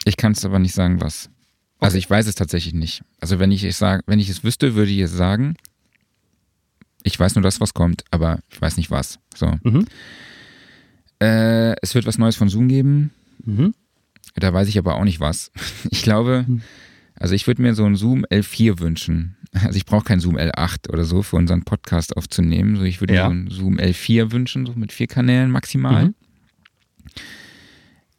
Ich 0.04 0.16
kann 0.16 0.32
es 0.32 0.44
aber 0.44 0.58
nicht 0.58 0.74
sagen, 0.74 1.00
was. 1.00 1.30
Also 1.78 1.98
ich 1.98 2.08
weiß 2.08 2.26
es 2.26 2.34
tatsächlich 2.34 2.74
nicht. 2.74 3.02
Also 3.20 3.38
wenn 3.38 3.50
ich 3.50 3.64
es 3.64 3.78
sage, 3.78 4.02
wenn 4.06 4.20
ich 4.20 4.28
es 4.28 4.44
wüsste, 4.44 4.74
würde 4.74 4.90
ich 4.90 5.00
es 5.00 5.12
sagen. 5.12 5.56
Ich 7.02 7.18
weiß 7.18 7.34
nur 7.34 7.42
das, 7.42 7.60
was 7.60 7.74
kommt, 7.74 8.04
aber 8.12 8.38
ich 8.50 8.60
weiß 8.60 8.76
nicht 8.76 8.90
was. 8.90 9.18
So. 9.34 9.58
Mhm. 9.62 9.86
Äh, 11.22 11.76
es 11.82 11.94
wird 11.94 12.04
was 12.04 12.18
Neues 12.18 12.34
von 12.34 12.48
Zoom 12.48 12.66
geben. 12.66 13.12
Mhm. 13.44 13.74
Da 14.34 14.52
weiß 14.52 14.66
ich 14.66 14.76
aber 14.76 14.96
auch 14.96 15.04
nicht 15.04 15.20
was. 15.20 15.52
Ich 15.90 16.02
glaube, 16.02 16.44
mhm. 16.48 16.62
also 17.14 17.34
ich 17.34 17.46
würde 17.46 17.62
mir 17.62 17.74
so 17.74 17.84
ein 17.84 17.94
Zoom 17.94 18.24
L4 18.24 18.80
wünschen. 18.80 19.36
Also 19.52 19.76
ich 19.76 19.86
brauche 19.86 20.04
kein 20.04 20.18
Zoom 20.18 20.36
L8 20.36 20.90
oder 20.90 21.04
so 21.04 21.22
für 21.22 21.36
unseren 21.36 21.62
Podcast 21.62 22.16
aufzunehmen. 22.16 22.76
So 22.76 22.82
ich 22.82 23.00
würde 23.00 23.14
ja. 23.14 23.28
mir 23.28 23.50
so 23.50 23.54
ein 23.54 23.56
Zoom 23.56 23.78
L4 23.78 24.32
wünschen, 24.32 24.66
so 24.66 24.72
mit 24.74 24.90
vier 24.90 25.06
Kanälen 25.06 25.50
maximal. 25.50 26.06
Mhm. 26.06 26.14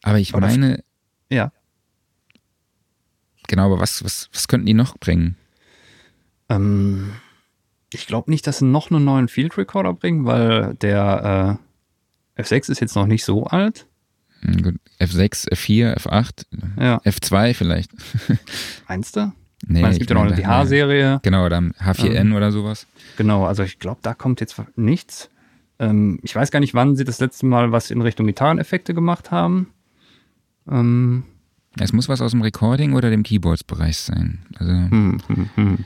Aber 0.02 0.20
ich 0.20 0.34
aber 0.34 0.48
meine, 0.48 0.84
ja. 1.30 1.52
Genau, 3.48 3.66
aber 3.66 3.80
was, 3.82 4.04
was, 4.04 4.30
was 4.32 4.48
könnten 4.48 4.68
die 4.68 4.74
noch 4.74 4.98
bringen? 4.98 5.36
Ähm, 6.48 7.12
ich 7.92 8.08
glaube 8.08 8.32
nicht, 8.32 8.48
dass 8.48 8.60
sie 8.60 8.66
noch 8.66 8.92
einen 8.92 9.04
neuen 9.04 9.28
Field 9.28 9.58
Recorder 9.58 9.94
bringen, 9.94 10.26
weil 10.26 10.76
der 10.76 11.60
äh, 11.60 11.63
F6 12.38 12.72
ist 12.72 12.80
jetzt 12.80 12.96
noch 12.96 13.06
nicht 13.06 13.24
so 13.26 13.46
alt. 13.46 13.88
Hm, 14.42 14.80
F6, 15.00 15.50
F4, 15.52 15.98
F8, 15.98 16.46
ja. 16.80 16.98
F2 17.00 17.54
vielleicht. 17.54 17.92
Meinst 18.88 19.16
du? 19.16 19.32
Nee, 19.66 19.80
ich 19.80 19.82
meine, 19.82 19.94
es 19.94 20.00
gibt 20.00 20.10
ja 20.10 20.22
noch 20.22 20.36
die 20.36 20.46
H-Serie. 20.46 21.20
Genau, 21.24 21.48
dann 21.48 21.72
H4N 21.74 22.16
ähm, 22.16 22.36
oder 22.36 22.52
sowas. 22.52 22.86
Genau, 23.18 23.46
also 23.46 23.64
ich 23.64 23.80
glaube, 23.80 24.00
da 24.02 24.14
kommt 24.14 24.42
jetzt 24.42 24.62
nichts. 24.76 25.30
Ähm, 25.80 26.20
ich 26.22 26.36
weiß 26.36 26.52
gar 26.52 26.60
nicht, 26.60 26.74
wann 26.74 26.96
sie 26.96 27.06
das 27.06 27.20
letzte 27.20 27.46
Mal 27.46 27.72
was 27.72 27.90
in 27.90 28.02
Richtung 28.02 28.28
Gitarreneffekte 28.28 28.94
gemacht 28.94 29.32
haben. 29.32 29.72
Ähm, 30.70 31.24
es 31.80 31.94
muss 31.94 32.10
was 32.10 32.22
aus 32.22 32.32
dem 32.32 32.42
Recording 32.42 32.94
oder 32.94 33.10
dem 33.10 33.24
Keyboards-Bereich 33.24 33.98
sein. 33.98 34.40
Also 34.58 34.72
hm, 34.72 35.18
hm, 35.28 35.50
hm. 35.56 35.86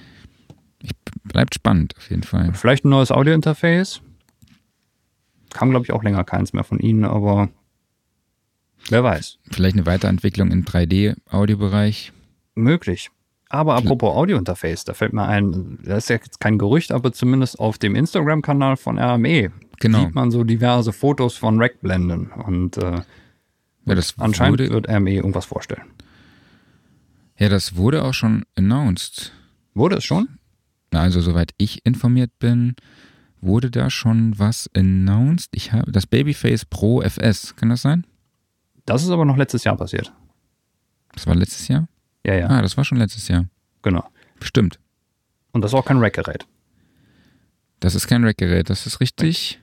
Ich, 0.81 0.91
bleibt 1.23 1.55
spannend 1.55 1.95
auf 1.97 2.09
jeden 2.09 2.23
Fall. 2.23 2.53
Vielleicht 2.53 2.83
ein 2.83 2.89
neues 2.89 3.11
Audio-Interface. 3.11 4.01
Kam, 5.53 5.69
glaube 5.69 5.85
ich, 5.85 5.93
auch 5.93 6.03
länger 6.03 6.23
keins 6.23 6.53
mehr 6.53 6.63
von 6.63 6.79
Ihnen, 6.79 7.05
aber 7.05 7.49
wer 8.89 9.03
weiß. 9.03 9.39
Vielleicht 9.51 9.75
eine 9.75 9.85
Weiterentwicklung 9.85 10.51
im 10.51 10.65
3D-Audiobereich. 10.65 12.11
Möglich. 12.55 13.11
Aber 13.49 13.75
apropos 13.75 14.13
Audio-Interface, 14.15 14.83
da 14.83 14.93
fällt 14.93 15.13
mir 15.13 15.25
ein, 15.25 15.79
das 15.83 15.99
ist 16.03 16.09
ja 16.09 16.15
jetzt 16.17 16.39
kein 16.39 16.57
Gerücht, 16.57 16.91
aber 16.91 17.13
zumindest 17.13 17.59
auf 17.59 17.77
dem 17.77 17.95
Instagram-Kanal 17.95 18.75
von 18.75 18.99
RME 18.99 19.51
genau. 19.79 19.99
sieht 19.99 20.15
man 20.15 20.31
so 20.31 20.43
diverse 20.43 20.91
Fotos 20.91 21.37
von 21.37 21.61
Rackblenden 21.61 22.27
und 22.31 22.77
äh, 22.77 23.01
ja, 23.85 23.95
das 23.95 24.15
Anscheinend 24.17 24.59
wurde, 24.59 24.69
wird 24.69 24.89
RME 24.89 25.13
irgendwas 25.13 25.45
vorstellen. 25.45 25.83
Ja, 27.37 27.47
das 27.47 27.77
wurde 27.77 28.03
auch 28.03 28.13
schon 28.13 28.43
announced. 28.55 29.31
Wurde 29.73 29.97
es 29.97 30.03
schon? 30.03 30.27
Also, 30.91 31.21
soweit 31.21 31.53
ich 31.57 31.85
informiert 31.85 32.31
bin, 32.39 32.75
wurde 33.41 33.71
da 33.71 33.89
schon 33.89 34.37
was 34.39 34.69
announced? 34.75 35.49
Ich 35.53 35.71
habe 35.73 35.91
das 35.91 36.07
Babyface 36.07 36.65
Pro 36.65 37.01
FS, 37.01 37.55
kann 37.55 37.69
das 37.69 37.81
sein? 37.81 38.05
Das 38.85 39.03
ist 39.03 39.09
aber 39.09 39.25
noch 39.25 39.37
letztes 39.37 39.63
Jahr 39.63 39.75
passiert. 39.77 40.13
Das 41.13 41.27
war 41.27 41.35
letztes 41.35 41.67
Jahr? 41.67 41.87
Ja, 42.25 42.35
ja. 42.35 42.47
Ah, 42.47 42.61
das 42.61 42.77
war 42.77 42.83
schon 42.85 42.97
letztes 42.97 43.27
Jahr. 43.27 43.45
Genau. 43.81 44.03
Stimmt. 44.41 44.79
Und 45.51 45.61
das 45.61 45.71
ist 45.71 45.75
auch 45.75 45.85
kein 45.85 45.97
Rack-Gerät. 45.97 46.45
Das 47.79 47.95
ist 47.95 48.07
kein 48.07 48.23
Rack-Gerät, 48.23 48.69
das 48.69 48.85
ist 48.87 48.99
richtig. 48.99 49.59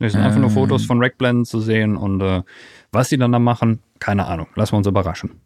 Es 0.00 0.12
sind 0.12 0.22
einfach 0.22 0.38
nur 0.40 0.48
Ähm. 0.48 0.54
Fotos 0.54 0.84
von 0.84 1.02
Rackblenden 1.02 1.44
zu 1.44 1.60
sehen 1.60 1.96
und 1.96 2.20
äh, 2.20 2.42
was 2.90 3.08
die 3.08 3.16
dann 3.16 3.32
da 3.32 3.38
machen, 3.38 3.80
keine 4.00 4.26
Ahnung. 4.26 4.48
Lassen 4.54 4.72
wir 4.72 4.78
uns 4.78 4.86
überraschen. 4.86 5.40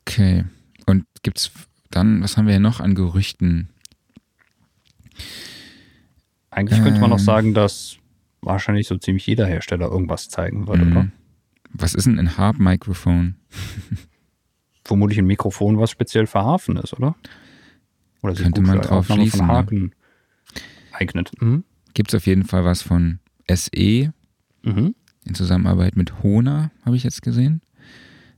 Okay. 0.00 0.44
Und 0.86 1.04
gibt's 1.22 1.50
dann, 1.90 2.22
was 2.22 2.36
haben 2.36 2.46
wir 2.46 2.52
hier 2.54 2.60
noch 2.60 2.80
an 2.80 2.94
Gerüchten? 2.94 3.68
Eigentlich 6.50 6.82
könnte 6.82 7.00
man 7.00 7.10
noch 7.10 7.18
Ähm. 7.18 7.24
sagen, 7.24 7.54
dass 7.54 7.96
wahrscheinlich 8.40 8.86
so 8.86 8.96
ziemlich 8.96 9.26
jeder 9.26 9.46
Hersteller 9.46 9.90
irgendwas 9.90 10.28
zeigen 10.28 10.66
wird, 10.68 10.78
Mhm. 10.84 10.92
oder? 10.92 11.08
Was 11.72 11.94
ist 11.94 12.06
denn 12.06 12.18
ein 12.18 12.36
Harp-Mikrofon? 12.38 13.34
Vermutlich 14.84 15.18
ein 15.18 15.26
Mikrofon, 15.26 15.78
was 15.78 15.90
speziell 15.90 16.26
für 16.26 16.40
Hafen 16.40 16.76
ist, 16.76 16.94
oder? 16.94 17.16
Oder 18.22 18.34
sich 18.34 18.44
Könnte 18.44 18.62
man 18.62 18.80
drauf 18.80 19.00
Aufnahme 19.00 19.22
schließen, 19.22 19.38
von 19.40 19.46
ne? 19.48 19.52
Haken 19.52 19.94
eignet. 20.92 21.30
Mhm. 21.42 21.64
Gibt 21.92 22.10
es 22.12 22.14
auf 22.14 22.26
jeden 22.26 22.44
Fall 22.44 22.64
was 22.64 22.82
von 22.82 23.18
SE 23.48 24.12
Mhm. 24.62 24.94
in 25.24 25.34
Zusammenarbeit 25.34 25.96
mit 25.96 26.22
Hona, 26.22 26.70
habe 26.84 26.96
ich 26.96 27.04
jetzt 27.04 27.22
gesehen. 27.22 27.60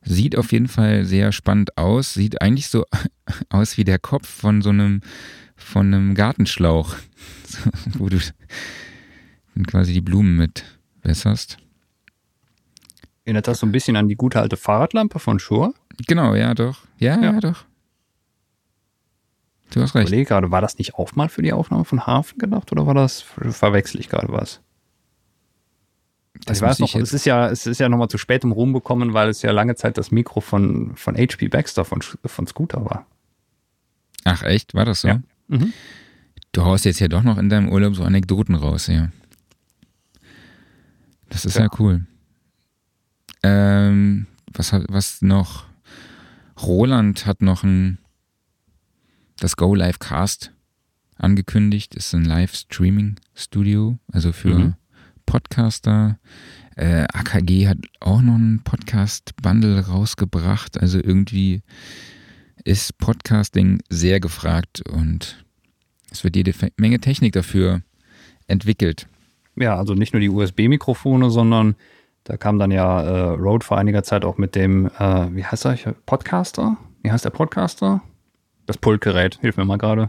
Sieht 0.03 0.37
auf 0.37 0.53
jeden 0.53 0.69
Fall 0.69 1.05
sehr 1.05 1.33
spannend 1.33 1.77
aus. 1.77 2.15
Sieht 2.15 2.41
eigentlich 2.41 2.69
so 2.69 2.85
aus 3.51 3.77
wie 3.77 3.85
der 3.85 3.99
Kopf 3.99 4.29
von 4.29 4.63
so 4.63 4.71
einem, 4.71 5.01
von 5.57 5.87
einem 5.93 6.15
Gartenschlauch, 6.15 6.95
wo 7.99 8.09
du 8.09 8.19
quasi 9.67 9.93
die 9.93 10.01
Blumen 10.01 10.37
mit 10.37 10.65
wässerst. 11.03 11.59
Erinnert 13.25 13.47
das 13.49 13.59
so 13.61 13.67
ein 13.67 13.73
bisschen 13.73 13.97
an 13.97 14.09
die 14.09 14.17
gute 14.17 14.41
alte 14.41 14.57
Fahrradlampe 14.57 15.19
von 15.19 15.39
Shure? 15.39 15.75
Genau, 16.07 16.35
ja, 16.35 16.55
doch. 16.55 16.79
Ja, 16.99 17.17
ja, 17.17 17.33
Ja. 17.33 17.41
doch. 17.41 17.65
Du 19.71 19.83
hast 19.83 19.91
Ich 19.91 19.95
recht. 19.97 20.09
überlege 20.09 20.27
gerade, 20.29 20.51
war 20.51 20.63
das 20.63 20.79
nicht 20.79 20.95
auch 20.95 21.15
mal 21.15 21.29
für 21.29 21.43
die 21.43 21.53
Aufnahme 21.53 21.85
von 21.85 22.07
Hafen 22.07 22.39
gedacht 22.39 22.73
oder 22.73 22.87
war 22.87 22.95
das, 22.95 23.21
verwechsel 23.21 24.01
ich 24.01 24.09
gerade 24.09 24.29
was? 24.33 24.63
Das 26.45 26.59
ich 26.59 26.63
weiß 26.63 26.79
noch, 26.81 26.89
ich 26.95 27.03
es 27.03 27.13
ist 27.13 27.25
ja, 27.27 27.49
es 27.49 27.67
ist 27.67 27.79
ja 27.81 27.89
nochmal 27.89 28.09
zu 28.09 28.19
spät 28.19 28.45
um 28.45 28.53
Ruhm 28.53 28.73
bekommen, 28.73 29.15
weil 29.15 29.29
es 29.29 29.43
ja 29.43 29.51
lange 29.51 29.75
Zeit 29.77 29.99
das 29.99 30.11
Mikro 30.11 30.41
von, 30.41 30.95
von 30.97 31.17
HP 31.17 31.49
Baxter 31.49 31.85
von, 31.85 32.01
von 32.03 32.47
Scooter 32.47 32.85
war. 32.85 33.07
Ach, 34.25 34.43
echt? 34.43 34.75
War 34.75 34.85
das 34.85 35.03
so? 35.03 35.09
Ja. 35.09 35.23
Mhm. 35.49 35.73
Du 36.53 36.65
haust 36.65 36.85
jetzt 36.85 36.99
ja 37.01 37.09
doch 37.09 37.23
noch 37.23 37.39
in 37.39 37.49
deinem 37.49 37.69
Urlaub 37.71 37.95
so 37.95 38.05
Anekdoten 38.05 38.55
raus, 38.55 38.87
ja. 38.87 39.09
Das 41.29 41.45
ist 41.45 41.57
ja, 41.57 41.63
Ja. 41.65 41.69
cool. 41.79 42.07
Ähm, 43.43 44.27
was, 44.53 44.73
hat, 44.73 44.85
was 44.89 45.23
noch? 45.23 45.67
Roland 46.61 47.27
hat 47.27 47.43
noch 47.43 47.63
ein 47.63 47.99
das 49.39 49.57
Go 49.57 49.75
Live 49.75 49.99
Cast 49.99 50.53
angekündigt. 51.17 51.95
Ist 51.95 52.13
ein 52.15 52.25
Live-Streaming-Studio, 52.25 53.99
also 54.11 54.33
für 54.33 54.59
Mhm. 54.59 54.75
Podcaster. 55.29 56.19
Äh, 56.75 57.05
AKG 57.13 57.69
hat 57.69 57.77
auch 58.01 58.23
noch 58.23 58.37
ein 58.37 58.63
Podcast-Bundle 58.65 59.87
rausgebracht. 59.87 60.81
Also 60.81 60.99
irgendwie 60.99 61.61
ist 62.65 62.97
Podcasting 62.97 63.81
sehr 63.91 64.21
gefragt 64.21 64.83
und 64.89 65.45
es 66.11 66.25
wird 66.25 66.35
jede 66.35 66.55
Menge 66.79 66.99
Technik 67.01 67.35
dafür 67.35 67.83
entwickelt. 68.47 69.07
Ja, 69.55 69.77
also 69.77 69.93
nicht 69.93 70.15
nur 70.15 70.21
die 70.21 70.31
USB-Mikrofone, 70.31 71.29
sondern 71.29 71.77
da 72.25 72.39
kam 72.39 72.59
dann 72.59 72.71
ja 72.71 73.03
äh, 73.03 73.21
Rode 73.35 73.67
vor 73.67 73.77
einiger 73.77 74.03
Zeit 74.03 74.25
auch 74.25 74.39
mit 74.39 74.55
dem, 74.55 74.87
äh, 74.99 75.37
wie 75.37 75.45
heißt 75.45 75.67
er, 75.67 75.77
Podcaster? 76.07 76.79
Wie 77.03 77.11
heißt 77.11 77.27
der 77.27 77.31
Podcaster? 77.31 78.03
Das 78.65 78.79
Pultgerät, 78.79 79.39
hilf 79.43 79.59
mir 79.59 79.67
mal 79.67 79.77
gerade. 79.77 80.09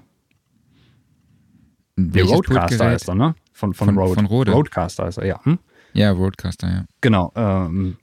Der 2.08 2.14
Welches 2.24 2.32
Pultgerät? 2.32 2.80
heißt 2.80 3.10
er, 3.10 3.16
ne? 3.16 3.36
Von, 3.54 3.74
von, 3.74 3.88
Von- 3.88 3.98
Rode. 3.98 4.14
von 4.16 4.26
Rode. 4.26 4.52
Rodecaster 4.54 5.08
ist 5.08 5.18
er, 5.18 5.26
ja. 5.26 5.44
Hm? 5.44 5.60
Ja, 5.94 6.12
Roadcaster, 6.12 6.68
ja. 6.70 6.86
Genau. 7.02 7.32
Ähm, 7.36 7.98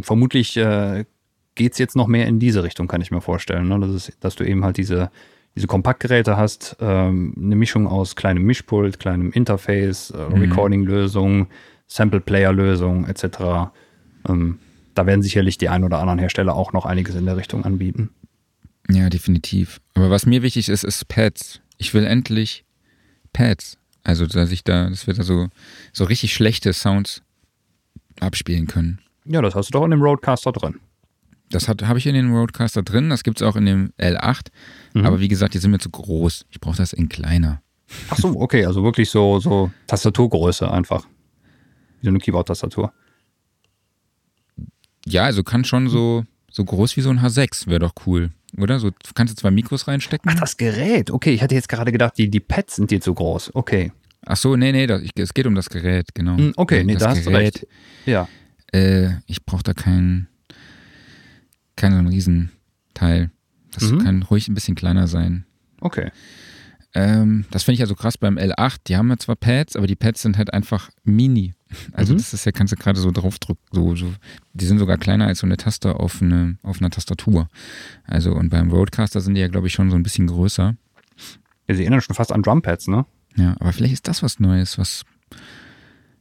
vermutlich 0.00 0.56
äh, 0.56 1.04
geht 1.54 1.72
es 1.72 1.78
jetzt 1.78 1.96
noch 1.96 2.06
mehr 2.06 2.26
in 2.26 2.38
diese 2.38 2.62
Richtung, 2.62 2.88
kann 2.88 3.00
ich 3.00 3.10
mir 3.10 3.20
vorstellen. 3.20 3.68
Ne? 3.68 3.80
Das 3.80 3.90
ist, 3.90 4.12
dass 4.20 4.36
du 4.36 4.44
eben 4.44 4.64
halt 4.64 4.76
diese, 4.76 5.10
diese 5.56 5.66
Kompaktgeräte 5.66 6.36
hast, 6.36 6.76
ähm, 6.80 7.34
eine 7.36 7.56
Mischung 7.56 7.86
aus 7.86 8.16
kleinem 8.16 8.44
Mischpult, 8.44 8.98
kleinem 9.00 9.32
Interface, 9.32 10.10
äh, 10.10 10.28
Mhm. 10.28 10.40
Recording-Lösung, 10.42 11.48
Sample-Player-Lösung 11.88 13.06
etc. 13.06 13.70
Ähm, 14.28 14.58
da 14.94 15.06
werden 15.06 15.22
sicherlich 15.22 15.58
die 15.58 15.68
ein 15.68 15.84
oder 15.84 15.98
anderen 15.98 16.18
Hersteller 16.18 16.54
auch 16.54 16.72
noch 16.72 16.84
einiges 16.86 17.14
in 17.14 17.24
der 17.26 17.36
Richtung 17.36 17.64
anbieten. 17.64 18.10
Ja, 18.90 19.08
definitiv. 19.08 19.80
Aber 19.94 20.10
was 20.10 20.26
mir 20.26 20.42
wichtig 20.42 20.68
ist, 20.68 20.84
ist 20.84 21.08
Pads. 21.08 21.60
Ich 21.78 21.94
will 21.94 22.04
endlich 22.04 22.64
Pads. 23.32 23.78
Also, 24.04 24.26
dass 24.26 24.50
ich 24.50 24.64
da, 24.64 24.88
dass 24.88 25.06
wir 25.06 25.14
da 25.14 25.22
so, 25.22 25.48
so 25.92 26.04
richtig 26.04 26.32
schlechte 26.32 26.72
Sounds 26.72 27.22
abspielen 28.20 28.66
können. 28.66 29.00
Ja, 29.24 29.40
das 29.40 29.54
hast 29.54 29.68
du 29.68 29.72
doch 29.72 29.84
in 29.84 29.90
dem 29.90 30.02
Roadcaster 30.02 30.52
drin. 30.52 30.80
Das 31.50 31.68
habe 31.68 31.98
ich 31.98 32.06
in 32.06 32.14
den 32.14 32.32
Roadcaster 32.32 32.82
drin, 32.82 33.10
das 33.10 33.22
gibt 33.22 33.40
es 33.40 33.46
auch 33.46 33.56
in 33.56 33.66
dem 33.66 33.92
L8. 33.98 34.46
Mhm. 34.94 35.04
Aber 35.06 35.20
wie 35.20 35.28
gesagt, 35.28 35.54
die 35.54 35.58
sind 35.58 35.70
mir 35.70 35.78
zu 35.78 35.90
groß. 35.90 36.46
Ich 36.50 36.60
brauche 36.60 36.76
das 36.76 36.92
in 36.92 37.08
kleiner. 37.08 37.60
Ach 38.08 38.16
so, 38.16 38.40
okay, 38.40 38.64
also 38.64 38.82
wirklich 38.82 39.10
so, 39.10 39.38
so 39.38 39.70
Tastaturgröße 39.86 40.70
einfach. 40.70 41.06
Wie 42.00 42.06
so 42.06 42.08
eine 42.08 42.18
Keyboard-Tastatur. 42.18 42.92
Ja, 45.06 45.24
also 45.24 45.42
kann 45.42 45.64
schon 45.64 45.88
so, 45.88 46.24
so 46.50 46.64
groß 46.64 46.96
wie 46.96 47.02
so 47.02 47.10
ein 47.10 47.20
H6, 47.20 47.66
wäre 47.66 47.80
doch 47.80 47.92
cool. 48.06 48.30
Oder? 48.58 48.78
So 48.78 48.90
kannst 49.14 49.32
du 49.36 49.40
zwei 49.40 49.50
Mikros 49.50 49.88
reinstecken. 49.88 50.30
Ach, 50.32 50.38
das 50.38 50.56
Gerät. 50.56 51.10
Okay, 51.10 51.32
ich 51.32 51.42
hatte 51.42 51.54
jetzt 51.54 51.68
gerade 51.68 51.90
gedacht, 51.92 52.14
die, 52.18 52.30
die 52.30 52.40
Pads 52.40 52.76
sind 52.76 52.90
dir 52.90 53.00
zu 53.00 53.14
groß. 53.14 53.54
Okay. 53.54 53.92
Ach 54.26 54.36
so, 54.36 54.56
nee, 54.56 54.72
nee, 54.72 54.86
das, 54.86 55.02
ich, 55.02 55.10
es 55.16 55.34
geht 55.34 55.46
um 55.46 55.54
das 55.54 55.68
Gerät, 55.68 56.14
genau. 56.14 56.36
Hm, 56.36 56.52
Okay, 56.56 56.84
nee, 56.84 56.92
das 56.94 57.02
da 57.02 57.10
hast 57.10 57.26
du 57.26 57.30
recht. 57.30 57.66
Ja. 58.06 58.28
Äh, 58.72 59.08
ich 59.26 59.44
brauche 59.44 59.62
da 59.62 59.72
keinen 59.74 60.28
kein 61.76 61.92
so 61.92 61.98
einen 61.98 62.08
Riesenteil. 62.08 63.30
Das 63.72 63.90
Mhm. 63.90 63.98
kann 64.04 64.22
ruhig 64.24 64.48
ein 64.48 64.54
bisschen 64.54 64.74
kleiner 64.74 65.06
sein. 65.08 65.46
Okay. 65.80 66.10
Ähm, 66.94 67.46
das 67.50 67.62
finde 67.64 67.76
ich 67.76 67.80
also 67.80 67.94
krass 67.94 68.18
beim 68.18 68.36
L8. 68.36 68.76
Die 68.86 68.96
haben 68.96 69.08
ja 69.08 69.16
zwar 69.16 69.34
Pads, 69.36 69.76
aber 69.76 69.86
die 69.86 69.96
Pads 69.96 70.22
sind 70.22 70.36
halt 70.36 70.52
einfach 70.52 70.90
mini. 71.04 71.54
Also 71.92 72.12
Mhm. 72.14 72.18
das 72.18 72.34
ist 72.34 72.44
ja, 72.44 72.52
kannst 72.52 72.72
du 72.72 72.76
gerade 72.76 73.00
so 73.00 73.10
draufdrücken. 73.10 73.62
So, 73.72 73.94
so, 73.96 74.12
die 74.52 74.64
sind 74.66 74.78
sogar 74.78 74.98
kleiner 74.98 75.26
als 75.26 75.40
so 75.40 75.46
eine 75.46 75.56
Taste 75.56 75.96
auf, 75.96 76.20
eine, 76.22 76.58
auf 76.62 76.80
einer 76.80 76.90
Tastatur. 76.90 77.48
Also 78.04 78.32
und 78.34 78.48
beim 78.50 78.70
Roadcaster 78.70 79.20
sind 79.20 79.34
die 79.34 79.40
ja, 79.40 79.48
glaube 79.48 79.66
ich, 79.66 79.72
schon 79.72 79.90
so 79.90 79.96
ein 79.96 80.02
bisschen 80.02 80.26
größer. 80.26 80.76
Ja, 81.68 81.74
sie 81.74 81.82
erinnern 81.82 82.00
schon 82.00 82.14
fast 82.16 82.32
an 82.32 82.42
Drumpads, 82.42 82.88
ne? 82.88 83.06
Ja, 83.36 83.56
aber 83.60 83.72
vielleicht 83.72 83.94
ist 83.94 84.08
das 84.08 84.22
was 84.22 84.40
Neues, 84.40 84.76
was 84.78 85.04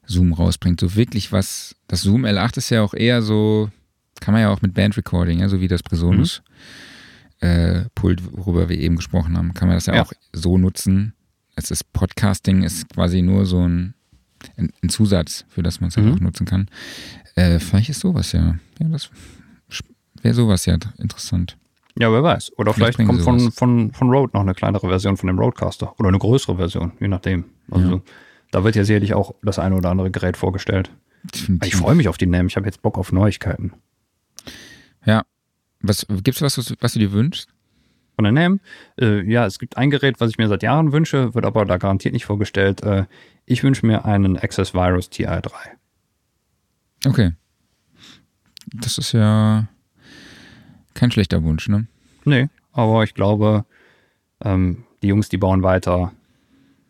Zoom 0.08 0.34
rausbringt. 0.34 0.80
So 0.80 0.95
wirklich 0.95 1.32
was. 1.32 1.76
Das 1.88 2.02
Zoom 2.02 2.26
L8 2.26 2.58
ist 2.58 2.70
ja 2.70 2.82
auch 2.84 2.93
eher 2.93 3.22
so, 3.22 3.70
kann 4.20 4.34
man 4.34 4.41
ja 4.41 4.49
auch 4.49 4.62
mit 4.62 4.74
Bandrecording, 4.74 5.39
ja, 5.39 5.49
so 5.49 5.60
wie 5.62 5.68
das 5.68 5.84
Presonus 5.84 6.41
äh, 7.39 7.86
Pult, 7.95 8.22
worüber 8.38 8.70
wir 8.70 8.78
eben 8.78 8.95
gesprochen 8.97 9.36
haben, 9.38 9.54
kann 9.54 9.68
man 9.68 9.76
das 9.78 9.88
ja, 9.88 9.95
Ja. 9.95 10.04
auch 10.04 10.14
so 10.32 10.58
nutzen. 10.58 11.14
Es 11.56 11.72
ist 11.72 11.91
Podcasting, 11.91 12.64
ist 12.64 12.89
quasi 12.89 13.22
nur 13.22 13.45
so 13.45 13.68
ein, 13.68 13.93
ein, 14.58 14.89
Zusatz, 14.89 15.45
für 15.49 15.64
das 15.64 15.82
man 15.82 15.89
es 15.89 15.97
halt 15.97 16.08
Mhm. 16.08 16.14
auch 16.14 16.20
nutzen 16.20 16.45
kann. 16.45 16.68
Äh, 17.36 17.60
vielleicht 17.60 17.89
ist 17.89 17.99
sowas 18.02 18.32
ja. 18.32 18.56
Ja, 18.80 18.88
das 18.89 19.10
wäre 20.22 20.34
sowas 20.36 20.66
ja 20.66 20.78
interessant. 20.97 21.58
Ja, 21.97 22.12
wer 22.12 22.24
weiß. 22.24 22.54
Oder 22.58 22.74
Vielleicht 22.74 22.95
vielleicht, 22.95 23.10
kommt 23.10 23.22
von, 23.22 23.52
von, 23.52 23.91
von 23.91 24.10
Rode 24.10 24.32
noch 24.34 24.41
eine 24.41 24.54
kleinere 24.54 24.88
Version 24.88 25.18
von 25.18 25.28
dem 25.28 25.38
Roadcaster. 25.39 25.93
Oder 25.99 26.08
eine 26.10 26.20
größere 26.20 26.56
Version, 26.56 26.93
je 26.99 27.08
nachdem. 27.10 27.45
Also 27.70 28.02
da 28.52 28.64
wird 28.64 28.76
ja 28.76 28.86
sicherlich 28.86 29.14
auch 29.14 29.34
das 29.43 29.60
eine 29.60 29.76
oder 29.76 29.89
andere 29.89 30.10
Gerät 30.10 30.38
vorgestellt. 30.38 30.91
Ich 31.64 31.76
freue 31.76 31.95
mich 31.95 32.08
auf 32.08 32.18
die 32.18 32.28
NAM. 32.28 32.47
Ich 32.47 32.56
habe 32.56 32.66
jetzt 32.66 32.82
Bock 32.82 32.97
auf 32.97 33.12
Neuigkeiten. 33.12 33.74
Ja. 35.06 35.24
Was, 35.82 36.06
gibt's 36.08 36.41
was, 36.41 36.58
was, 36.58 36.74
was 36.80 36.93
du 36.93 36.99
dir 36.99 37.12
wünschst? 37.12 37.49
Von 38.16 38.24
der 38.24 38.32
NAM, 38.34 38.60
äh, 38.99 39.22
ja, 39.30 39.45
es 39.45 39.58
gibt 39.58 39.78
ein 39.78 39.89
Gerät, 39.89 40.20
was 40.20 40.30
ich 40.30 40.38
mir 40.38 40.47
seit 40.47 40.64
Jahren 40.64 40.91
wünsche, 40.91 41.34
wird 41.34 41.45
aber 41.45 41.66
da 41.66 41.78
garantiert 41.78 42.14
nicht 42.14 42.26
vorgestellt. 42.26 42.84
Äh, 42.84 43.06
ich 43.46 43.64
wünsche 43.64 43.86
mir 43.86 44.06
einen 44.06 44.38
Access 44.38 44.74
Virus 44.74 45.10
TI3. 45.12 45.52
Okay. 47.06 47.34
Das 48.74 48.98
ist 48.98 49.12
ja 49.12 49.68
kein 50.94 51.12
schlechter 51.12 51.44
Wunsch, 51.44 51.68
ne? 51.68 51.88
Nee, 52.26 52.48
aber 52.72 53.04
ich 53.04 53.14
glaube, 53.14 53.66
ähm, 54.44 54.84
die 55.02 55.08
Jungs, 55.08 55.30
die 55.30 55.38
bauen 55.38 55.64
weiter 55.64 56.14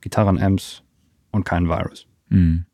Gitarren-Amps 0.02 0.84
und 1.32 1.46
keinen 1.46 1.70
Virus. 1.70 2.06
Mhm. 2.30 2.66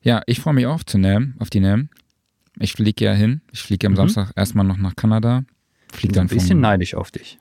Ja, 0.00 0.22
ich 0.26 0.40
freue 0.40 0.54
mich 0.54 0.66
auch 0.66 0.82
zu 0.84 0.98
NAM, 0.98 1.34
auf 1.38 1.50
die 1.50 1.60
NAM. 1.60 1.90
Ich 2.58 2.72
fliege 2.72 3.04
ja 3.04 3.12
hin. 3.12 3.42
Ich 3.52 3.60
fliege 3.62 3.86
am 3.86 3.92
Mhm. 3.92 3.96
Samstag 3.96 4.32
erstmal 4.36 4.64
noch 4.64 4.78
nach 4.78 4.96
Kanada. 4.96 5.44
Fliege 5.92 6.14
so 6.14 6.20
ein 6.20 6.28
dann 6.28 6.36
bisschen 6.36 6.60
neidisch 6.60 6.94
auf 6.94 7.10
dich. 7.10 7.38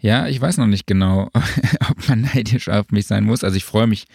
Ja, 0.00 0.28
ich 0.28 0.40
weiß 0.40 0.58
noch 0.58 0.66
nicht 0.66 0.86
genau, 0.86 1.30
ob 1.90 2.08
man 2.08 2.22
neidisch 2.22 2.68
auf 2.68 2.90
mich 2.90 3.06
sein 3.06 3.24
muss. 3.24 3.44
Also 3.44 3.56
ich 3.56 3.64
freue 3.64 3.86
mich 3.86 4.06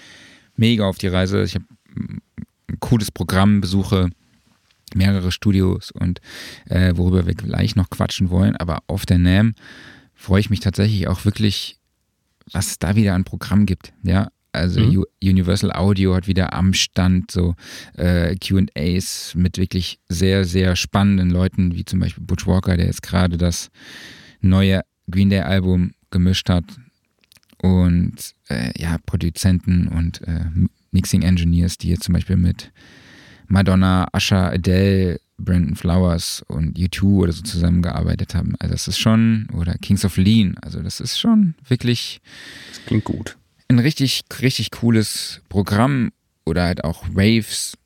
mega 0.56 0.86
auf 0.86 0.98
die 0.98 1.08
Reise. 1.08 1.44
Ich 1.44 1.56
habe 1.56 1.66
ein 1.96 2.80
cooles 2.80 3.12
Programm, 3.12 3.62
besuche 3.62 4.10
mehrere 4.96 5.32
Studios 5.32 5.92
und 5.92 6.22
äh, 6.70 6.94
worüber 6.96 7.26
wir 7.26 7.34
gleich 7.34 7.76
noch 7.76 7.90
quatschen 7.90 8.30
wollen. 8.30 8.56
Aber 8.56 8.84
auf 8.88 9.06
der 9.06 9.18
NAM 9.18 9.56
freue 10.14 10.40
ich 10.40 10.50
mich 10.50 10.60
tatsächlich 10.60 11.08
auch 11.08 11.26
wirklich, 11.26 11.80
was 12.52 12.68
es 12.68 12.80
da 12.80 12.96
wieder 12.96 13.14
an 13.16 13.24
Programm 13.24 13.66
gibt. 13.66 13.94
Ja, 14.04 14.30
also 14.52 14.80
mhm. 14.80 15.04
Universal 15.22 15.72
Audio 15.72 16.16
hat 16.16 16.28
wieder 16.28 16.54
am 16.54 16.74
Stand 16.74 17.32
so 17.32 17.56
äh, 17.98 18.36
QAs 18.36 19.34
mit 19.36 19.58
wirklich 19.58 20.00
sehr, 20.10 20.46
sehr 20.46 20.76
spannenden 20.76 21.32
Leuten, 21.32 21.74
wie 21.74 21.86
zum 21.86 22.00
Beispiel 22.00 22.24
Butch 22.24 22.46
Walker, 22.46 22.78
der 22.78 22.86
jetzt 22.86 23.02
gerade 23.02 23.38
das 23.38 23.72
neue 24.42 24.82
Green 25.10 25.30
Day 25.30 25.42
Album 25.42 25.94
gemischt 26.12 26.50
hat. 26.50 26.66
Und 27.62 28.34
äh, 28.50 28.72
ja, 28.80 28.98
Produzenten 29.06 29.88
und 29.88 30.22
äh, 30.28 30.46
Mixing 30.92 31.22
Engineers, 31.22 31.78
die 31.78 31.90
jetzt 31.90 32.04
zum 32.04 32.14
Beispiel 32.14 32.36
mit 32.36 32.72
Madonna, 33.48 34.08
Asha, 34.12 34.50
Adele, 34.50 35.20
Brandon 35.38 35.76
Flowers 35.76 36.44
und 36.48 36.78
U2 36.78 37.04
oder 37.04 37.32
so 37.32 37.42
zusammengearbeitet 37.42 38.36
haben. 38.36 38.56
Also 38.60 38.74
das 38.74 38.88
ist 38.88 39.00
schon, 39.00 39.48
oder 39.54 39.76
Kings 39.76 40.06
of 40.06 40.18
Lean, 40.18 40.56
also 40.62 40.82
das 40.82 41.00
ist 41.00 41.20
schon 41.20 41.56
wirklich. 41.68 42.22
Das 42.70 42.86
klingt 42.86 43.04
gut. 43.04 43.38
Ein 43.68 43.80
richtig, 43.80 44.24
richtig 44.42 44.72
cooles 44.72 45.42
Programm 45.50 46.12
oder 46.46 46.64
halt 46.64 46.84
auch 46.84 47.08
Waves. 47.10 47.78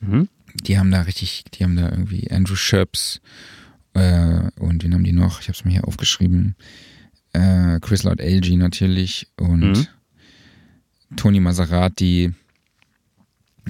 Mhm. 0.00 0.28
Die 0.62 0.78
haben 0.78 0.90
da 0.90 1.02
richtig, 1.02 1.44
die 1.52 1.64
haben 1.64 1.76
da 1.76 1.88
irgendwie 1.88 2.30
Andrew 2.30 2.56
Sherps 2.56 3.20
äh, 3.94 4.50
und 4.58 4.82
wen 4.82 4.92
haben 4.92 5.04
die 5.04 5.12
noch? 5.12 5.40
Ich 5.40 5.48
habe 5.48 5.56
es 5.56 5.64
mir 5.64 5.72
hier 5.72 5.88
aufgeschrieben. 5.88 6.56
Äh, 7.32 7.80
Chris 7.80 8.02
Lord 8.02 8.20
LG 8.20 8.56
natürlich 8.56 9.28
und 9.36 9.60
mhm. 9.60 9.86
Tony 11.16 11.40
Maserati. 11.40 12.32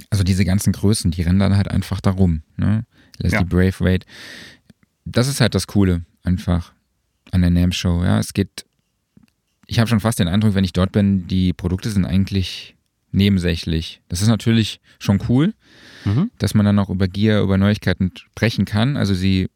Also 0.09 0.23
diese 0.23 0.43
ganzen 0.43 0.73
Größen, 0.73 1.11
die 1.11 1.21
rennen 1.21 1.39
dann 1.39 1.55
halt 1.55 1.69
einfach 1.69 2.01
da 2.01 2.11
rum. 2.11 2.41
Ne? 2.57 2.85
Leslie 3.17 3.39
ja. 3.39 3.45
Braithwaite. 3.45 4.05
Das 5.05 5.27
ist 5.27 5.39
halt 5.39 5.55
das 5.55 5.67
Coole 5.67 6.03
einfach 6.23 6.73
an 7.31 7.41
der 7.41 7.51
NAM 7.51 7.71
Show. 7.71 8.03
Ja, 8.03 8.19
es 8.19 8.33
geht. 8.33 8.65
Ich 9.67 9.79
habe 9.79 9.87
schon 9.87 9.99
fast 9.99 10.19
den 10.19 10.27
Eindruck, 10.27 10.53
wenn 10.53 10.63
ich 10.63 10.73
dort 10.73 10.91
bin, 10.91 11.27
die 11.27 11.53
Produkte 11.53 11.89
sind 11.89 12.05
eigentlich 12.05 12.75
nebensächlich. 13.11 14.01
Das 14.09 14.21
ist 14.21 14.27
natürlich 14.27 14.79
schon 14.99 15.19
cool, 15.29 15.53
mhm. 16.03 16.29
dass 16.37 16.53
man 16.53 16.65
dann 16.65 16.77
auch 16.77 16.89
über 16.89 17.07
Gear, 17.07 17.41
über 17.41 17.57
Neuigkeiten 17.57 18.11
sprechen 18.15 18.65
kann. 18.65 18.97
Also 18.97 19.13
sie 19.13 19.49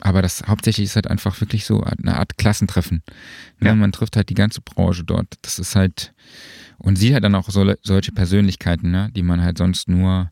aber 0.00 0.22
das 0.22 0.44
hauptsächlich 0.46 0.86
ist 0.86 0.96
halt 0.96 1.06
einfach 1.08 1.40
wirklich 1.40 1.64
so 1.64 1.82
eine 1.82 2.16
Art 2.16 2.36
Klassentreffen. 2.36 3.02
Ne? 3.60 3.68
Ja. 3.68 3.74
Man 3.74 3.92
trifft 3.92 4.16
halt 4.16 4.28
die 4.28 4.34
ganze 4.34 4.60
Branche 4.60 5.04
dort. 5.04 5.34
Das 5.42 5.58
ist 5.58 5.76
halt, 5.76 6.12
und 6.78 6.96
sieht 6.96 7.14
halt 7.14 7.24
dann 7.24 7.34
auch 7.34 7.48
so, 7.48 7.74
solche 7.82 8.12
Persönlichkeiten, 8.12 8.90
ne? 8.90 9.10
die 9.14 9.22
man 9.22 9.42
halt 9.42 9.58
sonst 9.58 9.88
nur 9.88 10.30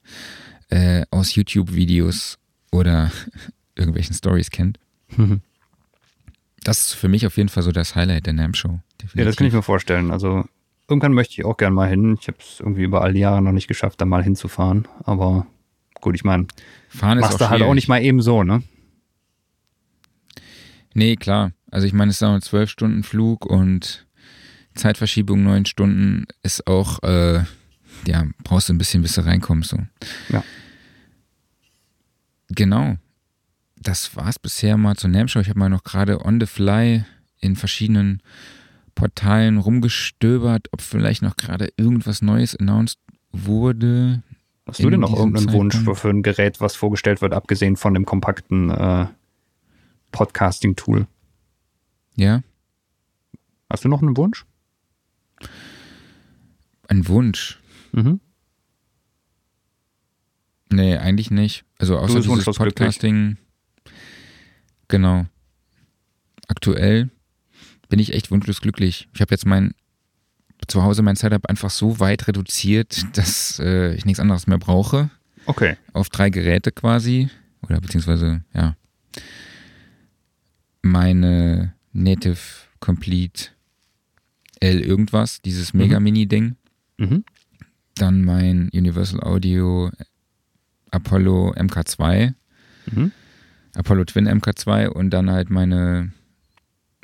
äh, 0.68 1.04
aus 1.10 1.34
YouTube-Videos 1.34 2.38
oder 2.70 3.10
irgendwelchen 3.76 4.14
Stories 4.14 4.50
kennt. 4.50 4.78
Mhm. 5.16 5.40
Das 6.64 6.78
ist 6.78 6.92
für 6.94 7.08
mich 7.08 7.26
auf 7.26 7.36
jeden 7.36 7.48
Fall 7.48 7.62
so 7.62 7.72
das 7.72 7.96
Highlight 7.96 8.26
der 8.26 8.34
NAM-Show. 8.34 8.80
Ja, 9.14 9.24
das 9.24 9.36
kann 9.36 9.46
ich 9.46 9.52
mir 9.52 9.62
vorstellen. 9.62 10.10
Also 10.12 10.44
irgendwann 10.88 11.12
möchte 11.12 11.34
ich 11.34 11.44
auch 11.44 11.56
gerne 11.56 11.74
mal 11.74 11.88
hin. 11.88 12.16
Ich 12.20 12.28
habe 12.28 12.38
es 12.40 12.60
irgendwie 12.60 12.82
über 12.82 13.02
all 13.02 13.14
die 13.14 13.20
Jahre 13.20 13.42
noch 13.42 13.52
nicht 13.52 13.66
geschafft, 13.66 14.00
da 14.00 14.04
mal 14.04 14.22
hinzufahren. 14.22 14.86
Aber 15.04 15.46
gut, 16.00 16.14
ich 16.14 16.24
meine, 16.24 16.46
fahren 16.88 17.18
ist 17.18 17.22
machst 17.22 17.40
du 17.40 17.48
halt 17.48 17.62
auch 17.62 17.74
nicht 17.74 17.88
mal 17.88 18.02
eben 18.02 18.22
so, 18.22 18.44
ne? 18.44 18.62
Nee, 20.94 21.16
klar. 21.16 21.52
Also 21.70 21.86
ich 21.86 21.92
meine, 21.92 22.10
es 22.10 22.16
ist 22.16 22.22
auch 22.22 22.34
ein 22.34 22.42
zwölf 22.42 22.70
Stunden 22.70 23.02
Flug 23.02 23.46
und 23.46 24.06
Zeitverschiebung 24.74 25.42
neun 25.42 25.64
Stunden 25.66 26.26
ist 26.42 26.66
auch, 26.66 27.02
äh, 27.02 27.44
ja, 28.06 28.26
brauchst 28.42 28.68
du 28.68 28.74
ein 28.74 28.78
bisschen, 28.78 29.02
bis 29.02 29.14
du 29.14 29.24
reinkommst. 29.24 29.70
So. 29.70 29.78
Ja. 30.28 30.44
Genau. 32.48 32.96
Das 33.76 34.16
war 34.16 34.28
es 34.28 34.38
bisher 34.38 34.76
mal 34.76 34.96
zur 34.96 35.10
NAM-Show. 35.10 35.40
Ich 35.40 35.48
habe 35.48 35.58
mal 35.58 35.68
noch 35.68 35.82
gerade 35.82 36.24
on 36.24 36.40
the 36.40 36.46
fly 36.46 37.04
in 37.40 37.56
verschiedenen 37.56 38.22
Portalen 38.94 39.58
rumgestöbert, 39.58 40.68
ob 40.72 40.80
vielleicht 40.80 41.22
noch 41.22 41.36
gerade 41.36 41.72
irgendwas 41.76 42.22
Neues 42.22 42.54
announced 42.54 42.98
wurde. 43.32 44.22
Hast 44.66 44.82
du 44.82 44.90
denn 44.90 45.00
noch 45.00 45.16
irgendeinen 45.16 45.46
Zeitpunkt? 45.48 45.86
Wunsch 45.86 45.98
für 45.98 46.10
ein 46.10 46.22
Gerät, 46.22 46.60
was 46.60 46.76
vorgestellt 46.76 47.20
wird, 47.20 47.32
abgesehen 47.32 47.76
von 47.76 47.94
dem 47.94 48.04
kompakten 48.04 48.70
äh, 48.70 49.06
Podcasting-Tool. 50.12 51.06
Ja. 52.14 52.42
Hast 53.68 53.84
du 53.84 53.88
noch 53.88 54.02
einen 54.02 54.16
Wunsch? 54.16 54.44
Ein 56.88 57.08
Wunsch? 57.08 57.58
Mhm. 57.92 58.20
Nee, 60.70 60.96
eigentlich 60.96 61.30
nicht. 61.30 61.64
Also 61.78 61.98
außer 61.98 62.20
dieses 62.20 62.44
Podcasting. 62.44 63.38
Genau. 64.88 65.26
Aktuell 66.48 67.10
bin 67.88 67.98
ich 67.98 68.12
echt 68.12 68.30
wunschlos 68.30 68.60
glücklich. 68.60 69.08
Ich 69.14 69.20
habe 69.20 69.32
jetzt 69.32 69.46
mein 69.46 69.74
zu 70.68 70.82
Hause 70.82 71.02
mein 71.02 71.16
Setup 71.16 71.46
einfach 71.46 71.70
so 71.70 71.98
weit 71.98 72.28
reduziert, 72.28 73.04
dass 73.16 73.58
äh, 73.58 73.94
ich 73.94 74.04
nichts 74.04 74.20
anderes 74.20 74.46
mehr 74.46 74.58
brauche. 74.58 75.10
Okay. 75.46 75.76
Auf 75.92 76.08
drei 76.08 76.30
Geräte 76.30 76.70
quasi. 76.70 77.28
Oder 77.62 77.80
beziehungsweise, 77.80 78.44
ja 78.54 78.76
meine 80.82 81.74
Native 81.92 82.38
Complete 82.80 83.50
L 84.60 84.80
irgendwas, 84.80 85.40
dieses 85.42 85.72
Mega 85.72 85.98
mhm. 85.98 86.04
Mini 86.04 86.26
Ding. 86.26 86.56
Mhm. 86.98 87.24
Dann 87.96 88.22
mein 88.22 88.70
Universal 88.72 89.20
Audio 89.20 89.90
Apollo 90.90 91.54
MK2. 91.54 92.34
Mhm. 92.92 93.12
Apollo 93.74 94.04
Twin 94.04 94.28
MK2 94.28 94.88
und 94.88 95.10
dann 95.10 95.30
halt 95.30 95.50
meine 95.50 96.12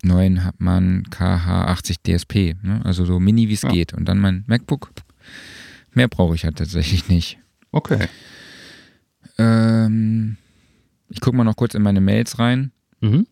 neuen 0.03 0.45
Hartmann 0.45 1.05
KH80 1.11 1.97
DSP. 2.03 2.57
Ne? 2.63 2.81
Also 2.85 3.05
so 3.05 3.19
mini 3.19 3.49
wie 3.49 3.55
es 3.55 3.63
ja. 3.63 3.71
geht. 3.71 3.95
Und 3.95 4.05
dann 4.07 4.19
mein 4.19 4.45
MacBook. 4.47 4.93
Mehr 5.93 6.09
brauche 6.09 6.35
ich 6.35 6.45
halt 6.45 6.57
tatsächlich 6.57 7.09
nicht. 7.09 7.39
Okay. 7.73 8.07
Ähm, 9.39 10.37
ich 11.09 11.21
gucke 11.21 11.37
mal 11.37 11.45
noch 11.45 11.57
kurz 11.57 11.75
in 11.75 11.83
meine 11.83 12.01
Mails 12.01 12.39
rein. 12.39 12.73
Mhm 13.01 13.27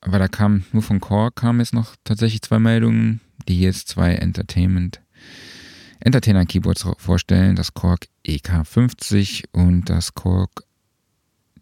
aber 0.00 0.18
da 0.18 0.28
kam 0.28 0.64
nur 0.72 0.82
von 0.82 1.00
Core 1.00 1.30
kam 1.32 1.60
jetzt 1.60 1.74
noch 1.74 1.96
tatsächlich 2.04 2.42
zwei 2.42 2.58
Meldungen, 2.58 3.20
die 3.48 3.60
jetzt 3.60 3.88
zwei 3.88 4.14
Entertainment 4.14 5.00
Entertainer 6.00 6.46
Keyboards 6.46 6.86
vorstellen, 6.96 7.56
das 7.56 7.74
Korg 7.74 8.06
EK50 8.26 9.44
und 9.52 9.90
das 9.90 10.14
Korg 10.14 10.64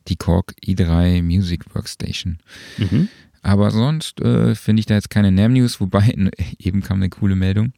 die 0.07 0.17
Korg 0.17 0.55
i3 0.65 1.23
Music 1.23 1.75
Workstation. 1.75 2.39
Mhm. 2.79 3.09
Aber 3.43 3.71
sonst 3.71 4.21
äh, 4.21 4.55
finde 4.55 4.81
ich 4.81 4.87
da 4.87 4.95
jetzt 4.95 5.11
keine 5.11 5.33
NAM 5.33 5.53
News, 5.53 5.81
wobei 5.81 6.15
eben 6.59 6.83
kam 6.83 6.99
eine 6.99 7.11
coole 7.11 7.37
Meldung. 7.37 7.73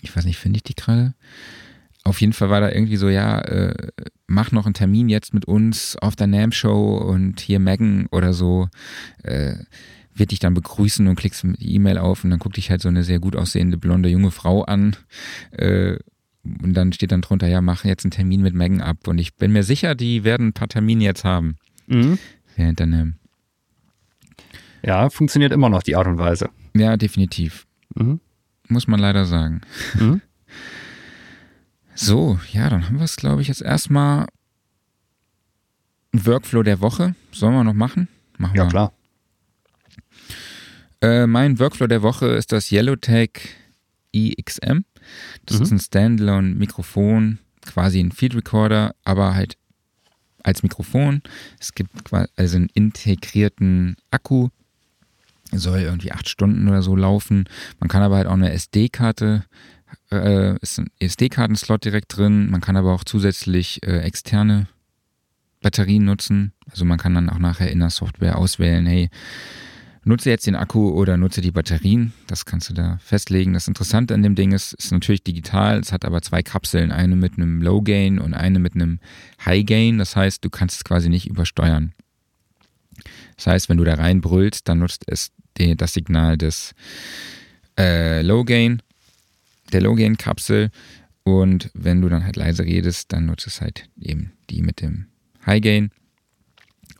Ich 0.00 0.14
weiß 0.14 0.24
nicht, 0.24 0.38
finde 0.38 0.56
ich 0.58 0.62
die 0.64 0.74
gerade? 0.74 1.14
Auf 2.04 2.20
jeden 2.20 2.32
Fall 2.32 2.50
war 2.50 2.60
da 2.60 2.70
irgendwie 2.70 2.96
so, 2.96 3.08
ja, 3.08 3.40
äh, 3.40 3.88
mach 4.26 4.50
noch 4.50 4.66
einen 4.66 4.74
Termin 4.74 5.08
jetzt 5.08 5.34
mit 5.34 5.44
uns 5.44 5.96
auf 5.96 6.16
der 6.16 6.26
NAM-Show 6.26 6.96
und 6.96 7.40
hier 7.40 7.60
Megan 7.60 8.06
oder 8.10 8.32
so 8.32 8.68
äh, 9.22 9.54
wird 10.14 10.30
dich 10.32 10.40
dann 10.40 10.54
begrüßen 10.54 11.06
und 11.06 11.14
klickst 11.14 11.44
die 11.44 11.74
E-Mail 11.74 11.98
auf 11.98 12.24
und 12.24 12.30
dann 12.30 12.38
guckt 12.38 12.56
dich 12.56 12.70
halt 12.70 12.82
so 12.82 12.88
eine 12.88 13.04
sehr 13.04 13.18
gut 13.18 13.36
aussehende 13.36 13.78
blonde 13.78 14.08
junge 14.08 14.30
Frau 14.30 14.62
an. 14.62 14.96
Äh, 15.52 15.96
und 16.44 16.74
dann 16.74 16.92
steht 16.92 17.12
dann 17.12 17.22
drunter, 17.22 17.46
ja, 17.46 17.60
mach 17.60 17.84
jetzt 17.84 18.04
einen 18.04 18.10
Termin 18.10 18.42
mit 18.42 18.54
Megan 18.54 18.80
ab. 18.80 19.06
Und 19.06 19.18
ich 19.18 19.36
bin 19.36 19.52
mir 19.52 19.62
sicher, 19.62 19.94
die 19.94 20.24
werden 20.24 20.48
ein 20.48 20.52
paar 20.52 20.68
Termine 20.68 21.04
jetzt 21.04 21.24
haben. 21.24 21.56
Mhm. 21.86 22.18
Während 22.56 22.80
der 22.80 22.86
NAM. 22.86 23.14
Ja, 24.84 25.08
funktioniert 25.08 25.52
immer 25.52 25.68
noch 25.68 25.84
die 25.84 25.94
Art 25.94 26.08
und 26.08 26.18
Weise. 26.18 26.50
Ja, 26.74 26.96
definitiv. 26.96 27.66
Mhm. 27.94 28.20
Muss 28.68 28.88
man 28.88 28.98
leider 28.98 29.24
sagen. 29.24 29.60
Mhm. 29.94 30.20
So, 31.94 32.38
ja, 32.52 32.70
dann 32.70 32.86
haben 32.86 32.98
wir 32.98 33.04
es, 33.04 33.16
glaube 33.16 33.42
ich, 33.42 33.48
jetzt 33.48 33.62
erstmal. 33.62 34.26
Ein 36.14 36.26
Workflow 36.26 36.62
der 36.62 36.80
Woche. 36.80 37.14
Sollen 37.32 37.54
wir 37.54 37.64
noch 37.64 37.72
machen? 37.72 38.08
Machen 38.36 38.56
ja, 38.56 38.64
wir. 38.64 38.68
klar. 38.68 38.92
Äh, 41.00 41.26
mein 41.26 41.58
Workflow 41.58 41.86
der 41.86 42.02
Woche 42.02 42.26
ist 42.26 42.52
das 42.52 42.70
Yellowtech 42.70 43.56
EXM. 44.12 44.80
Das 45.46 45.58
mhm. 45.58 45.62
ist 45.62 45.70
ein 45.72 45.80
Standalone-Mikrofon, 45.80 47.38
quasi 47.62 47.98
ein 47.98 48.12
Field 48.12 48.36
Recorder, 48.36 48.94
aber 49.04 49.34
halt 49.34 49.56
als 50.44 50.62
Mikrofon. 50.62 51.22
Es 51.58 51.74
gibt 51.74 51.90
also 52.36 52.56
einen 52.56 52.68
integrierten 52.74 53.96
Akku, 54.10 54.48
soll 55.50 55.80
irgendwie 55.80 56.12
acht 56.12 56.28
Stunden 56.28 56.68
oder 56.68 56.82
so 56.82 56.96
laufen. 56.96 57.44
Man 57.78 57.88
kann 57.88 58.02
aber 58.02 58.16
halt 58.16 58.26
auch 58.26 58.32
eine 58.32 58.52
SD-Karte 58.52 59.44
äh, 60.12 60.56
ist 60.60 60.78
ein 60.78 60.90
SD-Kartenslot 60.98 61.84
direkt 61.84 62.16
drin. 62.16 62.50
Man 62.50 62.60
kann 62.60 62.76
aber 62.76 62.92
auch 62.92 63.04
zusätzlich 63.04 63.82
äh, 63.86 63.98
externe 64.00 64.68
Batterien 65.60 66.04
nutzen. 66.04 66.52
Also 66.70 66.84
man 66.84 66.98
kann 66.98 67.14
dann 67.14 67.30
auch 67.30 67.38
nachher 67.38 67.70
in 67.70 67.78
der 67.78 67.90
Software 67.90 68.36
auswählen, 68.36 68.84
hey, 68.86 69.10
nutze 70.04 70.30
jetzt 70.30 70.46
den 70.46 70.56
Akku 70.56 70.90
oder 70.90 71.16
nutze 71.16 71.40
die 71.40 71.52
Batterien. 71.52 72.12
Das 72.26 72.44
kannst 72.44 72.68
du 72.70 72.74
da 72.74 72.98
festlegen. 73.02 73.52
Das 73.52 73.68
Interessante 73.68 74.14
an 74.14 74.22
dem 74.22 74.34
Ding 74.34 74.52
ist, 74.52 74.72
ist 74.74 74.92
natürlich 74.92 75.22
digital. 75.22 75.78
Es 75.78 75.92
hat 75.92 76.04
aber 76.04 76.22
zwei 76.22 76.42
Kapseln, 76.42 76.90
eine 76.90 77.16
mit 77.16 77.34
einem 77.34 77.62
Low 77.62 77.82
Gain 77.82 78.18
und 78.18 78.34
eine 78.34 78.58
mit 78.58 78.74
einem 78.74 78.98
High 79.44 79.64
Gain. 79.64 79.98
Das 79.98 80.16
heißt, 80.16 80.44
du 80.44 80.50
kannst 80.50 80.76
es 80.76 80.84
quasi 80.84 81.08
nicht 81.08 81.28
übersteuern. 81.28 81.92
Das 83.36 83.46
heißt, 83.46 83.68
wenn 83.68 83.78
du 83.78 83.84
da 83.84 83.94
reinbrüllst, 83.94 84.68
dann 84.68 84.80
nutzt 84.80 85.04
es 85.06 85.32
das 85.54 85.92
Signal 85.92 86.36
des 86.38 86.74
äh, 87.78 88.22
Low 88.22 88.44
Gain, 88.44 88.82
der 89.72 89.82
Low 89.82 89.94
Gain 89.94 90.16
Kapsel. 90.16 90.70
Und 91.24 91.70
wenn 91.74 92.00
du 92.00 92.08
dann 92.08 92.24
halt 92.24 92.36
leise 92.36 92.64
redest, 92.64 93.12
dann 93.12 93.26
nutzt 93.26 93.46
es 93.46 93.60
halt 93.60 93.88
eben 94.00 94.32
die 94.50 94.62
mit 94.62 94.80
dem 94.80 95.06
High 95.46 95.62
Gain. 95.62 95.90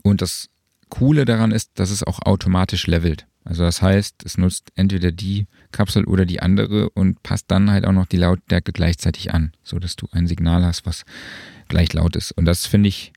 Und 0.03 0.23
das 0.23 0.49
Coole 0.89 1.25
daran 1.25 1.53
ist, 1.53 1.71
dass 1.75 1.91
es 1.91 2.03
auch 2.03 2.21
automatisch 2.21 2.87
levelt. 2.87 3.27
Also 3.45 3.65
das 3.65 3.83
heißt, 3.83 4.25
es 4.25 4.39
nutzt 4.39 4.71
entweder 4.77 5.11
die 5.11 5.47
Kapsel 5.73 6.05
oder 6.05 6.27
die 6.27 6.41
andere 6.41 6.91
und 6.91 7.23
passt 7.23 7.51
dann 7.51 7.71
halt 7.71 7.87
auch 7.87 7.93
noch 7.93 8.07
die 8.07 8.17
Lautstärke 8.17 8.73
gleichzeitig 8.73 9.35
an, 9.35 9.53
sodass 9.65 9.97
du 9.97 10.07
ein 10.13 10.27
Signal 10.27 10.65
hast, 10.65 10.87
was 10.87 11.05
gleich 11.69 11.93
laut 11.93 12.15
ist. 12.15 12.33
Und 12.33 12.45
das 12.45 12.67
finde 12.67 12.89
ich, 12.89 13.13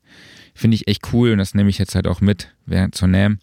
finde 0.54 0.74
ich 0.74 0.88
echt 0.88 1.12
cool 1.12 1.30
und 1.32 1.38
das 1.38 1.54
nehme 1.54 1.70
ich 1.70 1.78
jetzt 1.78 1.94
halt 1.94 2.08
auch 2.08 2.20
mit 2.20 2.48
während 2.64 2.94
zur 2.94 3.08
NAM, 3.08 3.38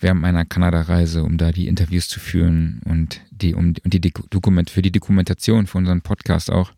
während 0.00 0.20
meiner 0.20 0.44
Kanada-Reise, 0.44 1.22
um 1.22 1.38
da 1.38 1.52
die 1.52 1.68
Interviews 1.68 2.08
zu 2.08 2.20
führen 2.20 2.80
und 2.84 3.20
die, 3.30 3.54
um, 3.54 3.74
und 3.82 3.92
die 3.92 4.00
Dokument, 4.00 4.70
für 4.70 4.82
die 4.82 4.92
Dokumentation 4.92 5.66
für 5.66 5.78
unseren 5.78 6.00
Podcast 6.00 6.50
auch 6.50 6.72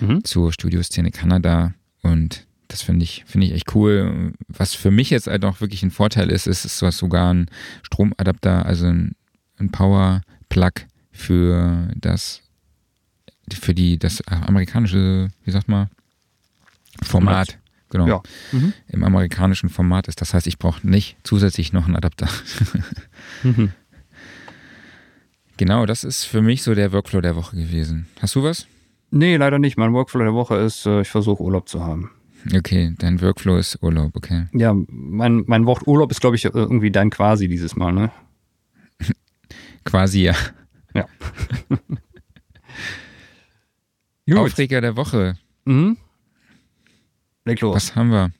mhm. 0.00 0.24
zur 0.24 0.52
Studioszene 0.52 1.10
Kanada. 1.10 1.74
Und 2.02 2.46
das 2.68 2.82
finde 2.82 3.04
ich, 3.04 3.24
finde 3.26 3.46
ich 3.46 3.52
echt 3.52 3.74
cool. 3.74 4.32
Was 4.48 4.74
für 4.74 4.90
mich 4.90 5.10
jetzt 5.10 5.26
halt 5.26 5.44
auch 5.44 5.60
wirklich 5.60 5.82
ein 5.82 5.90
Vorteil 5.90 6.30
ist, 6.30 6.46
ist, 6.46 6.64
ist 6.64 6.78
sogar 6.78 7.32
ein 7.32 7.46
Stromadapter, 7.82 8.66
also 8.66 8.86
ein, 8.86 9.14
ein 9.58 9.70
Power-Plug 9.70 10.72
für 11.12 11.88
das, 11.96 12.42
für 13.52 13.74
die, 13.74 13.98
das 13.98 14.20
amerikanische, 14.22 15.28
wie 15.44 15.50
sagt 15.50 15.68
man, 15.68 15.88
Format. 17.02 17.58
Genau. 17.96 18.06
Ja. 18.08 18.22
Mhm. 18.52 18.72
Im 18.88 19.04
amerikanischen 19.04 19.68
Format 19.68 20.08
ist. 20.08 20.20
Das 20.20 20.34
heißt, 20.34 20.46
ich 20.46 20.58
brauche 20.58 20.86
nicht 20.86 21.16
zusätzlich 21.22 21.72
noch 21.72 21.86
einen 21.86 21.96
Adapter. 21.96 22.28
mhm. 23.42 23.72
Genau, 25.56 25.86
das 25.86 26.04
ist 26.04 26.24
für 26.24 26.42
mich 26.42 26.62
so 26.62 26.74
der 26.74 26.92
Workflow 26.92 27.22
der 27.22 27.34
Woche 27.34 27.56
gewesen. 27.56 28.06
Hast 28.20 28.34
du 28.34 28.42
was? 28.42 28.66
Nee, 29.10 29.36
leider 29.36 29.58
nicht. 29.58 29.78
Mein 29.78 29.94
Workflow 29.94 30.22
der 30.22 30.34
Woche 30.34 30.56
ist, 30.56 30.84
äh, 30.84 31.00
ich 31.00 31.08
versuche 31.08 31.42
Urlaub 31.42 31.68
zu 31.68 31.82
haben. 31.82 32.10
Okay, 32.54 32.94
dein 32.98 33.20
Workflow 33.22 33.56
ist 33.56 33.82
Urlaub, 33.82 34.14
okay. 34.14 34.46
Ja, 34.52 34.74
mein, 34.88 35.44
mein 35.46 35.66
Wort 35.66 35.86
Urlaub 35.86 36.10
ist, 36.10 36.20
glaube 36.20 36.36
ich, 36.36 36.44
irgendwie 36.44 36.90
dein 36.90 37.10
quasi 37.10 37.48
dieses 37.48 37.74
Mal, 37.74 37.92
ne? 37.92 38.10
quasi, 39.84 40.22
ja. 40.22 40.34
Ja. 40.94 41.06
Aufreger 44.36 44.80
der 44.80 44.96
Woche. 44.96 45.38
Mhm. 45.64 45.96
Leg 47.46 47.60
los. 47.60 47.74
Was 47.74 47.96
haben 47.96 48.10
wir? 48.10 48.30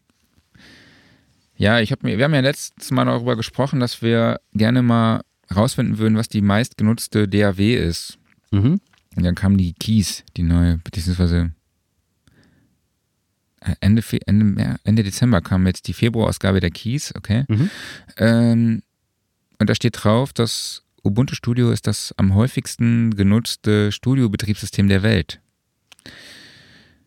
Ja, 1.56 1.80
ich 1.80 1.90
hab 1.90 2.02
mir, 2.02 2.18
wir 2.18 2.24
haben 2.24 2.34
ja 2.34 2.40
letztes 2.40 2.90
Mal 2.90 3.06
darüber 3.06 3.36
gesprochen, 3.36 3.80
dass 3.80 4.02
wir 4.02 4.40
gerne 4.52 4.82
mal 4.82 5.22
rausfinden 5.54 5.98
würden, 5.98 6.18
was 6.18 6.28
die 6.28 6.42
meistgenutzte 6.42 7.28
DAW 7.28 7.74
ist. 7.74 8.18
Mhm. 8.50 8.80
Und 9.16 9.22
dann 9.22 9.34
kam 9.34 9.56
die 9.56 9.72
Keys, 9.72 10.24
die 10.36 10.42
neue, 10.42 10.78
beziehungsweise 10.78 11.52
äh, 13.60 13.74
Ende, 13.80 14.02
Ende, 14.26 14.76
Ende 14.84 15.02
Dezember 15.02 15.40
kam 15.40 15.66
jetzt 15.66 15.88
die 15.88 15.94
Februarausgabe 15.94 16.60
der 16.60 16.70
Keys, 16.70 17.14
okay. 17.16 17.44
Mhm. 17.48 17.70
Ähm, 18.18 18.82
und 19.58 19.70
da 19.70 19.74
steht 19.74 20.04
drauf, 20.04 20.32
dass 20.32 20.82
Ubuntu 21.02 21.34
Studio 21.34 21.70
ist 21.70 21.86
das 21.86 22.12
am 22.18 22.34
häufigsten 22.34 23.16
genutzte 23.16 23.92
Studio-Betriebssystem 23.92 24.88
der 24.88 25.02
Welt. 25.02 25.40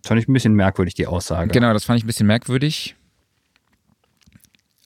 Fand 0.09 0.19
ich 0.19 0.27
ein 0.27 0.33
bisschen 0.33 0.55
merkwürdig, 0.55 0.95
die 0.95 1.05
Aussage. 1.05 1.51
Genau, 1.51 1.71
das 1.71 1.83
fand 1.83 1.99
ich 1.99 2.03
ein 2.03 2.07
bisschen 2.07 2.25
merkwürdig. 2.25 2.95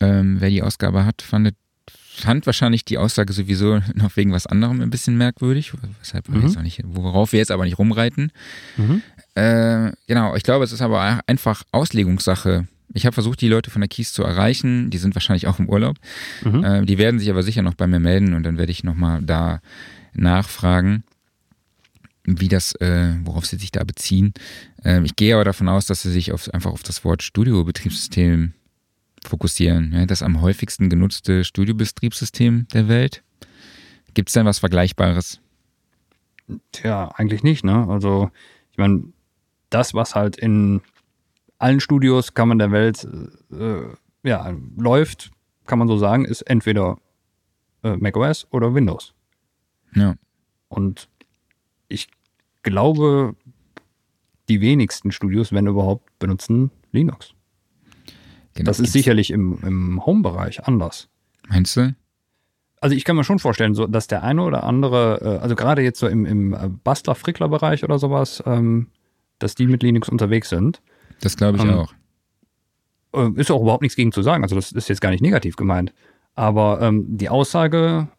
Ähm, 0.01 0.41
wer 0.41 0.49
die 0.49 0.61
Ausgabe 0.61 1.05
hat, 1.05 1.21
fand, 1.21 1.53
fand 1.87 2.45
wahrscheinlich 2.45 2.83
die 2.83 2.97
Aussage 2.97 3.31
sowieso 3.31 3.79
noch 3.95 4.17
wegen 4.17 4.33
was 4.33 4.47
anderem 4.47 4.81
ein 4.81 4.89
bisschen 4.89 5.17
merkwürdig, 5.17 5.71
weshalb 6.01 6.27
mhm. 6.27 6.53
wir 6.53 6.61
nicht, 6.61 6.81
worauf 6.83 7.31
wir 7.31 7.39
jetzt 7.39 7.51
aber 7.51 7.63
nicht 7.63 7.79
rumreiten. 7.79 8.33
Mhm. 8.75 9.01
Äh, 9.35 9.93
genau, 10.07 10.35
ich 10.35 10.43
glaube, 10.43 10.65
es 10.65 10.73
ist 10.73 10.81
aber 10.81 11.21
einfach 11.25 11.63
Auslegungssache. 11.71 12.67
Ich 12.93 13.05
habe 13.05 13.13
versucht, 13.13 13.39
die 13.39 13.47
Leute 13.47 13.71
von 13.71 13.79
der 13.79 13.87
Kies 13.87 14.11
zu 14.11 14.23
erreichen. 14.23 14.89
Die 14.89 14.97
sind 14.97 15.15
wahrscheinlich 15.15 15.47
auch 15.47 15.57
im 15.57 15.69
Urlaub. 15.69 15.95
Mhm. 16.43 16.63
Äh, 16.65 16.85
die 16.85 16.97
werden 16.97 17.21
sich 17.21 17.29
aber 17.29 17.43
sicher 17.43 17.61
noch 17.61 17.75
bei 17.75 17.87
mir 17.87 18.01
melden 18.01 18.33
und 18.33 18.43
dann 18.43 18.57
werde 18.57 18.73
ich 18.73 18.83
nochmal 18.83 19.21
da 19.21 19.61
nachfragen, 20.11 21.05
wie 22.25 22.47
das, 22.47 22.73
äh, 22.75 23.15
worauf 23.23 23.45
sie 23.45 23.57
sich 23.57 23.71
da 23.71 23.83
beziehen. 23.83 24.33
Ähm, 24.83 25.05
ich 25.05 25.15
gehe 25.15 25.35
aber 25.35 25.43
davon 25.43 25.67
aus, 25.67 25.85
dass 25.85 26.01
sie 26.01 26.11
sich 26.11 26.31
auf, 26.31 26.53
einfach 26.53 26.71
auf 26.71 26.83
das 26.83 27.03
Wort 27.03 27.23
Studio-Betriebssystem 27.23 28.53
fokussieren. 29.25 29.91
Ja, 29.93 30.05
das 30.05 30.23
am 30.23 30.41
häufigsten 30.41 30.89
genutzte 30.89 31.43
Studiobetriebssystem 31.43 32.67
der 32.73 32.87
Welt. 32.87 33.23
Gibt 34.13 34.29
es 34.29 34.33
denn 34.33 34.45
was 34.45 34.59
Vergleichbares? 34.59 35.39
Tja, 36.71 37.09
eigentlich 37.15 37.43
nicht, 37.43 37.63
ne? 37.63 37.87
Also, 37.89 38.29
ich 38.71 38.77
meine, 38.77 39.03
das, 39.69 39.93
was 39.93 40.13
halt 40.13 40.37
in 40.37 40.81
allen 41.57 41.79
Studios, 41.79 42.33
kann 42.33 42.49
man 42.49 42.59
der 42.59 42.71
Welt, 42.71 43.07
äh, 43.51 43.83
ja, 44.23 44.53
läuft, 44.77 45.31
kann 45.65 45.79
man 45.79 45.87
so 45.87 45.97
sagen, 45.97 46.25
ist 46.25 46.41
entweder 46.41 46.97
äh, 47.83 47.95
macOS 47.95 48.47
oder 48.51 48.73
Windows. 48.73 49.13
Ja. 49.95 50.15
Und 50.67 51.07
ich 51.93 52.07
glaube, 52.63 53.35
die 54.49 54.61
wenigsten 54.61 55.11
Studios, 55.11 55.53
wenn 55.53 55.67
überhaupt, 55.67 56.17
benutzen 56.19 56.71
Linux. 56.91 57.33
Genau, 58.55 58.67
das 58.67 58.79
ist 58.79 58.93
sicherlich 58.93 59.31
im, 59.31 59.59
im 59.63 60.05
Home-Bereich 60.05 60.65
anders. 60.65 61.09
Meinst 61.47 61.75
du? 61.75 61.95
Also 62.81 62.95
ich 62.95 63.05
kann 63.05 63.15
mir 63.15 63.23
schon 63.23 63.39
vorstellen, 63.39 63.73
so, 63.73 63.87
dass 63.87 64.07
der 64.07 64.23
eine 64.23 64.43
oder 64.43 64.63
andere, 64.63 65.21
äh, 65.21 65.41
also 65.41 65.55
gerade 65.55 65.81
jetzt 65.81 65.99
so 65.99 66.07
im, 66.07 66.25
im 66.25 66.53
äh, 66.53 66.69
Bastler-Frickler-Bereich 66.83 67.83
oder 67.83 67.97
sowas, 67.97 68.43
ähm, 68.45 68.87
dass 69.39 69.55
die 69.55 69.67
mit 69.67 69.83
Linux 69.83 70.09
unterwegs 70.09 70.49
sind. 70.49 70.81
Das 71.21 71.37
glaube 71.37 71.57
ich 71.57 71.63
ähm, 71.63 71.69
auch. 71.71 71.93
Äh, 73.13 73.31
ist 73.39 73.51
auch 73.51 73.61
überhaupt 73.61 73.81
nichts 73.81 73.95
gegen 73.95 74.11
zu 74.11 74.21
sagen. 74.21 74.43
Also 74.43 74.55
das 74.55 74.71
ist 74.71 74.89
jetzt 74.89 75.01
gar 75.01 75.11
nicht 75.11 75.21
negativ 75.21 75.55
gemeint. 75.55 75.93
Aber 76.35 76.81
ähm, 76.81 77.05
die 77.07 77.29
Aussage 77.29 78.09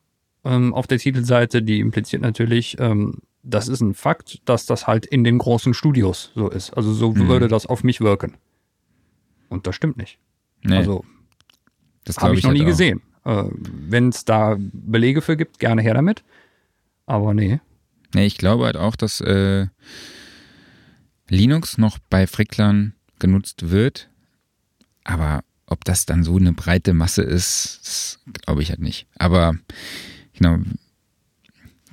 ähm, 0.45 0.73
auf 0.73 0.87
der 0.87 0.99
Titelseite, 0.99 1.63
die 1.63 1.81
impliziert 1.81 2.23
natürlich, 2.23 2.77
ähm, 2.81 3.19
das 3.45 3.69
ist 3.69 3.81
ein 3.81 3.95
Fakt, 3.95 4.41
dass 4.47 4.67
das 4.67 4.87
halt 4.87 5.07
in 5.07 5.23
den 5.23 5.39
großen 5.39 5.75
Studios 5.75 6.33
so 6.35 6.49
ist. 6.49 6.71
Also 6.71 6.93
so 6.93 7.13
mhm. 7.13 7.29
würde 7.29 7.49
das 7.49 7.67
auf 7.67 7.85
mich 7.85 8.01
wirken. 8.01 8.37
Und 9.49 9.67
das 9.67 9.77
stimmt 9.77 9.99
nicht. 9.99 10.19
Nee, 10.63 10.77
also 10.79 11.05
das 12.05 12.19
habe 12.19 12.35
ich, 12.35 12.39
ich, 12.39 12.45
noch 12.45 12.51
halt 12.51 12.59
nie 12.59 12.65
auch. 12.65 12.69
gesehen. 12.69 13.03
Äh, 13.25 13.45
Wenn 13.51 14.09
es 14.09 14.25
da 14.25 14.57
Belege 14.59 15.21
für 15.21 15.37
gibt, 15.37 15.59
gerne 15.59 15.83
her 15.83 15.95
damit. 15.95 16.25
Aber 17.07 17.35
nee. 17.35 17.61
Nee, 18.15 18.27
ich 18.27 18.39
glaube 18.39 18.65
halt 18.65 18.77
auch, 18.77 18.97
dass 18.97 19.21
äh, 19.21 19.67
Linux 21.29 21.79
noch 21.79 21.99
bei 22.11 22.27
Fricklern 22.27 22.95
genutzt 23.19 23.71
wird. 23.71 24.09
Aber 25.05 25.43
ob 25.67 25.85
das 25.85 26.07
dann 26.07 26.25
so 26.25 26.37
eine 26.37 26.53
breite 26.53 26.95
Masse 26.95 27.23
ist, 27.23 28.21
glaube 28.45 28.63
ich 28.63 28.71
halt 28.71 28.81
nicht. 28.81 29.07
Aber 29.19 29.55
genau, 30.33 30.59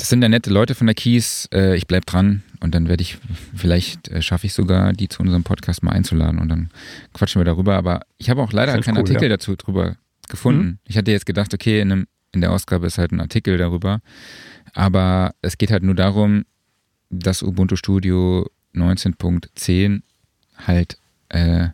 das 0.01 0.09
sind 0.09 0.23
ja 0.23 0.29
nette 0.29 0.49
Leute 0.49 0.73
von 0.73 0.87
der 0.87 0.95
Keys. 0.95 1.47
Äh, 1.53 1.75
ich 1.75 1.85
bleibe 1.85 2.07
dran 2.07 2.41
und 2.59 2.73
dann 2.73 2.89
werde 2.89 3.03
ich, 3.03 3.19
vielleicht 3.55 4.07
äh, 4.07 4.23
schaffe 4.23 4.47
ich 4.47 4.53
sogar, 4.53 4.93
die 4.93 5.07
zu 5.07 5.21
unserem 5.21 5.43
Podcast 5.43 5.83
mal 5.83 5.91
einzuladen 5.91 6.39
und 6.39 6.49
dann 6.49 6.71
quatschen 7.13 7.39
wir 7.39 7.45
darüber. 7.45 7.75
Aber 7.75 8.01
ich 8.17 8.31
habe 8.31 8.41
auch 8.41 8.51
leider 8.51 8.71
keinen 8.81 8.95
cool, 8.95 9.01
Artikel 9.01 9.23
ja. 9.25 9.29
dazu 9.29 9.55
drüber 9.55 9.97
gefunden. 10.27 10.63
Mhm. 10.63 10.79
Ich 10.87 10.97
hatte 10.97 11.11
jetzt 11.11 11.27
gedacht, 11.27 11.53
okay, 11.53 11.81
in, 11.81 11.91
einem, 11.91 12.07
in 12.31 12.41
der 12.41 12.51
Ausgabe 12.51 12.87
ist 12.87 12.97
halt 12.97 13.11
ein 13.11 13.19
Artikel 13.19 13.59
darüber. 13.59 14.01
Aber 14.73 15.35
es 15.43 15.59
geht 15.59 15.69
halt 15.69 15.83
nur 15.83 15.93
darum, 15.93 16.45
dass 17.11 17.43
Ubuntu 17.43 17.75
Studio 17.75 18.49
19.10 18.73 20.01
halt 20.65 20.97
äh, 21.29 21.67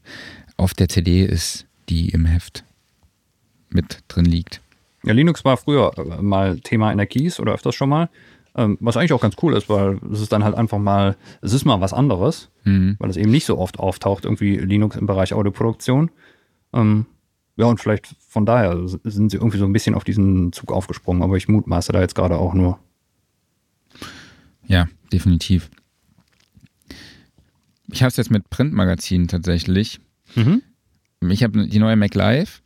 auf 0.57 0.73
der 0.73 0.89
CD 0.89 1.23
ist, 1.23 1.65
die 1.87 2.09
im 2.09 2.25
Heft 2.25 2.65
mit 3.69 3.99
drin 4.09 4.25
liegt. 4.25 4.59
Ja, 5.07 5.13
Linux 5.13 5.45
war 5.45 5.57
früher 5.57 5.91
äh, 5.97 6.21
mal 6.21 6.59
Thema 6.59 6.91
in 6.91 6.97
der 6.97 7.07
Keys 7.07 7.39
oder 7.39 7.53
öfters 7.53 7.75
schon 7.75 7.89
mal. 7.89 8.09
Ähm, 8.55 8.77
was 8.81 8.97
eigentlich 8.97 9.13
auch 9.13 9.21
ganz 9.21 9.35
cool 9.41 9.53
ist, 9.55 9.69
weil 9.69 9.99
es 10.11 10.19
ist 10.19 10.31
dann 10.31 10.43
halt 10.43 10.55
einfach 10.55 10.79
mal, 10.79 11.15
es 11.41 11.53
ist 11.53 11.63
mal 11.63 11.79
was 11.79 11.93
anderes, 11.93 12.49
mhm. 12.63 12.95
weil 12.99 13.09
es 13.09 13.17
eben 13.17 13.29
nicht 13.29 13.45
so 13.45 13.57
oft 13.57 13.79
auftaucht, 13.79 14.25
irgendwie 14.25 14.57
Linux 14.57 14.95
im 14.95 15.05
Bereich 15.05 15.33
Audioproduktion. 15.33 16.09
Ähm, 16.73 17.05
ja, 17.55 17.67
und 17.67 17.79
vielleicht 17.79 18.15
von 18.27 18.45
daher 18.45 18.75
sind 18.85 19.29
sie 19.31 19.37
irgendwie 19.37 19.59
so 19.59 19.65
ein 19.65 19.73
bisschen 19.73 19.95
auf 19.95 20.03
diesen 20.03 20.51
Zug 20.53 20.71
aufgesprungen, 20.71 21.23
aber 21.23 21.37
ich 21.37 21.47
mutmaße 21.47 21.91
da 21.91 22.01
jetzt 22.01 22.15
gerade 22.15 22.37
auch 22.37 22.53
nur. 22.53 22.79
Ja, 24.65 24.87
definitiv. 25.13 25.69
Ich 27.91 28.01
habe 28.01 28.09
es 28.09 28.17
jetzt 28.17 28.31
mit 28.31 28.49
Printmagazinen 28.49 29.27
tatsächlich. 29.27 29.99
Mhm. 30.35 30.61
Ich 31.29 31.43
habe 31.43 31.67
die 31.67 31.79
neue 31.79 31.95
Mac 31.95 32.13
Live 32.15 32.61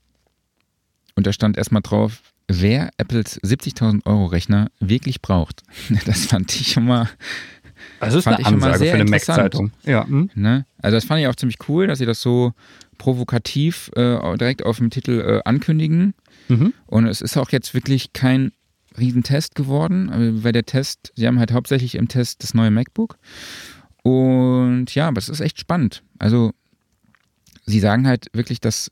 und 1.16 1.28
da 1.28 1.34
stand 1.34 1.58
erstmal 1.58 1.82
drauf 1.82 2.31
wer 2.60 2.92
Apples 2.98 3.40
70.000 3.42 4.06
Euro 4.06 4.26
Rechner 4.26 4.70
wirklich 4.80 5.22
braucht. 5.22 5.64
Das 6.06 6.26
fand 6.26 6.54
ich 6.56 6.72
schon 6.72 6.86
mal. 6.86 7.10
Also 8.00 8.20
ist 8.20 8.26
fand 8.26 8.38
eine 8.38 8.42
ich 8.42 8.48
Ansage 8.48 8.78
sehr 8.80 8.96
für 8.96 9.02
eine. 9.02 9.10
Mac-Zeitung. 9.10 9.72
Ja. 9.84 10.06
Hm? 10.06 10.30
Ne? 10.36 10.66
Also 10.82 10.98
das 10.98 11.06
fand 11.06 11.22
ich 11.22 11.28
auch 11.28 11.36
ziemlich 11.36 11.58
cool, 11.68 11.88
dass 11.88 12.00
sie 12.00 12.06
das 12.06 12.22
so 12.22 12.54
provokativ 12.98 13.90
äh, 13.96 14.38
direkt 14.38 14.64
auf 14.64 14.78
dem 14.78 14.90
Titel 14.90 15.20
äh, 15.22 15.42
ankündigen. 15.48 16.14
Mhm. 16.48 16.74
Und 16.86 17.08
es 17.08 17.22
ist 17.22 17.38
auch 17.38 17.50
jetzt 17.50 17.74
wirklich 17.74 18.14
kein 18.14 18.52
Riesentest 18.98 19.56
geworden, 19.56 20.44
weil 20.44 20.52
der 20.52 20.66
Test, 20.66 21.12
sie 21.16 21.26
haben 21.26 21.40
halt 21.40 21.52
hauptsächlich 21.54 21.96
im 21.96 22.08
Test 22.08 22.44
das 22.44 22.54
neue 22.54 22.72
MacBook. 22.72 23.18
Und 24.04 24.94
ja, 24.94 25.08
aber 25.08 25.20
es 25.20 25.30
ist 25.30 25.40
echt 25.40 25.60
spannend. 25.60 26.04
Also 26.20 26.52
sie 27.66 27.80
sagen 27.80 28.08
halt 28.08 28.28
wirklich, 28.34 28.60
dass 28.60 28.92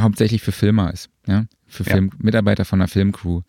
hauptsächlich 0.00 0.42
für 0.42 0.52
Filmer 0.52 0.92
ist, 0.92 1.08
ja, 1.26 1.46
für 1.76 1.84
Ja. 1.84 1.92
Film, 1.92 2.10
Mitarbeiter 2.18 2.64
von 2.64 2.80
einer 2.80 2.88
Filmcrew. 2.88 3.42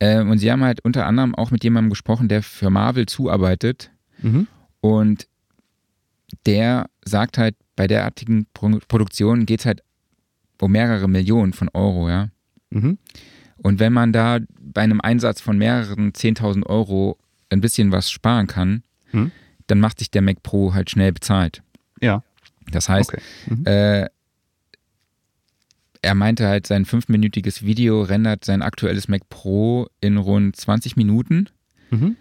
Ähm, 0.00 0.30
und 0.30 0.38
sie 0.38 0.50
haben 0.52 0.62
halt 0.62 0.84
unter 0.84 1.06
anderem 1.06 1.34
auch 1.34 1.50
mit 1.50 1.64
jemandem 1.64 1.90
gesprochen, 1.90 2.28
der 2.28 2.42
für 2.42 2.68
Marvel 2.70 3.06
zuarbeitet. 3.06 3.90
Mhm. 4.20 4.46
Und 4.80 5.26
der 6.44 6.86
sagt 7.04 7.38
halt, 7.38 7.56
bei 7.76 7.86
derartigen 7.86 8.46
Pro 8.52 8.78
Produktionen 8.88 9.46
geht 9.46 9.60
es 9.60 9.66
halt 9.66 9.82
um 10.60 10.72
mehrere 10.72 11.08
Millionen 11.08 11.52
von 11.52 11.68
Euro, 11.74 12.08
ja. 12.08 12.28
Mhm. 12.70 12.98
Und 13.58 13.78
wenn 13.80 13.92
man 13.92 14.12
da 14.12 14.38
bei 14.60 14.82
einem 14.82 15.00
Einsatz 15.00 15.40
von 15.40 15.56
mehreren 15.58 16.12
10.000 16.12 16.64
Euro 16.66 17.18
ein 17.50 17.60
bisschen 17.60 17.92
was 17.92 18.10
sparen 18.10 18.46
kann, 18.46 18.82
Hm. 19.12 19.30
dann 19.68 19.78
macht 19.80 19.98
sich 20.00 20.10
der 20.10 20.20
Mac 20.22 20.42
Pro 20.42 20.74
halt 20.74 20.90
schnell 20.90 21.12
bezahlt. 21.12 21.62
Ja. 22.00 22.22
Das 22.72 22.88
heißt, 22.88 23.10
Okay. 23.14 23.22
Mhm. 23.48 23.64
äh, 23.66 24.06
er 26.06 26.14
meinte 26.14 26.46
halt, 26.46 26.66
sein 26.66 26.84
fünfminütiges 26.84 27.62
Video 27.64 28.02
rendert 28.02 28.44
sein 28.44 28.62
aktuelles 28.62 29.08
Mac 29.08 29.28
Pro 29.28 29.88
in 30.00 30.16
rund 30.16 30.54
20 30.56 30.96
Minuten 30.96 31.48
Mhm. 31.90 32.16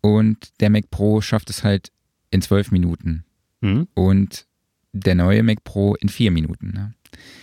und 0.00 0.60
der 0.60 0.70
Mac 0.70 0.90
Pro 0.90 1.20
schafft 1.20 1.50
es 1.50 1.64
halt 1.64 1.90
in 2.30 2.42
12 2.42 2.70
Minuten 2.70 3.24
Mhm. 3.60 3.88
und 3.94 4.46
der 4.92 5.14
neue 5.14 5.42
Mac 5.42 5.64
Pro 5.64 5.94
in 5.94 6.08
4 6.08 6.30
Minuten. 6.30 6.72
Ne? 6.74 6.94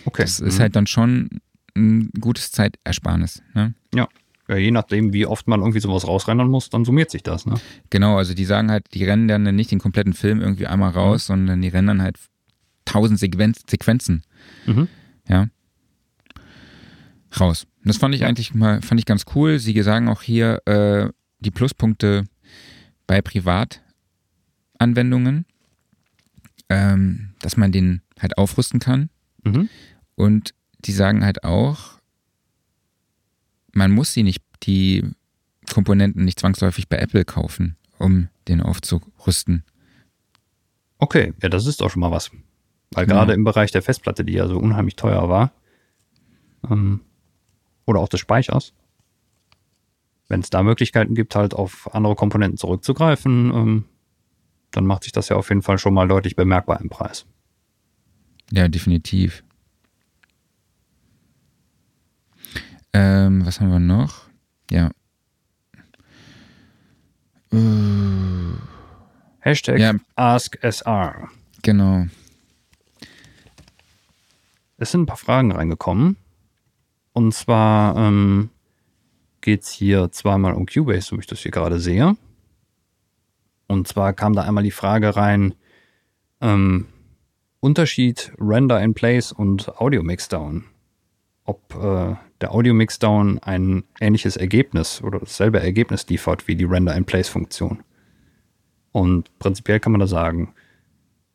Okay. 0.04 0.22
Das 0.22 0.40
ist 0.40 0.58
Mhm. 0.58 0.62
halt 0.62 0.76
dann 0.76 0.86
schon 0.86 1.28
ein 1.76 2.10
gutes 2.20 2.52
Zeitersparnis. 2.52 3.42
Ne? 3.54 3.74
Ja, 3.94 4.08
je 4.56 4.70
nachdem, 4.72 5.12
wie 5.12 5.26
oft 5.26 5.46
man 5.48 5.60
irgendwie 5.60 5.80
sowas 5.80 6.06
rausrennen 6.06 6.48
muss, 6.48 6.70
dann 6.70 6.84
summiert 6.84 7.10
sich 7.10 7.22
das. 7.22 7.46
Ne? 7.46 7.54
Genau, 7.90 8.16
also 8.18 8.34
die 8.34 8.44
sagen 8.44 8.70
halt, 8.70 8.86
die 8.94 9.04
rennen 9.04 9.28
dann 9.28 9.42
nicht 9.54 9.70
den 9.70 9.78
kompletten 9.78 10.12
Film 10.12 10.40
irgendwie 10.40 10.66
einmal 10.66 10.90
raus, 10.90 11.26
sondern 11.26 11.62
die 11.62 11.68
rennen 11.68 12.02
halt 12.02 12.16
tausend 12.84 13.18
Sequenz 13.20 13.62
Sequenzen 13.68 14.22
Mhm. 14.66 14.88
Raus. 17.38 17.66
Das 17.84 17.96
fand 17.98 18.14
ich 18.14 18.22
Ja. 18.22 18.28
eigentlich 18.28 18.54
mal, 18.54 18.80
fand 18.82 18.98
ich 19.00 19.06
ganz 19.06 19.24
cool. 19.34 19.58
Sie 19.58 19.80
sagen 19.82 20.08
auch 20.08 20.22
hier 20.22 20.62
äh, 20.66 21.10
die 21.40 21.50
Pluspunkte 21.50 22.24
bei 23.06 23.20
Privatanwendungen, 23.22 25.44
ähm, 26.68 27.34
dass 27.40 27.56
man 27.56 27.72
den 27.72 28.02
halt 28.18 28.38
aufrüsten 28.38 28.80
kann. 28.80 29.10
Mhm. 29.44 29.68
Und 30.14 30.54
die 30.84 30.92
sagen 30.92 31.24
halt 31.24 31.44
auch, 31.44 31.98
man 33.72 33.92
muss 33.92 34.12
sie 34.12 34.22
nicht, 34.22 34.42
die 34.64 35.04
Komponenten 35.72 36.24
nicht 36.24 36.40
zwangsläufig 36.40 36.88
bei 36.88 36.96
Apple 36.98 37.24
kaufen, 37.24 37.76
um 37.98 38.28
den 38.48 38.60
aufzurüsten. 38.60 39.64
Okay, 40.98 41.32
ja, 41.42 41.48
das 41.48 41.66
ist 41.66 41.80
doch 41.80 41.90
schon 41.90 42.00
mal 42.00 42.10
was. 42.10 42.30
Weil 42.92 43.06
Genau. 43.06 43.18
gerade 43.20 43.32
im 43.34 43.44
Bereich 43.44 43.70
der 43.70 43.82
Festplatte, 43.82 44.24
die 44.24 44.32
ja 44.34 44.48
so 44.48 44.58
unheimlich 44.58 44.96
teuer 44.96 45.28
war, 45.28 45.52
ähm, 46.68 47.00
oder 47.86 48.00
auch 48.00 48.08
des 48.08 48.20
Speichers, 48.20 48.72
wenn 50.28 50.40
es 50.40 50.50
da 50.50 50.62
Möglichkeiten 50.62 51.14
gibt, 51.14 51.34
halt 51.34 51.54
auf 51.54 51.92
andere 51.94 52.14
Komponenten 52.14 52.56
zurückzugreifen, 52.56 53.52
ähm, 53.54 53.84
dann 54.70 54.86
macht 54.86 55.02
sich 55.04 55.12
das 55.12 55.28
ja 55.28 55.36
auf 55.36 55.48
jeden 55.48 55.62
Fall 55.62 55.78
schon 55.78 55.92
mal 55.94 56.06
deutlich 56.06 56.36
bemerkbar 56.36 56.80
im 56.80 56.88
Preis. 56.88 57.26
Ja, 58.52 58.68
definitiv. 58.68 59.42
Ähm, 62.92 63.44
was 63.46 63.60
haben 63.60 63.70
wir 63.70 63.78
noch? 63.80 64.24
Ja. 64.70 64.90
Äh, 67.52 67.56
Hashtag 69.40 69.78
Ja. 69.78 69.94
AskSR. 70.16 71.28
genau. 71.62 72.06
Es 74.76 74.92
sind 74.92 75.02
ein 75.02 75.06
paar 75.06 75.16
Fragen 75.16 75.52
reingekommen. 75.52 76.16
Und 77.20 77.34
zwar 77.34 77.96
ähm, 77.98 78.48
geht 79.42 79.64
es 79.64 79.68
hier 79.68 80.10
zweimal 80.10 80.54
um 80.54 80.64
Cubase, 80.64 81.02
so 81.02 81.16
wie 81.16 81.20
ich 81.20 81.26
das 81.26 81.40
hier 81.40 81.50
gerade 81.50 81.78
sehe. 81.78 82.16
Und 83.66 83.86
zwar 83.86 84.14
kam 84.14 84.32
da 84.32 84.40
einmal 84.44 84.64
die 84.64 84.70
Frage 84.70 85.14
rein, 85.16 85.54
ähm, 86.40 86.86
Unterschied 87.60 88.32
Render 88.40 88.80
in 88.80 88.94
Place 88.94 89.32
und 89.32 89.68
Audio 89.78 90.02
Mixdown. 90.02 90.64
Ob 91.44 91.74
äh, 91.74 92.16
der 92.40 92.54
Audio 92.54 92.72
Mixdown 92.72 93.38
ein 93.40 93.84
ähnliches 94.00 94.38
Ergebnis 94.38 95.02
oder 95.02 95.18
dasselbe 95.18 95.60
Ergebnis 95.60 96.08
liefert 96.08 96.48
wie 96.48 96.56
die 96.56 96.64
Render 96.64 96.96
in 96.96 97.04
Place 97.04 97.28
Funktion. 97.28 97.82
Und 98.92 99.38
prinzipiell 99.38 99.78
kann 99.78 99.92
man 99.92 100.00
da 100.00 100.06
sagen, 100.06 100.54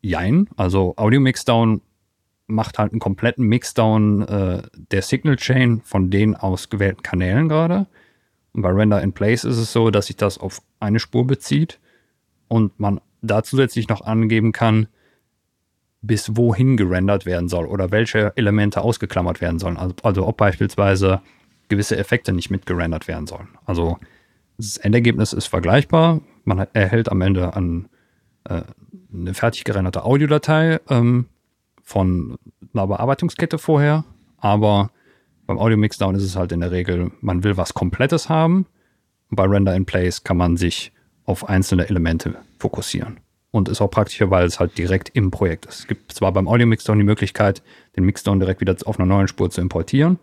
jein. 0.00 0.48
Also 0.56 0.94
Audio 0.96 1.20
Mixdown 1.20 1.80
macht 2.46 2.78
halt 2.78 2.92
einen 2.92 3.00
kompletten 3.00 3.46
Mixdown 3.46 4.22
äh, 4.22 4.62
der 4.90 5.02
Signal 5.02 5.36
Chain 5.36 5.80
von 5.84 6.10
den 6.10 6.36
ausgewählten 6.36 7.02
Kanälen 7.02 7.48
gerade. 7.48 7.86
Und 8.52 8.62
bei 8.62 8.70
Render 8.70 9.02
in 9.02 9.12
Place 9.12 9.44
ist 9.44 9.58
es 9.58 9.72
so, 9.72 9.90
dass 9.90 10.06
sich 10.06 10.16
das 10.16 10.38
auf 10.38 10.62
eine 10.80 11.00
Spur 11.00 11.26
bezieht 11.26 11.78
und 12.48 12.78
man 12.78 13.00
da 13.20 13.42
zusätzlich 13.42 13.88
noch 13.88 14.02
angeben 14.02 14.52
kann, 14.52 14.86
bis 16.00 16.36
wohin 16.36 16.76
gerendert 16.76 17.26
werden 17.26 17.48
soll 17.48 17.66
oder 17.66 17.90
welche 17.90 18.32
Elemente 18.36 18.80
ausgeklammert 18.80 19.40
werden 19.40 19.58
sollen. 19.58 19.76
Also, 19.76 19.94
also 20.02 20.26
ob 20.26 20.36
beispielsweise 20.36 21.20
gewisse 21.68 21.96
Effekte 21.96 22.32
nicht 22.32 22.50
mitgerendert 22.50 23.08
werden 23.08 23.26
sollen. 23.26 23.48
Also 23.64 23.98
das 24.56 24.76
Endergebnis 24.76 25.32
ist 25.32 25.46
vergleichbar. 25.46 26.20
Man 26.44 26.66
erhält 26.72 27.10
am 27.10 27.20
Ende 27.20 27.54
an, 27.54 27.88
äh, 28.44 28.62
eine 29.12 29.34
fertig 29.34 29.64
gerenderte 29.64 30.04
Audiodatei 30.04 30.80
ähm, 30.88 31.26
von 31.86 32.36
einer 32.74 32.88
Bearbeitungskette 32.88 33.58
vorher, 33.58 34.04
aber 34.38 34.90
beim 35.46 35.56
Audio 35.58 35.76
Mixdown 35.76 36.16
ist 36.16 36.24
es 36.24 36.34
halt 36.34 36.50
in 36.50 36.58
der 36.58 36.72
Regel, 36.72 37.12
man 37.20 37.44
will 37.44 37.56
was 37.56 37.74
Komplettes 37.74 38.28
haben. 38.28 38.66
Und 39.30 39.36
bei 39.36 39.44
Render 39.44 39.74
in 39.76 39.86
Place 39.86 40.24
kann 40.24 40.36
man 40.36 40.56
sich 40.56 40.92
auf 41.24 41.48
einzelne 41.48 41.88
Elemente 41.88 42.34
fokussieren. 42.58 43.20
Und 43.52 43.68
ist 43.68 43.80
auch 43.80 43.90
praktischer, 43.90 44.30
weil 44.32 44.46
es 44.46 44.58
halt 44.58 44.76
direkt 44.76 45.10
im 45.10 45.30
Projekt 45.30 45.66
ist. 45.66 45.80
Es 45.80 45.86
gibt 45.86 46.12
zwar 46.12 46.32
beim 46.32 46.48
Audio 46.48 46.66
Mixdown 46.66 46.98
die 46.98 47.04
Möglichkeit, 47.04 47.62
den 47.94 48.04
Mixdown 48.04 48.40
direkt 48.40 48.60
wieder 48.60 48.74
auf 48.84 48.98
einer 48.98 49.06
neuen 49.06 49.28
Spur 49.28 49.48
zu 49.48 49.60
importieren, 49.60 50.18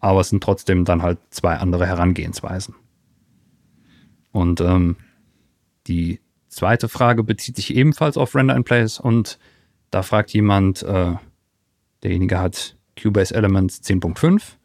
aber 0.00 0.20
es 0.20 0.30
sind 0.30 0.42
trotzdem 0.42 0.86
dann 0.86 1.02
halt 1.02 1.18
zwei 1.28 1.56
andere 1.56 1.86
Herangehensweisen. 1.86 2.74
Und 4.32 4.62
ähm, 4.62 4.96
die 5.86 6.20
zweite 6.48 6.88
Frage 6.88 7.22
bezieht 7.22 7.56
sich 7.56 7.76
ebenfalls 7.76 8.16
auf 8.16 8.34
Render 8.34 8.56
in 8.56 8.64
Place 8.64 8.98
und 8.98 9.38
da 9.90 10.02
fragt 10.02 10.30
jemand, 10.32 10.82
äh, 10.82 11.14
derjenige 12.02 12.38
hat 12.38 12.76
Cubase 13.00 13.34
Elements 13.34 13.82
10.5 13.82 14.56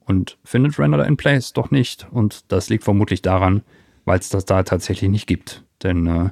und 0.00 0.38
findet 0.44 0.78
Render 0.78 1.04
in 1.06 1.16
Place 1.16 1.52
doch 1.52 1.70
nicht. 1.70 2.06
Und 2.10 2.50
das 2.52 2.68
liegt 2.68 2.84
vermutlich 2.84 3.22
daran, 3.22 3.62
weil 4.04 4.18
es 4.18 4.28
das 4.28 4.44
da 4.44 4.62
tatsächlich 4.62 5.10
nicht 5.10 5.26
gibt. 5.26 5.64
Denn 5.82 6.06
äh, 6.06 6.30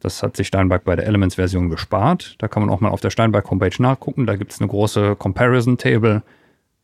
das 0.00 0.22
hat 0.22 0.36
sich 0.36 0.46
Steinberg 0.46 0.84
bei 0.84 0.94
der 0.94 1.06
Elements-Version 1.06 1.68
gespart. 1.68 2.36
Da 2.38 2.48
kann 2.48 2.62
man 2.62 2.70
auch 2.70 2.80
mal 2.80 2.90
auf 2.90 3.00
der 3.00 3.10
Steinberg-Homepage 3.10 3.82
nachgucken. 3.82 4.26
Da 4.26 4.36
gibt 4.36 4.52
es 4.52 4.60
eine 4.60 4.68
große 4.68 5.16
Comparison-Table 5.16 6.22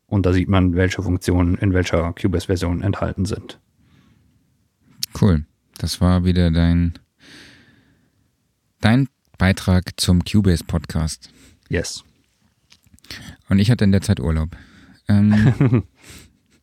und 0.07 0.25
da 0.25 0.33
sieht 0.33 0.49
man, 0.49 0.75
welche 0.75 1.01
Funktionen 1.01 1.55
in 1.55 1.73
welcher 1.73 2.13
Cubase-Version 2.13 2.81
enthalten 2.81 3.25
sind. 3.25 3.59
Cool. 5.19 5.45
Das 5.77 6.01
war 6.01 6.25
wieder 6.25 6.51
dein, 6.51 6.93
dein 8.81 9.07
Beitrag 9.37 9.91
zum 9.97 10.23
Cubase 10.23 10.63
Podcast. 10.63 11.29
Yes. 11.69 12.03
Und 13.49 13.59
ich 13.59 13.69
hatte 13.71 13.83
in 13.83 13.91
der 13.91 14.01
Zeit 14.01 14.19
Urlaub. 14.19 14.49
Ähm, 15.07 15.83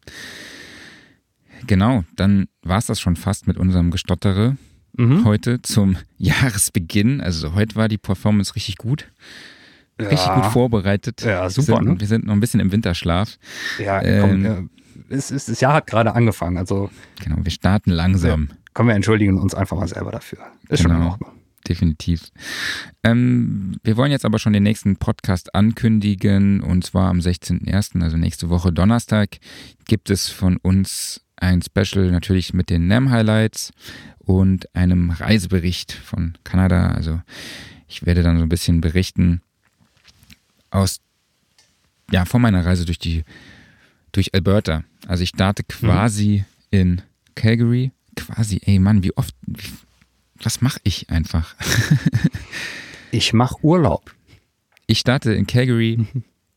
genau, 1.67 2.05
dann 2.17 2.49
war 2.63 2.79
es 2.79 2.87
das 2.87 3.01
schon 3.01 3.17
fast 3.17 3.47
mit 3.47 3.57
unserem 3.57 3.91
Gestottere 3.91 4.57
Mhm. 4.95 5.25
heute 5.25 5.63
zum 5.63 5.97
Jahresbeginn. 6.19 7.23
Also 7.23 7.55
heute 7.55 7.77
war 7.77 7.89
die 7.89 7.97
Performance 7.97 8.55
richtig 8.55 8.77
gut. 8.77 9.11
Richtig 9.99 10.31
gut 10.35 10.47
vorbereitet. 10.47 11.23
Ja, 11.23 11.49
super, 11.49 11.69
Wir 11.69 11.77
sind, 11.77 11.85
ne? 11.95 12.01
wir 12.01 12.07
sind 12.07 12.27
noch 12.27 12.35
ein 12.35 12.41
bisschen 12.41 12.61
im 12.61 12.73
Winterschlaf. 12.73 13.39
Ja, 13.79 14.03
Ähm, 14.03 14.21
komm, 14.21 14.45
ja, 14.45 14.63
es 15.09 15.31
ist, 15.31 15.49
das 15.49 15.61
Jahr 15.61 15.73
hat 15.75 15.87
gerade 15.87 16.15
angefangen, 16.15 16.59
also 16.59 16.91
Genau, 17.23 17.37
wir 17.43 17.51
starten 17.51 17.91
langsam. 17.91 18.51
können 18.75 18.89
wir 18.91 18.95
entschuldigen 18.97 19.39
uns 19.39 19.55
einfach 19.55 19.79
mal 19.79 19.89
selber 19.89 20.11
dafür. 20.11 20.41
Ist 20.69 20.83
schon 20.83 20.91
in 20.91 20.99
Genau. 20.99 21.11
Ordnung. 21.13 21.31
Definitiv. 21.73 22.31
Ähm, 23.03 23.77
wir 23.83 23.97
wollen 23.97 24.13
jetzt 24.13 24.27
aber 24.27 24.39
schon 24.39 24.53
den 24.53 24.63
nächsten 24.63 24.97
Podcast 24.97 25.55
ankündigen 25.55 26.61
und 26.61 26.85
zwar 26.85 27.09
am 27.09 27.21
16.01., 27.21 28.03
also 28.03 28.19
nächste 28.19 28.51
Woche 28.51 28.73
Donnerstag, 28.73 29.39
gibt 29.87 30.11
es 30.11 30.29
von 30.29 30.59
uns 30.59 31.23
ein 31.37 31.63
Special 31.63 32.11
natürlich 32.11 32.53
mit 32.53 32.69
den 32.69 32.89
NAM-Highlights 32.89 33.73
und 34.19 34.75
einem 34.75 35.11
Reisebericht 35.11 35.93
von 35.93 36.37
Kanada. 36.45 36.93
Also 36.93 37.23
ich 37.89 38.05
werde 38.05 38.23
dann 38.23 38.37
so 38.37 38.43
ein 38.43 38.51
bisschen 38.51 38.83
berichten 38.83 39.41
aus, 40.71 41.01
ja, 42.11 42.27
von 42.27 42.43
meiner 42.43 42.67
Reise 42.67 42.85
durch 42.85 42.99
die, 42.99 43.25
durch 44.13 44.35
Alberta. 44.35 44.85
Also 45.07 45.23
ich 45.23 45.31
starte 45.31 45.65
quasi 45.65 46.45
mhm. 46.71 46.79
in 46.79 47.03
Calgary. 47.35 47.93
Quasi, 48.15 48.61
ey 48.67 48.79
Mann, 48.79 49.03
wie 49.03 49.17
oft, 49.17 49.35
wie, 49.47 49.71
was 50.43 50.61
mache 50.61 50.81
ich 50.85 51.11
einfach? 51.11 51.55
ich 53.11 53.33
mache 53.33 53.57
Urlaub. 53.63 54.15
Ich 54.87 54.99
starte 54.99 55.33
in 55.33 55.47
Calgary, 55.47 56.07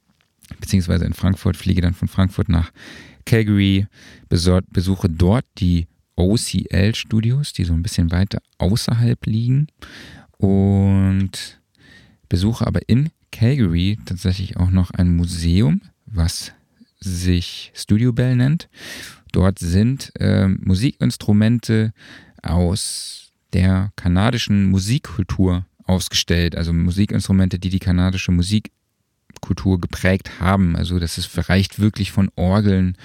beziehungsweise 0.60 1.06
in 1.06 1.14
Frankfurt, 1.14 1.58
fliege 1.58 1.82
dann 1.82 1.94
von 1.94 2.08
Frankfurt 2.08 2.50
nach 2.50 2.72
Calgary, 3.26 3.88
besuche 4.30 5.10
dort 5.10 5.46
die 5.58 5.88
OCL-Studios, 6.16 7.54
die 7.54 7.66
so 7.66 7.74
ein 7.74 7.84
bisschen 7.84 8.12
weiter 8.12 8.42
außerhalb 8.58 9.26
liegen 9.26 9.68
und 10.38 11.60
besuche 12.30 12.66
aber 12.66 12.88
in 12.88 13.10
Calgary 13.32 13.98
tatsächlich 14.06 14.58
auch 14.58 14.70
noch 14.70 14.92
ein 14.92 15.16
Museum, 15.16 15.82
was 16.06 16.54
sich 17.00 17.72
Studio 17.76 18.14
Bell 18.14 18.36
nennt. 18.36 18.70
Dort 19.32 19.60
sind 19.60 20.14
äh, 20.20 20.48
Musikinstrumente 20.48 21.94
aus 22.42 23.25
der 23.56 23.93
kanadischen 23.95 24.70
Musikkultur 24.70 25.66
ausgestellt, 25.86 26.58
also 26.58 26.74
Musikinstrumente, 26.74 27.58
die 27.58 27.70
die 27.70 27.80
kanadische 27.80 28.34
Musikkultur 28.34 29.80
geprägt 29.80 30.41
haben. 30.41 30.76
Also 30.76 30.99
das 30.99 31.18
ist, 31.18 31.49
reicht 31.49 31.80
wirklich 31.80 32.12
von 32.12 32.30
Orgeln 32.36 32.97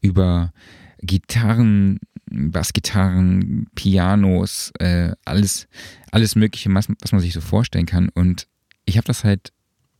über 0.00 0.54
Gitarren, 1.02 2.00
Bassgitarren, 2.30 3.66
Pianos, 3.74 4.72
äh, 4.78 5.12
alles, 5.26 5.68
alles 6.10 6.34
Mögliche, 6.34 6.72
was, 6.72 6.88
was 7.00 7.12
man 7.12 7.20
sich 7.20 7.34
so 7.34 7.42
vorstellen 7.42 7.86
kann. 7.86 8.08
Und 8.08 8.46
ich 8.86 8.96
habe 8.96 9.06
das 9.06 9.22
halt 9.22 9.52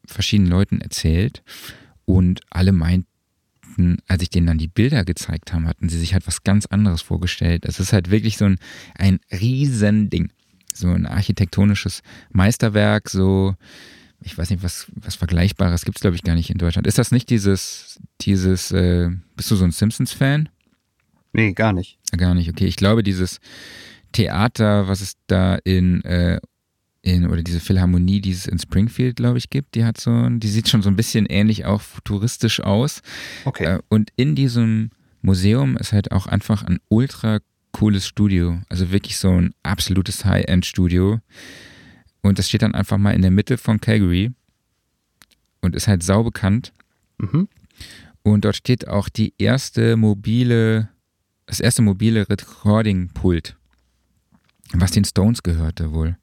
verschiedenen 0.07 0.51
Leuten 0.51 0.81
erzählt 0.81 1.43
und 2.07 2.41
alle 2.49 2.73
meinten, 3.81 4.03
als 4.09 4.23
ich 4.23 4.31
denen 4.31 4.47
dann 4.47 4.59
die 4.59 4.69
Bilder 4.69 5.05
gezeigt 5.05 5.53
habe, 5.53 5.67
hatten 5.67 5.89
sie 5.89 5.99
sich 5.99 6.13
halt 6.13 6.27
was 6.27 6.43
ganz 6.43 6.67
anderes 6.67 7.03
vorgestellt. 7.03 7.65
Es 7.65 7.81
ist 7.81 7.93
halt 7.93 8.11
wirklich 8.11 8.37
so 8.37 8.45
ein, 8.45 8.59
ein 8.97 9.21
Riesending. 9.33 10.31
So 10.73 10.89
ein 10.89 11.07
architektonisches 11.07 12.03
Meisterwerk, 12.31 13.11
so, 13.11 13.55
ich 14.23 14.39
weiß 14.39 14.51
nicht, 14.51 14.63
was, 14.63 14.87
was 14.95 15.17
Vergleichbares 15.17 15.85
gibt 15.85 15.99
es, 15.99 16.01
glaube 16.01 16.17
ich, 16.17 16.23
gar 16.23 16.37
nicht 16.37 16.51
in 16.51 16.59
Deutschland. 16.59 16.87
Ist 16.87 16.99
das 16.99 17.11
nicht 17.11 17.29
dieses, 17.29 17.99
dieses, 18.21 18.71
äh, 18.71 19.11
bist 19.37 19.51
du 19.51 19.57
so 19.57 19.65
ein 19.65 19.73
Simpsons-Fan? 19.73 20.49
Nee, 21.33 21.53
gar 21.53 21.73
nicht. 21.73 21.99
Gar 22.17 22.35
nicht, 22.35 22.49
okay. 22.49 22.67
Ich 22.67 22.77
glaube, 22.77 23.03
dieses 23.03 23.41
Theater, 24.13 24.89
was 24.89 25.01
es 25.01 25.15
da 25.27 25.57
in, 25.57 26.03
äh, 26.05 26.41
in 27.03 27.27
oder 27.27 27.43
diese 27.43 27.61
Philharmonie, 27.61 28.21
die 28.21 28.31
es 28.31 28.47
in 28.47 28.59
Springfield, 28.59 29.17
glaube 29.17 29.39
ich, 29.39 29.51
gibt, 29.51 29.75
die 29.75 29.85
hat 29.85 29.99
so, 29.99 30.29
die 30.29 30.49
sieht 30.49 30.69
schon 30.69 30.83
so 30.83 30.91
ein 30.91 30.97
bisschen 30.97 31.27
ähnlich 31.27 31.65
auch 31.65 31.81
futuristisch 31.81 32.61
aus. 32.61 33.03
Okay. 33.45 33.65
Äh, 33.65 33.79
und 33.89 34.11
in 34.17 34.35
diesem 34.35 34.91
Museum 35.23 35.77
ist 35.77 35.93
halt 35.93 36.13
auch 36.13 36.27
einfach 36.27 36.63
ein 36.63 36.79
ultra 36.89 37.41
cooles 37.73 38.07
Studio. 38.07 38.61
Also 38.69 38.91
wirklich 38.91 39.17
so 39.17 39.31
ein 39.31 39.55
absolutes 39.63 40.25
High-End-Studio. 40.25 41.21
Und 42.23 42.39
das 42.39 42.49
steht 42.49 42.63
dann 42.63 42.75
einfach 42.75 42.99
mal 42.99 43.15
in 43.15 43.23
der 43.23 43.31
Mitte 43.31 43.57
von 43.57 43.81
Calgary 43.81 44.33
und 45.63 45.75
ist 45.75 45.89
halt 45.89 46.03
sau 46.03 46.23
bekannt. 46.23 46.73
Mhm. 47.19 47.49
Und 48.23 48.45
dort 48.45 48.57
steht 48.57 48.89
auch 48.89 49.09
die 49.09 49.33
erste 49.39 49.97
mobile 49.97 50.91
das 51.51 51.61
erste 51.61 51.83
mobile 51.83 52.29
Recording-Pult, 52.29 53.57
was 54.73 54.93
den 54.93 55.05
Stones 55.05 55.43
gehörte 55.43 55.93
wohl. 55.93 56.17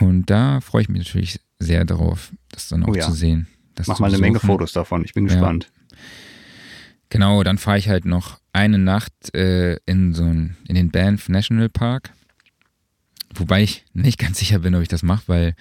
Und 0.00 0.26
da 0.26 0.60
freue 0.60 0.82
ich 0.82 0.88
mich 0.88 1.04
natürlich 1.04 1.40
sehr 1.58 1.84
drauf, 1.84 2.32
das 2.50 2.68
dann 2.68 2.84
auch 2.84 2.88
oh 2.88 2.94
ja. 2.94 3.06
zu 3.06 3.12
sehen. 3.12 3.46
Mach 3.86 3.98
mal 3.98 4.08
eine 4.08 4.18
Menge 4.18 4.40
Fotos 4.40 4.72
davon, 4.72 5.04
ich 5.04 5.14
bin 5.14 5.26
gespannt. 5.26 5.70
Ja. 5.70 5.96
Genau, 7.10 7.42
dann 7.42 7.58
fahre 7.58 7.78
ich 7.78 7.88
halt 7.88 8.04
noch 8.04 8.40
eine 8.52 8.78
Nacht 8.78 9.34
äh, 9.34 9.76
in 9.86 10.14
so 10.14 10.24
ein, 10.24 10.56
in 10.68 10.74
den 10.74 10.90
Banff 10.90 11.28
National 11.28 11.68
Park. 11.68 12.10
Wobei 13.34 13.62
ich 13.62 13.84
nicht 13.92 14.18
ganz 14.18 14.38
sicher 14.38 14.60
bin, 14.60 14.74
ob 14.74 14.82
ich 14.82 14.88
das 14.88 15.02
mache, 15.02 15.24
weil 15.26 15.54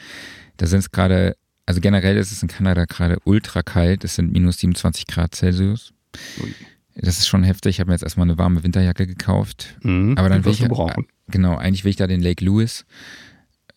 da 0.57 0.65
sind 0.65 0.79
es 0.79 0.91
gerade, 0.91 1.36
also 1.65 1.81
generell 1.81 2.17
ist 2.17 2.31
es 2.31 2.41
in 2.41 2.47
Kanada 2.47 2.86
gerade 2.86 3.17
ultra 3.23 3.63
kalt, 3.63 4.03
es 4.03 4.15
sind 4.15 4.31
minus 4.31 4.59
27 4.59 5.07
Grad 5.07 5.36
Celsius. 5.36 5.93
Ui. 6.41 6.53
Das 6.95 7.17
ist 7.17 7.27
schon 7.27 7.43
heftig. 7.43 7.71
Ich 7.71 7.79
habe 7.79 7.89
mir 7.89 7.95
jetzt 7.95 8.03
erstmal 8.03 8.27
eine 8.27 8.38
warme 8.38 8.63
Winterjacke 8.63 9.07
gekauft. 9.07 9.77
Mhm, 9.81 10.15
aber 10.15 10.29
dann 10.29 10.45
will 10.45 10.53
ich, 10.53 10.67
brauchen. 10.67 11.07
genau, 11.27 11.57
eigentlich 11.57 11.84
will 11.84 11.89
ich 11.89 11.95
da 11.95 12.05
den 12.05 12.21
Lake 12.21 12.45
Louis 12.45 12.86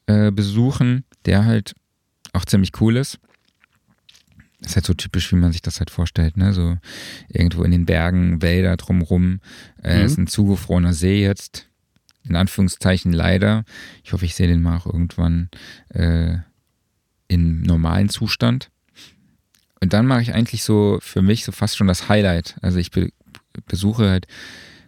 äh, 0.07 0.31
besuchen, 0.31 1.05
der 1.25 1.45
halt 1.45 1.75
auch 2.33 2.45
ziemlich 2.45 2.73
cool 2.81 2.97
ist. 2.97 3.19
ist 4.61 4.77
halt 4.77 4.87
so 4.87 4.95
typisch, 4.95 5.31
wie 5.33 5.37
man 5.37 5.53
sich 5.53 5.63
das 5.63 5.79
halt 5.79 5.91
vorstellt, 5.91 6.37
ne? 6.37 6.53
So 6.53 6.77
irgendwo 7.29 7.63
in 7.65 7.71
den 7.71 7.87
Bergen, 7.87 8.43
Wälder 8.43 8.77
drumrum. 8.77 9.41
Äh, 9.83 9.99
mhm. 9.99 10.05
Ist 10.05 10.19
ein 10.19 10.27
zugefrorener 10.27 10.93
See 10.93 11.23
jetzt. 11.23 11.69
In 12.29 12.37
Anführungszeichen 12.37 13.13
leider. 13.13 13.65
Ich 14.03 14.13
hoffe, 14.13 14.25
ich 14.25 14.35
sehe 14.35 14.49
den 14.49 14.63
mal 14.63 14.77
auch 14.77 14.87
irgendwann 14.87 15.49
äh, 15.91 16.39
in 17.29 17.63
normalen 17.63 18.09
Zustand. 18.09 18.71
Und 19.81 19.93
dann 19.93 20.07
mache 20.07 20.23
ich 20.23 20.35
eigentlich 20.35 20.63
so 20.63 20.99
für 21.01 21.23
mich 21.23 21.45
so 21.45 21.53
fast 21.53 21.77
schon 21.77 21.87
das 21.87 22.09
Highlight. 22.09 22.57
Also 22.63 22.79
ich 22.79 22.91
be 22.91 23.11
besuche 23.67 24.09
halt 24.11 24.27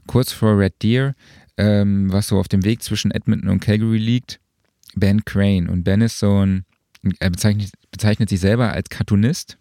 kurz 0.06 0.32
vor 0.32 0.58
Red 0.58 0.82
Deer, 0.82 1.14
ähm, 1.56 2.12
was 2.12 2.28
so 2.28 2.38
auf 2.38 2.48
dem 2.48 2.64
Weg 2.64 2.82
zwischen 2.82 3.10
Edmonton 3.10 3.48
und 3.48 3.60
Calgary 3.60 3.98
liegt, 3.98 4.40
Ben 4.98 5.24
Crane. 5.24 5.68
Und 5.68 5.84
Ben 5.84 6.00
ist 6.00 6.18
so 6.18 6.44
ein, 6.44 6.64
er 7.20 7.30
bezeichnet, 7.30 7.70
bezeichnet 7.90 8.28
sich 8.28 8.40
selber 8.40 8.72
als 8.72 8.88
Cartoonist, 8.88 9.58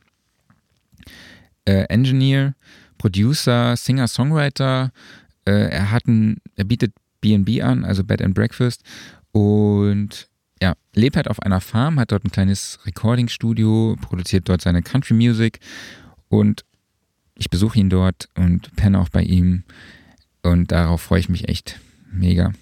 äh, 1.66 1.84
Engineer, 1.90 2.56
Producer, 2.98 3.76
Singer, 3.76 4.08
Songwriter. 4.08 4.92
Äh, 5.46 5.70
er 5.70 5.92
hat 5.92 6.08
ein, 6.08 6.38
er 6.56 6.66
bietet 6.66 6.94
B&B 7.22 7.62
an, 7.62 7.84
also 7.84 8.04
Bed 8.04 8.22
and 8.22 8.34
Breakfast 8.34 8.84
und 9.32 10.28
ja, 10.62 10.74
lebt 10.96 11.16
halt 11.16 11.28
auf 11.28 11.42
einer 11.42 11.62
Farm, 11.62 12.00
hat 12.00 12.12
dort 12.12 12.26
ein 12.26 12.32
kleines 12.32 12.80
Recording-Studio, 12.86 13.96
produziert 14.02 14.50
dort 14.50 14.62
seine 14.62 14.82
Country 14.82 15.14
Music 15.14 15.60
und 16.30 16.64
ich 17.36 17.50
besuche 17.50 17.80
ihn 17.80 17.90
dort 17.90 18.30
und 18.36 18.76
penne 18.76 19.00
auch 19.00 19.10
bei 19.10 19.22
ihm 19.22 19.64
und 20.42 20.72
darauf 20.72 21.02
freue 21.02 21.20
ich 21.20 21.30
mich 21.30 21.48
echt 21.48 21.80
mega. 22.12 22.54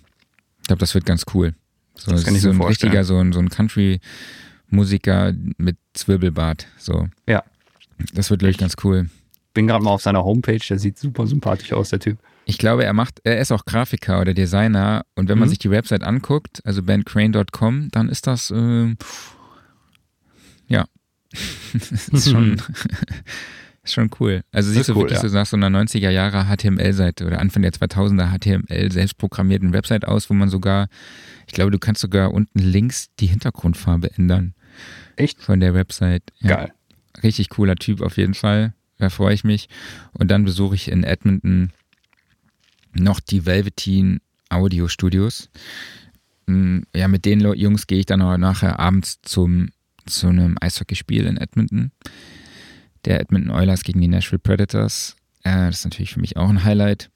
Ich 0.62 0.68
glaube, 0.68 0.80
das 0.80 0.94
wird 0.94 1.06
ganz 1.06 1.26
cool. 1.34 1.54
So, 1.96 2.12
das 2.12 2.24
kann 2.24 2.36
ich 2.36 2.41
so 2.41 2.50
ein 2.50 2.58
vorstellen. 2.58 2.91
richtiger, 2.91 3.04
so 3.04 3.18
ein, 3.18 3.34
so 3.34 3.39
ein 3.39 3.50
Country-Musiker 3.50 5.34
mit 5.58 5.78
Zwirbelbart. 5.93 6.68
So. 6.78 7.08
Ja. 7.28 7.43
Das 8.14 8.30
wird, 8.30 8.39
glaube 8.39 8.52
ich, 8.52 8.58
ganz 8.58 8.76
cool. 8.84 9.10
Bin 9.54 9.68
gerade 9.68 9.84
mal 9.84 9.91
auf 9.91 10.02
seiner 10.02 10.24
Homepage, 10.24 10.60
der 10.70 10.80
sieht 10.80 10.98
super 10.98 11.26
sympathisch 11.28 11.72
aus, 11.72 11.89
der 11.89 12.00
Typ. 12.00 12.18
Ich 12.46 12.58
glaube, 12.58 12.84
er 12.84 12.93
macht, 12.93 13.22
er 13.24 13.39
ist 13.39 13.52
auch 13.52 13.66
Grafiker 13.66 14.22
oder 14.22 14.34
Designer 14.34 15.06
und 15.16 15.30
wenn 15.30 15.39
man 15.39 15.48
mhm. 15.48 15.52
sich 15.52 15.60
die 15.60 15.72
Website 15.72 16.04
anguckt, 16.04 16.62
also 16.64 16.84
bandcrane.com, 16.84 17.89
dann 17.89 18.10
ist 18.10 18.28
das 18.28 18.52
äh, 18.52 18.93
ja, 20.68 20.86
das 21.74 22.10
ist 22.10 22.30
schon, 22.30 22.62
ist 23.86 23.94
schon 23.94 24.10
cool. 24.20 24.44
Also 24.52 24.72
siehst 24.72 24.90
du 24.90 24.94
cool, 24.94 25.04
wirklich 25.04 25.22
ja. 25.22 25.30
so 25.30 25.36
nach 25.36 25.46
so 25.46 25.56
einer 25.56 25.70
90er 25.70 26.10
Jahre 26.10 26.46
HTML-Seite 26.46 27.26
oder 27.26 27.40
Anfang 27.40 27.62
der 27.62 27.72
2000er 27.72 28.36
HTML 28.36 28.92
selbstprogrammierten 28.92 29.74
Website 29.74 30.06
aus, 30.06 30.30
wo 30.30 30.34
man 30.34 30.50
sogar, 30.50 30.88
ich 31.48 31.54
glaube, 31.54 31.72
du 31.72 31.80
kannst 31.80 32.02
sogar 32.02 32.34
unten 32.34 32.60
links 32.60 33.10
die 33.20 33.28
Hintergrundfarbe 33.28 34.12
ändern. 34.18 34.56
Echt? 35.16 35.42
Von 35.42 35.60
der 35.60 35.74
Website. 35.74 36.24
Ja. 36.40 36.56
Geil. 36.56 36.74
Richtig 37.24 37.50
cooler 37.50 37.76
Typ 37.76 38.02
auf 38.02 38.18
jeden 38.18 38.34
Fall. 38.34 38.74
Da 38.98 39.10
freue 39.10 39.34
ich 39.34 39.44
mich. 39.44 39.70
Und 40.14 40.32
dann 40.32 40.46
besuche 40.46 40.76
ich 40.76 40.92
in 40.92 41.04
Edmonton 41.04 41.72
noch 42.94 43.20
die 43.20 43.46
Velveteen 43.46 44.20
Audio 44.50 44.88
Studios. 44.88 45.50
Mm, 46.48 46.80
ja, 46.96 47.08
mit 47.08 47.26
den 47.26 47.42
Jungs 47.42 47.88
gehe 47.88 48.00
ich 48.00 48.06
dann 48.06 48.22
auch 48.22 48.38
nachher 48.38 48.80
abends 48.80 49.20
zum, 49.22 49.70
zu 50.06 50.28
einem 50.28 50.58
Eishockeyspiel 50.60 51.26
in 51.26 51.38
Edmonton. 51.38 51.92
Der 53.06 53.20
Edmonton 53.20 53.51
Oilers 53.51 53.84
gegen 53.84 54.01
die 54.01 54.08
Nashville 54.08 54.39
Predators. 54.39 55.16
Äh, 55.43 55.68
das 55.68 55.80
ist 55.80 55.86
natürlich 55.86 56.14
für 56.14 56.20
mich 56.20 56.38
auch 56.38 56.49
ein 56.49 56.64
Highlight. 56.64 57.10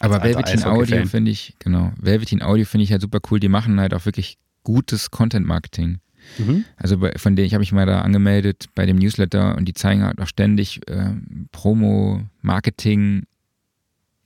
Aber 0.00 0.22
Velveteen 0.22 0.64
Audio 0.64 1.06
finde 1.06 1.30
ich, 1.30 1.54
genau, 1.58 1.92
Velveteen 2.00 2.42
Audio 2.42 2.64
finde 2.64 2.84
ich 2.84 2.92
halt 2.92 3.02
super 3.02 3.20
cool. 3.30 3.40
Die 3.40 3.48
machen 3.48 3.78
halt 3.80 3.94
auch 3.94 4.06
wirklich 4.06 4.38
gutes 4.64 5.10
Content 5.10 5.46
Marketing. 5.46 5.98
Mhm. 6.38 6.64
Also 6.76 6.98
bei, 6.98 7.12
von 7.16 7.36
denen, 7.36 7.46
ich 7.46 7.54
habe 7.54 7.60
mich 7.60 7.72
mal 7.72 7.86
da 7.86 8.00
angemeldet 8.00 8.66
bei 8.74 8.86
dem 8.86 8.96
Newsletter 8.96 9.56
und 9.56 9.66
die 9.66 9.74
zeigen 9.74 10.02
halt 10.02 10.20
auch 10.20 10.26
ständig 10.26 10.80
äh, 10.88 11.12
Promo, 11.52 12.22
Marketing, 12.40 13.24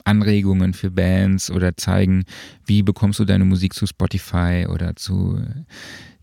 Anregungen 0.05 0.75
für 0.75 0.91
Bands 0.91 1.51
oder 1.51 1.77
zeigen, 1.77 2.25
wie 2.67 2.83
bekommst 2.83 3.19
du 3.19 3.25
deine 3.25 3.45
Musik 3.45 3.75
zu 3.75 3.87
Spotify 3.87 4.67
oder 4.69 4.97
zu, 4.97 5.43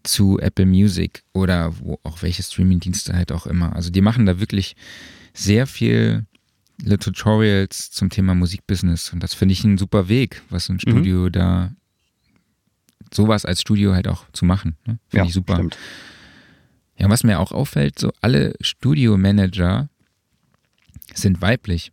zu 0.03 0.39
Apple 0.39 0.65
Music 0.65 1.23
oder 1.33 1.77
wo 1.79 1.99
auch 2.03 2.21
welche 2.21 2.43
Streaming-Dienste 2.43 3.13
halt 3.13 3.31
auch 3.31 3.47
immer. 3.47 3.75
Also 3.75 3.89
die 3.89 4.01
machen 4.01 4.25
da 4.25 4.39
wirklich 4.39 4.75
sehr 5.33 5.65
viel 5.67 6.25
Tutorials 6.99 7.91
zum 7.91 8.09
Thema 8.09 8.33
Musikbusiness 8.33 9.13
und 9.13 9.21
das 9.21 9.33
finde 9.33 9.53
ich 9.53 9.63
ein 9.63 9.77
super 9.77 10.07
Weg, 10.09 10.41
was 10.49 10.67
ein 10.69 10.75
Mhm. 10.75 10.79
Studio 10.79 11.29
da 11.29 11.71
sowas 13.13 13.45
als 13.45 13.61
Studio 13.61 13.93
halt 13.93 14.07
auch 14.07 14.25
zu 14.33 14.45
machen. 14.45 14.77
Ne? 14.85 14.97
Finde 15.09 15.17
Ja, 15.17 15.25
ich 15.25 15.33
super. 15.33 15.55
stimmt. 15.55 15.77
Ja, 16.97 17.09
was 17.09 17.23
mir 17.23 17.39
auch 17.39 17.51
auffällt, 17.51 17.99
so 17.99 18.11
alle 18.21 18.53
Studio-Manager 18.61 19.89
sind 21.13 21.41
weiblich. 21.41 21.91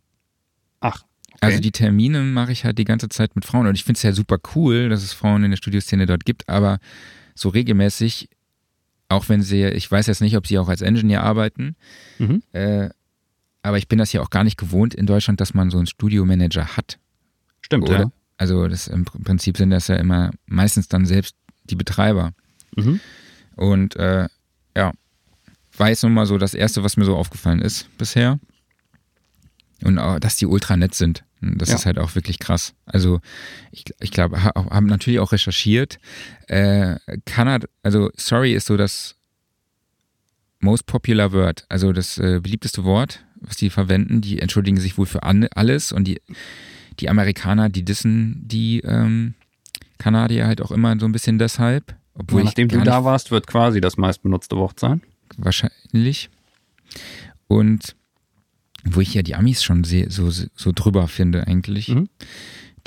Okay. 1.41 1.51
Also 1.53 1.59
die 1.61 1.71
Termine 1.71 2.21
mache 2.23 2.51
ich 2.51 2.65
halt 2.65 2.77
die 2.77 2.83
ganze 2.85 3.07
Zeit 3.09 3.35
mit 3.35 3.45
Frauen 3.45 3.65
und 3.67 3.75
ich 3.75 3.83
finde 3.85 3.97
es 3.97 4.03
ja 4.03 4.11
super 4.11 4.37
cool, 4.55 4.89
dass 4.89 5.03
es 5.03 5.13
Frauen 5.13 5.43
in 5.43 5.51
der 5.51 5.57
Studioszene 5.57 6.05
dort 6.05 6.25
gibt, 6.25 6.49
aber 6.49 6.79
so 7.33 7.49
regelmäßig, 7.49 8.29
auch 9.07 9.29
wenn 9.29 9.41
sie, 9.41 9.63
ich 9.65 9.89
weiß 9.89 10.07
jetzt 10.07 10.21
nicht, 10.21 10.35
ob 10.35 10.45
sie 10.47 10.59
auch 10.59 10.67
als 10.69 10.81
Engineer 10.81 11.23
arbeiten, 11.23 11.75
Mhm. 12.17 12.43
äh, 12.51 12.89
aber 13.61 13.77
ich 13.77 13.87
bin 13.87 13.99
das 13.99 14.11
ja 14.13 14.21
auch 14.21 14.29
gar 14.29 14.43
nicht 14.43 14.57
gewohnt 14.57 14.93
in 14.93 15.05
Deutschland, 15.05 15.39
dass 15.41 15.53
man 15.53 15.69
so 15.69 15.77
einen 15.77 15.87
Studiomanager 15.87 16.77
hat. 16.77 16.99
Stimmt, 17.61 17.89
Oder? 17.89 17.99
ja. 17.99 18.11
Also 18.37 18.67
das 18.67 18.87
im 18.87 19.03
Prinzip 19.05 19.57
sind 19.57 19.69
das 19.69 19.87
ja 19.89 19.95
immer 19.95 20.31
meistens 20.45 20.87
dann 20.87 21.05
selbst 21.05 21.35
die 21.65 21.75
Betreiber. 21.75 22.31
Mhm. 22.75 22.99
Und 23.55 23.95
äh, 23.97 24.27
ja, 24.77 24.93
war 25.77 25.89
jetzt 25.89 26.03
nun 26.03 26.13
mal 26.13 26.25
so 26.25 26.37
das 26.37 26.53
Erste, 26.53 26.83
was 26.83 26.95
mir 26.97 27.03
so 27.05 27.15
aufgefallen 27.17 27.61
ist 27.61 27.89
bisher. 27.97 28.39
Und 29.83 29.97
auch, 29.99 30.19
dass 30.19 30.35
die 30.37 30.45
ultra 30.45 30.75
nett 30.77 30.95
sind. 30.95 31.23
Das 31.41 31.69
Ja. 31.69 31.75
ist 31.75 31.85
halt 31.85 31.99
auch 31.99 32.15
wirklich 32.15 32.39
krass. 32.39 32.73
Also 32.85 33.21
ich, 33.71 33.85
ich 34.01 34.11
glaube, 34.11 34.43
ha, 34.43 34.51
haben 34.55 34.87
natürlich 34.87 35.19
auch 35.19 35.31
recherchiert. 35.31 35.99
Äh, 36.47 36.97
Kanada, 37.25 37.67
also 37.83 38.09
sorry 38.15 38.53
ist 38.53 38.65
so 38.67 38.75
das 38.77 39.15
most 40.59 40.85
popular 40.85 41.31
word, 41.31 41.65
also 41.69 41.93
das 41.93 42.17
äh, 42.17 42.39
beliebteste 42.41 42.83
Wort, 42.83 43.23
was 43.39 43.55
die 43.55 43.69
verwenden. 43.69 44.19
Die 44.21 44.39
entschuldigen 44.39 44.77
sich 44.77 44.97
wohl 44.97 45.05
für 45.05 45.23
an, 45.23 45.47
alles 45.55 45.91
und 45.93 46.05
die, 46.05 46.21
die 46.99 47.09
Amerikaner, 47.09 47.69
die 47.69 47.83
dissen 47.83 48.41
die 48.45 48.81
ähm, 48.81 49.35
Kanadier 49.97 50.45
halt 50.47 50.61
auch 50.61 50.71
immer 50.71 50.97
so 50.99 51.05
ein 51.05 51.13
bisschen 51.13 51.39
deshalb. 51.39 51.95
Obwohl 52.15 52.41
Ja, 52.41 52.45
nachdem 52.45 52.67
du 52.67 52.81
da 52.81 53.05
warst, 53.05 53.31
wird 53.31 53.47
quasi 53.47 53.79
das 53.79 53.95
meistbenutzte 53.95 54.57
Wort 54.57 54.77
sein. 54.79 55.01
wahrscheinlich. 55.37 56.29
Und 57.47 57.95
wo 58.83 59.01
ich 59.01 59.13
ja 59.13 59.21
die 59.21 59.35
Amis 59.35 59.63
schon 59.63 59.83
sehr, 59.83 60.09
so, 60.09 60.29
so 60.29 60.71
drüber 60.73 61.07
finde 61.07 61.47
eigentlich. 61.47 61.89
Mhm. 61.89 62.09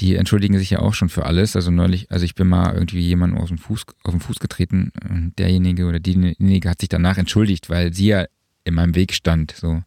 Die 0.01 0.17
entschuldigen 0.17 0.59
sich 0.59 0.71
ja 0.71 0.79
auch 0.81 0.95
schon 0.95 1.11
für 1.11 1.27
alles. 1.27 1.55
Also 1.55 1.71
neulich, 1.71 2.11
also 2.11 2.25
ich 2.25 2.35
bin 2.35 2.49
mal 2.49 2.75
irgendwie 2.75 3.01
jemandem 3.01 3.39
aus 3.39 3.49
dem 3.49 3.59
Fuß, 3.59 3.85
auf 4.05 4.11
den 4.13 4.21
Fuß 4.21 4.39
getreten 4.41 4.91
und 5.09 5.35
derjenige 5.39 5.85
oder 5.87 6.01
diejenige 6.01 6.69
hat 6.71 6.81
sich 6.81 6.89
danach 6.89 7.19
entschuldigt, 7.19 7.69
weil 7.69 7.93
sie 7.93 8.07
ja 8.07 8.25
in 8.65 8.75
meinem 8.75 8.95
Weg 8.95 9.13
stand. 9.13 9.53
So. 9.57 9.83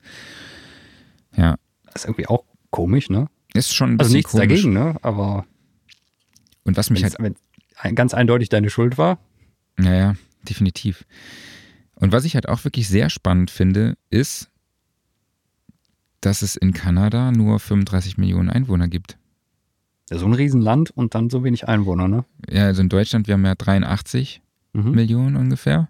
Ja, 1.35 1.55
Das 1.85 2.03
ist 2.03 2.05
irgendwie 2.05 2.27
auch 2.27 2.43
komisch, 2.69 3.09
ne? 3.09 3.27
ist 3.53 3.73
schon 3.73 3.93
ein 3.95 3.99
Also 3.99 4.13
nichts 4.15 4.31
komisch. 4.31 4.47
dagegen, 4.47 4.73
ne? 4.73 4.95
Aber 5.01 5.45
Und 6.63 6.75
was 6.77 6.89
mich 6.89 7.01
wenn 7.01 7.11
halt 7.13 7.37
es 7.83 7.95
ganz 7.95 8.13
eindeutig 8.13 8.49
deine 8.49 8.69
Schuld 8.69 8.97
war. 8.97 9.17
Ja, 9.79 9.93
ja, 9.93 10.15
definitiv. 10.47 11.05
Und 11.95 12.11
was 12.11 12.25
ich 12.25 12.35
halt 12.35 12.49
auch 12.49 12.63
wirklich 12.65 12.87
sehr 12.89 13.09
spannend 13.09 13.49
finde, 13.49 13.97
ist, 14.09 14.49
dass 16.25 16.41
es 16.41 16.55
in 16.55 16.73
Kanada 16.73 17.31
nur 17.31 17.59
35 17.59 18.17
Millionen 18.17 18.49
Einwohner 18.49 18.87
gibt. 18.87 19.17
Ja, 20.09 20.17
so 20.17 20.25
ein 20.25 20.33
Riesenland 20.33 20.91
und 20.91 21.15
dann 21.15 21.29
so 21.29 21.43
wenig 21.43 21.67
Einwohner, 21.67 22.07
ne? 22.07 22.25
Ja, 22.49 22.65
also 22.65 22.81
in 22.81 22.89
Deutschland, 22.89 23.27
wir 23.27 23.33
haben 23.35 23.45
ja 23.45 23.55
83 23.55 24.41
Mhm. 24.73 24.91
Millionen 24.91 25.35
ungefähr. 25.37 25.87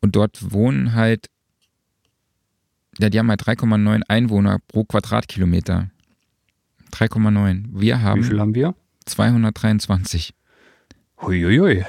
Und 0.00 0.14
dort 0.14 0.52
wohnen 0.52 0.94
halt, 0.94 1.28
ja, 3.00 3.10
die 3.10 3.18
haben 3.18 3.28
halt 3.30 3.42
3,9 3.42 4.02
Einwohner 4.06 4.58
pro 4.68 4.84
Quadratkilometer. 4.84 5.90
3,9. 6.92 7.64
Wir 7.72 7.80
Wie 7.80 7.94
haben 8.02 8.22
viel 8.22 8.38
haben 8.38 8.54
wir? 8.54 8.74
223. 9.06 10.34
Huiuiui. 11.20 11.84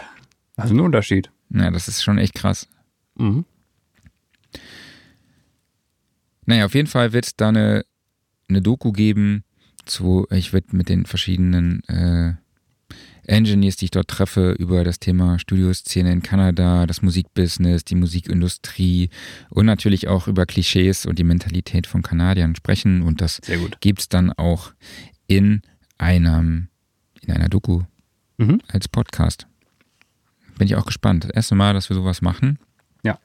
Also 0.56 0.74
ein 0.74 0.80
Unterschied. 0.80 1.30
Ja, 1.52 1.70
das 1.70 1.88
ist 1.88 2.02
schon 2.04 2.18
echt 2.18 2.34
krass. 2.34 2.68
Mhm. 3.16 3.46
Naja, 6.50 6.66
auf 6.66 6.74
jeden 6.74 6.88
Fall 6.88 7.14
wird 7.14 7.28
es 7.28 7.36
da 7.36 7.50
eine, 7.50 7.86
eine 8.48 8.64
Doku 8.64 8.92
geben, 8.92 9.44
zu, 9.86 10.26
ich 10.32 10.52
werde 10.52 10.76
mit 10.76 10.90
den 10.90 11.06
verschiedenen 11.06 11.84
äh, 11.88 12.34
Engineers, 13.28 13.76
die 13.76 13.86
ich 13.86 13.92
dort 13.92 14.08
treffe, 14.08 14.54
über 14.54 14.84
das 14.84 14.98
Thema 15.00 15.38
Studioszene 15.38 16.12
in 16.12 16.24
Kanada, 16.24 16.88
das 16.88 17.04
Musikbusiness, 17.04 17.86
die 17.86 17.94
Musikindustrie 17.94 19.12
und 19.52 19.68
natürlich 19.68 20.08
auch 20.08 20.28
über 20.28 20.48
Klischees 20.48 21.06
und 21.06 21.20
die 21.20 21.24
Mentalität 21.24 21.86
von 21.86 22.02
Kanadiern 22.02 22.56
sprechen. 22.56 23.04
Und 23.04 23.22
das 23.22 23.42
gibt 23.80 24.00
es 24.00 24.10
dann 24.10 24.34
auch 24.34 24.72
in 25.28 25.62
einem, 26.00 26.70
in 27.22 27.32
einer 27.32 27.50
Doku 27.50 27.84
Mhm. 28.40 28.60
als 28.70 28.88
Podcast. 28.88 29.46
Bin 30.58 30.66
ich 30.66 30.76
auch 30.76 30.88
gespannt. 30.88 31.26
Das 31.26 31.32
erste 31.32 31.54
Mal, 31.54 31.76
dass 31.76 31.90
wir 31.90 31.96
sowas 31.96 32.24
machen. 32.24 32.58
Ja. 33.04 33.20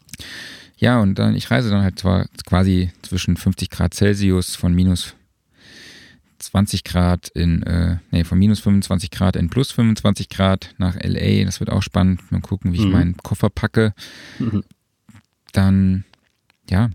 Ja, 0.76 1.00
und 1.00 1.18
dann, 1.18 1.34
ich 1.36 1.50
reise 1.50 1.70
dann 1.70 1.82
halt 1.82 1.98
zwar 1.98 2.26
quasi 2.46 2.90
zwischen 3.02 3.36
50 3.36 3.70
Grad 3.70 3.94
Celsius 3.94 4.56
von 4.56 4.74
minus 4.74 5.14
20 6.40 6.84
Grad 6.84 7.28
in, 7.28 7.62
äh, 7.62 7.98
nee, 8.10 8.24
von 8.24 8.38
minus 8.38 8.60
25 8.60 9.10
Grad 9.10 9.36
in 9.36 9.48
plus 9.50 9.70
25 9.72 10.28
Grad 10.28 10.74
nach 10.78 10.96
LA. 10.96 11.44
Das 11.44 11.60
wird 11.60 11.70
auch 11.70 11.82
spannend. 11.82 12.30
Mal 12.32 12.40
gucken, 12.40 12.72
wie 12.72 12.78
ich 12.78 12.84
Mhm. 12.86 12.92
meinen 12.92 13.16
Koffer 13.18 13.48
packe. 13.50 13.94
Mhm. 14.38 14.62
Dann, 15.52 16.04
ja, 16.68 16.90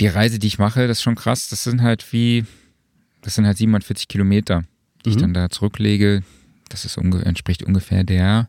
die 0.00 0.06
Reise, 0.06 0.38
die 0.38 0.46
ich 0.46 0.58
mache, 0.58 0.86
das 0.86 0.98
ist 0.98 1.02
schon 1.02 1.16
krass. 1.16 1.48
Das 1.48 1.64
sind 1.64 1.82
halt 1.82 2.12
wie, 2.12 2.44
das 3.22 3.34
sind 3.34 3.46
halt 3.46 3.58
47 3.58 4.06
Kilometer, 4.08 4.62
die 5.04 5.10
ich 5.10 5.16
Mhm. 5.16 5.20
dann 5.20 5.34
da 5.34 5.50
zurücklege. 5.50 6.22
Das 6.68 6.84
ist 6.84 6.96
unge 6.98 7.24
entspricht 7.24 7.62
ungefähr 7.64 8.04
der 8.04 8.48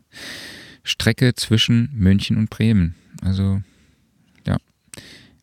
Strecke 0.84 1.34
zwischen 1.34 1.90
München 1.92 2.36
und 2.36 2.48
Bremen. 2.50 2.94
Also. 3.22 3.62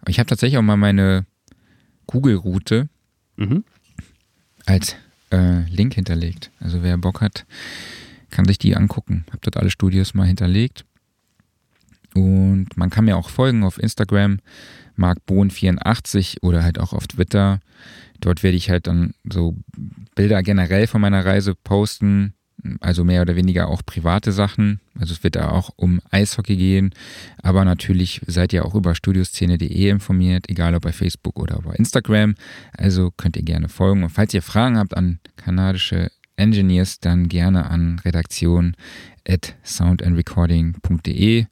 Ich 0.08 0.20
habe 0.20 0.28
tatsächlich 0.28 0.58
auch 0.58 0.64
mal 0.64 0.78
meine 0.78 1.26
Google-Route 2.08 2.90
Mhm. 3.36 3.64
als 4.66 4.96
äh, 5.32 5.62
Link 5.70 5.94
hinterlegt. 5.94 6.50
Also 6.60 6.82
wer 6.84 6.98
Bock 6.98 7.22
hat, 7.22 7.46
kann 8.32 8.46
sich 8.46 8.58
die 8.58 8.76
angucken. 8.76 9.26
Habe 9.28 9.40
dort 9.42 9.58
alle 9.58 9.70
Studios 9.70 10.14
mal 10.14 10.26
hinterlegt. 10.26 10.86
Und 12.16 12.76
man 12.76 12.90
kann 12.90 13.06
mir 13.06 13.18
auch 13.18 13.30
folgen 13.30 13.64
auf 13.64 13.78
Instagram, 13.78 14.40
markbohn84 14.98 16.42
oder 16.42 16.64
halt 16.64 16.80
auch 16.80 16.94
auf 16.94 17.08
Twitter. 17.08 17.60
Dort 18.20 18.42
werde 18.42 18.58
ich 18.58 18.70
halt 18.72 18.88
dann 18.88 19.14
so 19.32 19.56
Bilder 20.16 20.42
generell 20.42 20.88
von 20.88 21.02
meiner 21.02 21.24
Reise 21.24 21.54
posten, 21.54 22.34
also 22.80 23.04
mehr 23.04 23.22
oder 23.22 23.36
weniger 23.36 23.68
auch 23.68 23.82
private 23.86 24.32
Sachen. 24.32 24.80
Also 25.00 25.14
es 25.14 25.24
wird 25.24 25.36
da 25.36 25.50
auch 25.50 25.72
um 25.76 26.02
Eishockey 26.12 26.56
gehen, 26.56 26.92
aber 27.42 27.64
natürlich 27.66 28.22
seid 28.26 28.54
ihr 28.54 28.66
auch 28.66 28.76
über 28.76 28.96
studioszene.de 28.96 29.90
informiert, 29.90 30.50
egal 30.50 30.76
ob 30.76 30.84
bei 30.84 30.92
Facebook 30.92 31.40
oder 31.40 31.60
bei 31.62 31.74
Instagram. 31.76 32.36
Also 32.76 33.12
könnt 33.16 33.38
ihr 33.38 33.44
gerne 33.44 33.70
folgen. 33.70 34.04
Und 34.04 34.10
falls 34.10 34.34
ihr 34.34 34.42
Fragen 34.42 34.78
habt 34.78 34.98
an 34.98 35.20
kanadische 35.36 36.12
Engineers, 36.36 37.00
dann 37.00 37.28
gerne 37.28 37.70
an 37.70 38.00
redaktion 38.00 38.76
at 39.28 39.56
soundandrecording.de. 39.64 41.46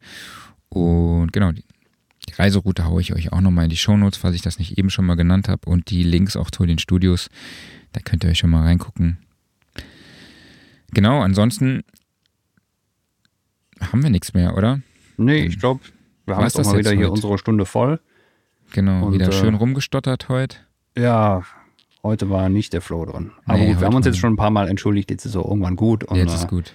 Und 0.70 1.34
genau, 1.34 1.52
die 1.52 1.64
Reiseroute 2.34 2.86
haue 2.86 3.02
ich 3.02 3.14
euch 3.14 3.32
auch 3.32 3.42
nochmal 3.42 3.66
in 3.66 3.70
die 3.70 3.78
Shownotes, 3.78 4.18
falls 4.18 4.36
ich 4.36 4.42
das 4.42 4.60
nicht 4.60 4.78
eben 4.78 4.90
schon 4.90 5.06
mal 5.06 5.16
genannt 5.16 5.50
habe. 5.50 5.70
Und 5.70 5.90
die 5.90 6.04
Links 6.04 6.36
auch 6.36 6.52
zu 6.52 6.66
den 6.66 6.80
Studios. 6.80 7.30
Da 7.94 8.02
könnt 8.02 8.24
ihr 8.24 8.30
euch 8.30 8.40
schon 8.40 8.50
mal 8.50 8.64
reingucken. 8.64 9.18
Genau, 10.94 11.22
ansonsten 11.22 11.84
haben 13.82 14.04
wir 14.04 14.10
nichts 14.10 14.34
mehr, 14.34 14.56
oder? 14.56 14.82
Nee, 15.18 15.46
ich 15.46 15.60
glaube, 15.60 15.82
wir 16.26 16.36
haben 16.36 16.44
jetzt 16.44 16.60
auch 16.60 16.66
mal 16.66 16.78
wieder 16.80 16.92
hier 16.92 17.02
heute? 17.02 17.12
unsere 17.12 17.38
Stunde 17.38 17.66
voll. 17.66 18.00
Genau, 18.74 19.08
Und, 19.08 19.14
wieder 19.14 19.28
äh, 19.30 19.32
schön 19.32 19.56
rumgestottert 19.56 20.30
heute. 20.30 20.58
Ja, 20.98 21.44
heute 22.04 22.30
war 22.30 22.50
nicht 22.50 22.74
der 22.74 22.82
Flow 22.82 23.06
drin. 23.06 23.32
Aber 23.46 23.58
Nee, 23.58 23.72
gut, 23.72 23.80
wir 23.82 23.88
haben 23.88 23.96
uns 23.96 24.06
jetzt 24.06 24.18
schon 24.18 24.34
ein 24.34 24.38
paar 24.38 24.50
Mal 24.50 24.68
entschuldigt, 24.70 25.12
jetzt 25.12 25.26
ist 25.26 25.36
auch 25.36 25.48
irgendwann 25.48 25.76
gut. 25.76 26.04
Und 26.04 26.18
Jetzt 26.18 26.32
äh, 26.32 26.36
ist 26.36 26.48
gut. 26.48 26.74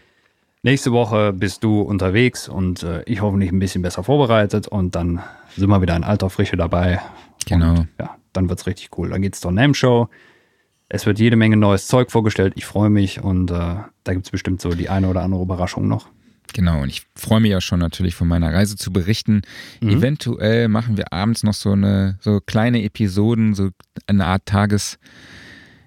nächste 0.62 0.92
Woche 0.92 1.32
bist 1.32 1.64
du 1.64 1.80
unterwegs 1.80 2.48
und 2.48 2.82
äh, 2.82 3.02
ich 3.04 3.20
hoffentlich 3.22 3.50
ein 3.50 3.58
bisschen 3.58 3.82
besser 3.82 4.04
vorbereitet 4.04 4.68
und 4.68 4.94
dann 4.94 5.20
sind 5.56 5.68
wir 5.68 5.82
wieder 5.82 5.96
in 5.96 6.04
alter 6.04 6.30
Frische 6.30 6.56
dabei. 6.56 7.00
Genau. 7.46 7.70
Und, 7.70 7.88
ja, 7.98 8.16
dann 8.32 8.48
wird's 8.48 8.66
richtig 8.66 8.90
cool. 8.96 9.08
Dann 9.10 9.22
geht's 9.22 9.40
zur 9.40 9.52
NAM-Show. 9.52 10.08
Es 10.92 11.06
wird 11.06 11.20
jede 11.20 11.36
Menge 11.36 11.56
neues 11.56 11.86
Zeug 11.86 12.10
vorgestellt. 12.10 12.54
Ich 12.56 12.66
freue 12.66 12.90
mich 12.90 13.22
und 13.22 13.50
äh, 13.52 13.54
da 13.54 14.12
gibt's 14.12 14.30
bestimmt 14.30 14.60
so 14.60 14.70
die 14.70 14.88
eine 14.88 15.08
oder 15.08 15.22
andere 15.22 15.40
Überraschung 15.40 15.86
noch. 15.86 16.08
Genau, 16.52 16.82
und 16.82 16.88
ich 16.88 17.06
freue 17.14 17.38
mich 17.38 17.52
ja 17.52 17.60
schon 17.60 17.78
natürlich 17.78 18.16
von 18.16 18.26
meiner 18.26 18.52
Reise 18.52 18.76
zu 18.76 18.92
berichten. 18.92 19.42
Mhm. 19.80 19.90
Eventuell 19.90 20.66
machen 20.66 20.96
wir 20.96 21.12
abends 21.12 21.44
noch 21.44 21.54
so 21.54 21.70
eine 21.70 22.18
so 22.20 22.40
kleine 22.44 22.82
Episoden, 22.82 23.54
so 23.54 23.70
eine 24.08 24.26
Art 24.26 24.46
Tages 24.46 24.98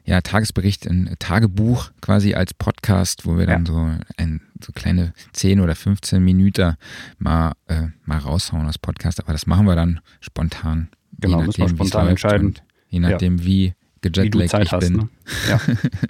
ja, 0.05 0.21
Tagesbericht, 0.21 0.85
ein 0.85 1.15
Tagebuch 1.19 1.91
quasi 2.01 2.33
als 2.33 2.53
Podcast, 2.53 3.25
wo 3.25 3.37
wir 3.37 3.45
dann 3.45 3.65
so 3.65 3.89
ein 4.17 4.41
so 4.61 4.73
kleine 4.73 5.13
10 5.31 5.61
oder 5.61 5.75
15 5.75 6.23
Minuten 6.23 6.75
mal, 7.19 7.53
äh, 7.67 7.87
mal 8.05 8.17
raushauen 8.17 8.65
als 8.65 8.77
Podcast. 8.77 9.21
Aber 9.21 9.31
das 9.31 9.47
machen 9.47 9.65
wir 9.65 9.75
dann 9.75 10.01
spontan. 10.19 10.89
Genau, 11.19 11.39
je 11.39 11.45
nachdem, 11.45 11.63
müssen 11.63 11.79
wir 11.79 11.85
spontan 11.85 12.07
entscheiden. 12.09 12.55
Je 12.89 12.99
nachdem, 12.99 13.37
ja. 13.37 13.45
wie 13.45 13.73
gejetlaggt 14.11 14.65
ich 14.65 14.71
hast, 14.71 14.87
bin. 14.87 14.97
Ne? 14.97 15.09
Ja, 15.49 15.59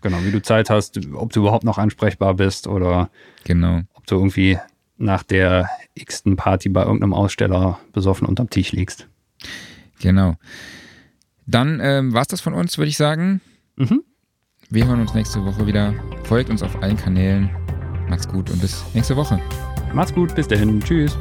genau, 0.02 0.18
wie 0.24 0.32
du 0.32 0.42
Zeit 0.42 0.70
hast, 0.70 1.00
ob 1.14 1.32
du 1.34 1.42
überhaupt 1.42 1.64
noch 1.64 1.78
ansprechbar 1.78 2.34
bist 2.34 2.68
oder 2.68 3.10
genau. 3.44 3.82
ob 3.94 4.06
du 4.08 4.16
irgendwie 4.16 4.58
nach 4.98 5.24
der 5.24 5.70
x-ten 5.96 6.36
Party 6.36 6.70
bei 6.70 6.84
irgendeinem 6.84 7.14
Aussteller 7.14 7.80
besoffen 7.92 8.28
unterm 8.28 8.50
Tisch 8.50 8.72
liegst. 8.72 9.08
Genau. 10.02 10.36
Dann 11.46 11.80
ähm, 11.82 12.14
war 12.14 12.22
es 12.22 12.28
das 12.28 12.42
von 12.42 12.54
uns, 12.54 12.78
würde 12.78 12.90
ich 12.90 12.98
sagen. 12.98 13.42
Mhm. 13.76 14.04
Wir 14.70 14.88
hören 14.88 15.02
uns 15.02 15.14
nächste 15.14 15.44
Woche 15.46 15.68
wieder. 15.68 15.94
Folgt 16.24 16.50
uns 16.50 16.64
auf 16.64 16.82
allen 16.82 16.98
Kanälen. 16.98 17.50
Macht's 18.10 18.28
gut 18.28 18.50
und 18.50 18.62
bis 18.62 18.84
nächste 18.94 19.16
Woche. 19.16 19.40
Macht's 19.94 20.14
gut, 20.14 20.34
bis 20.36 20.48
dahin. 20.48 20.82
Tschüss. 20.82 21.18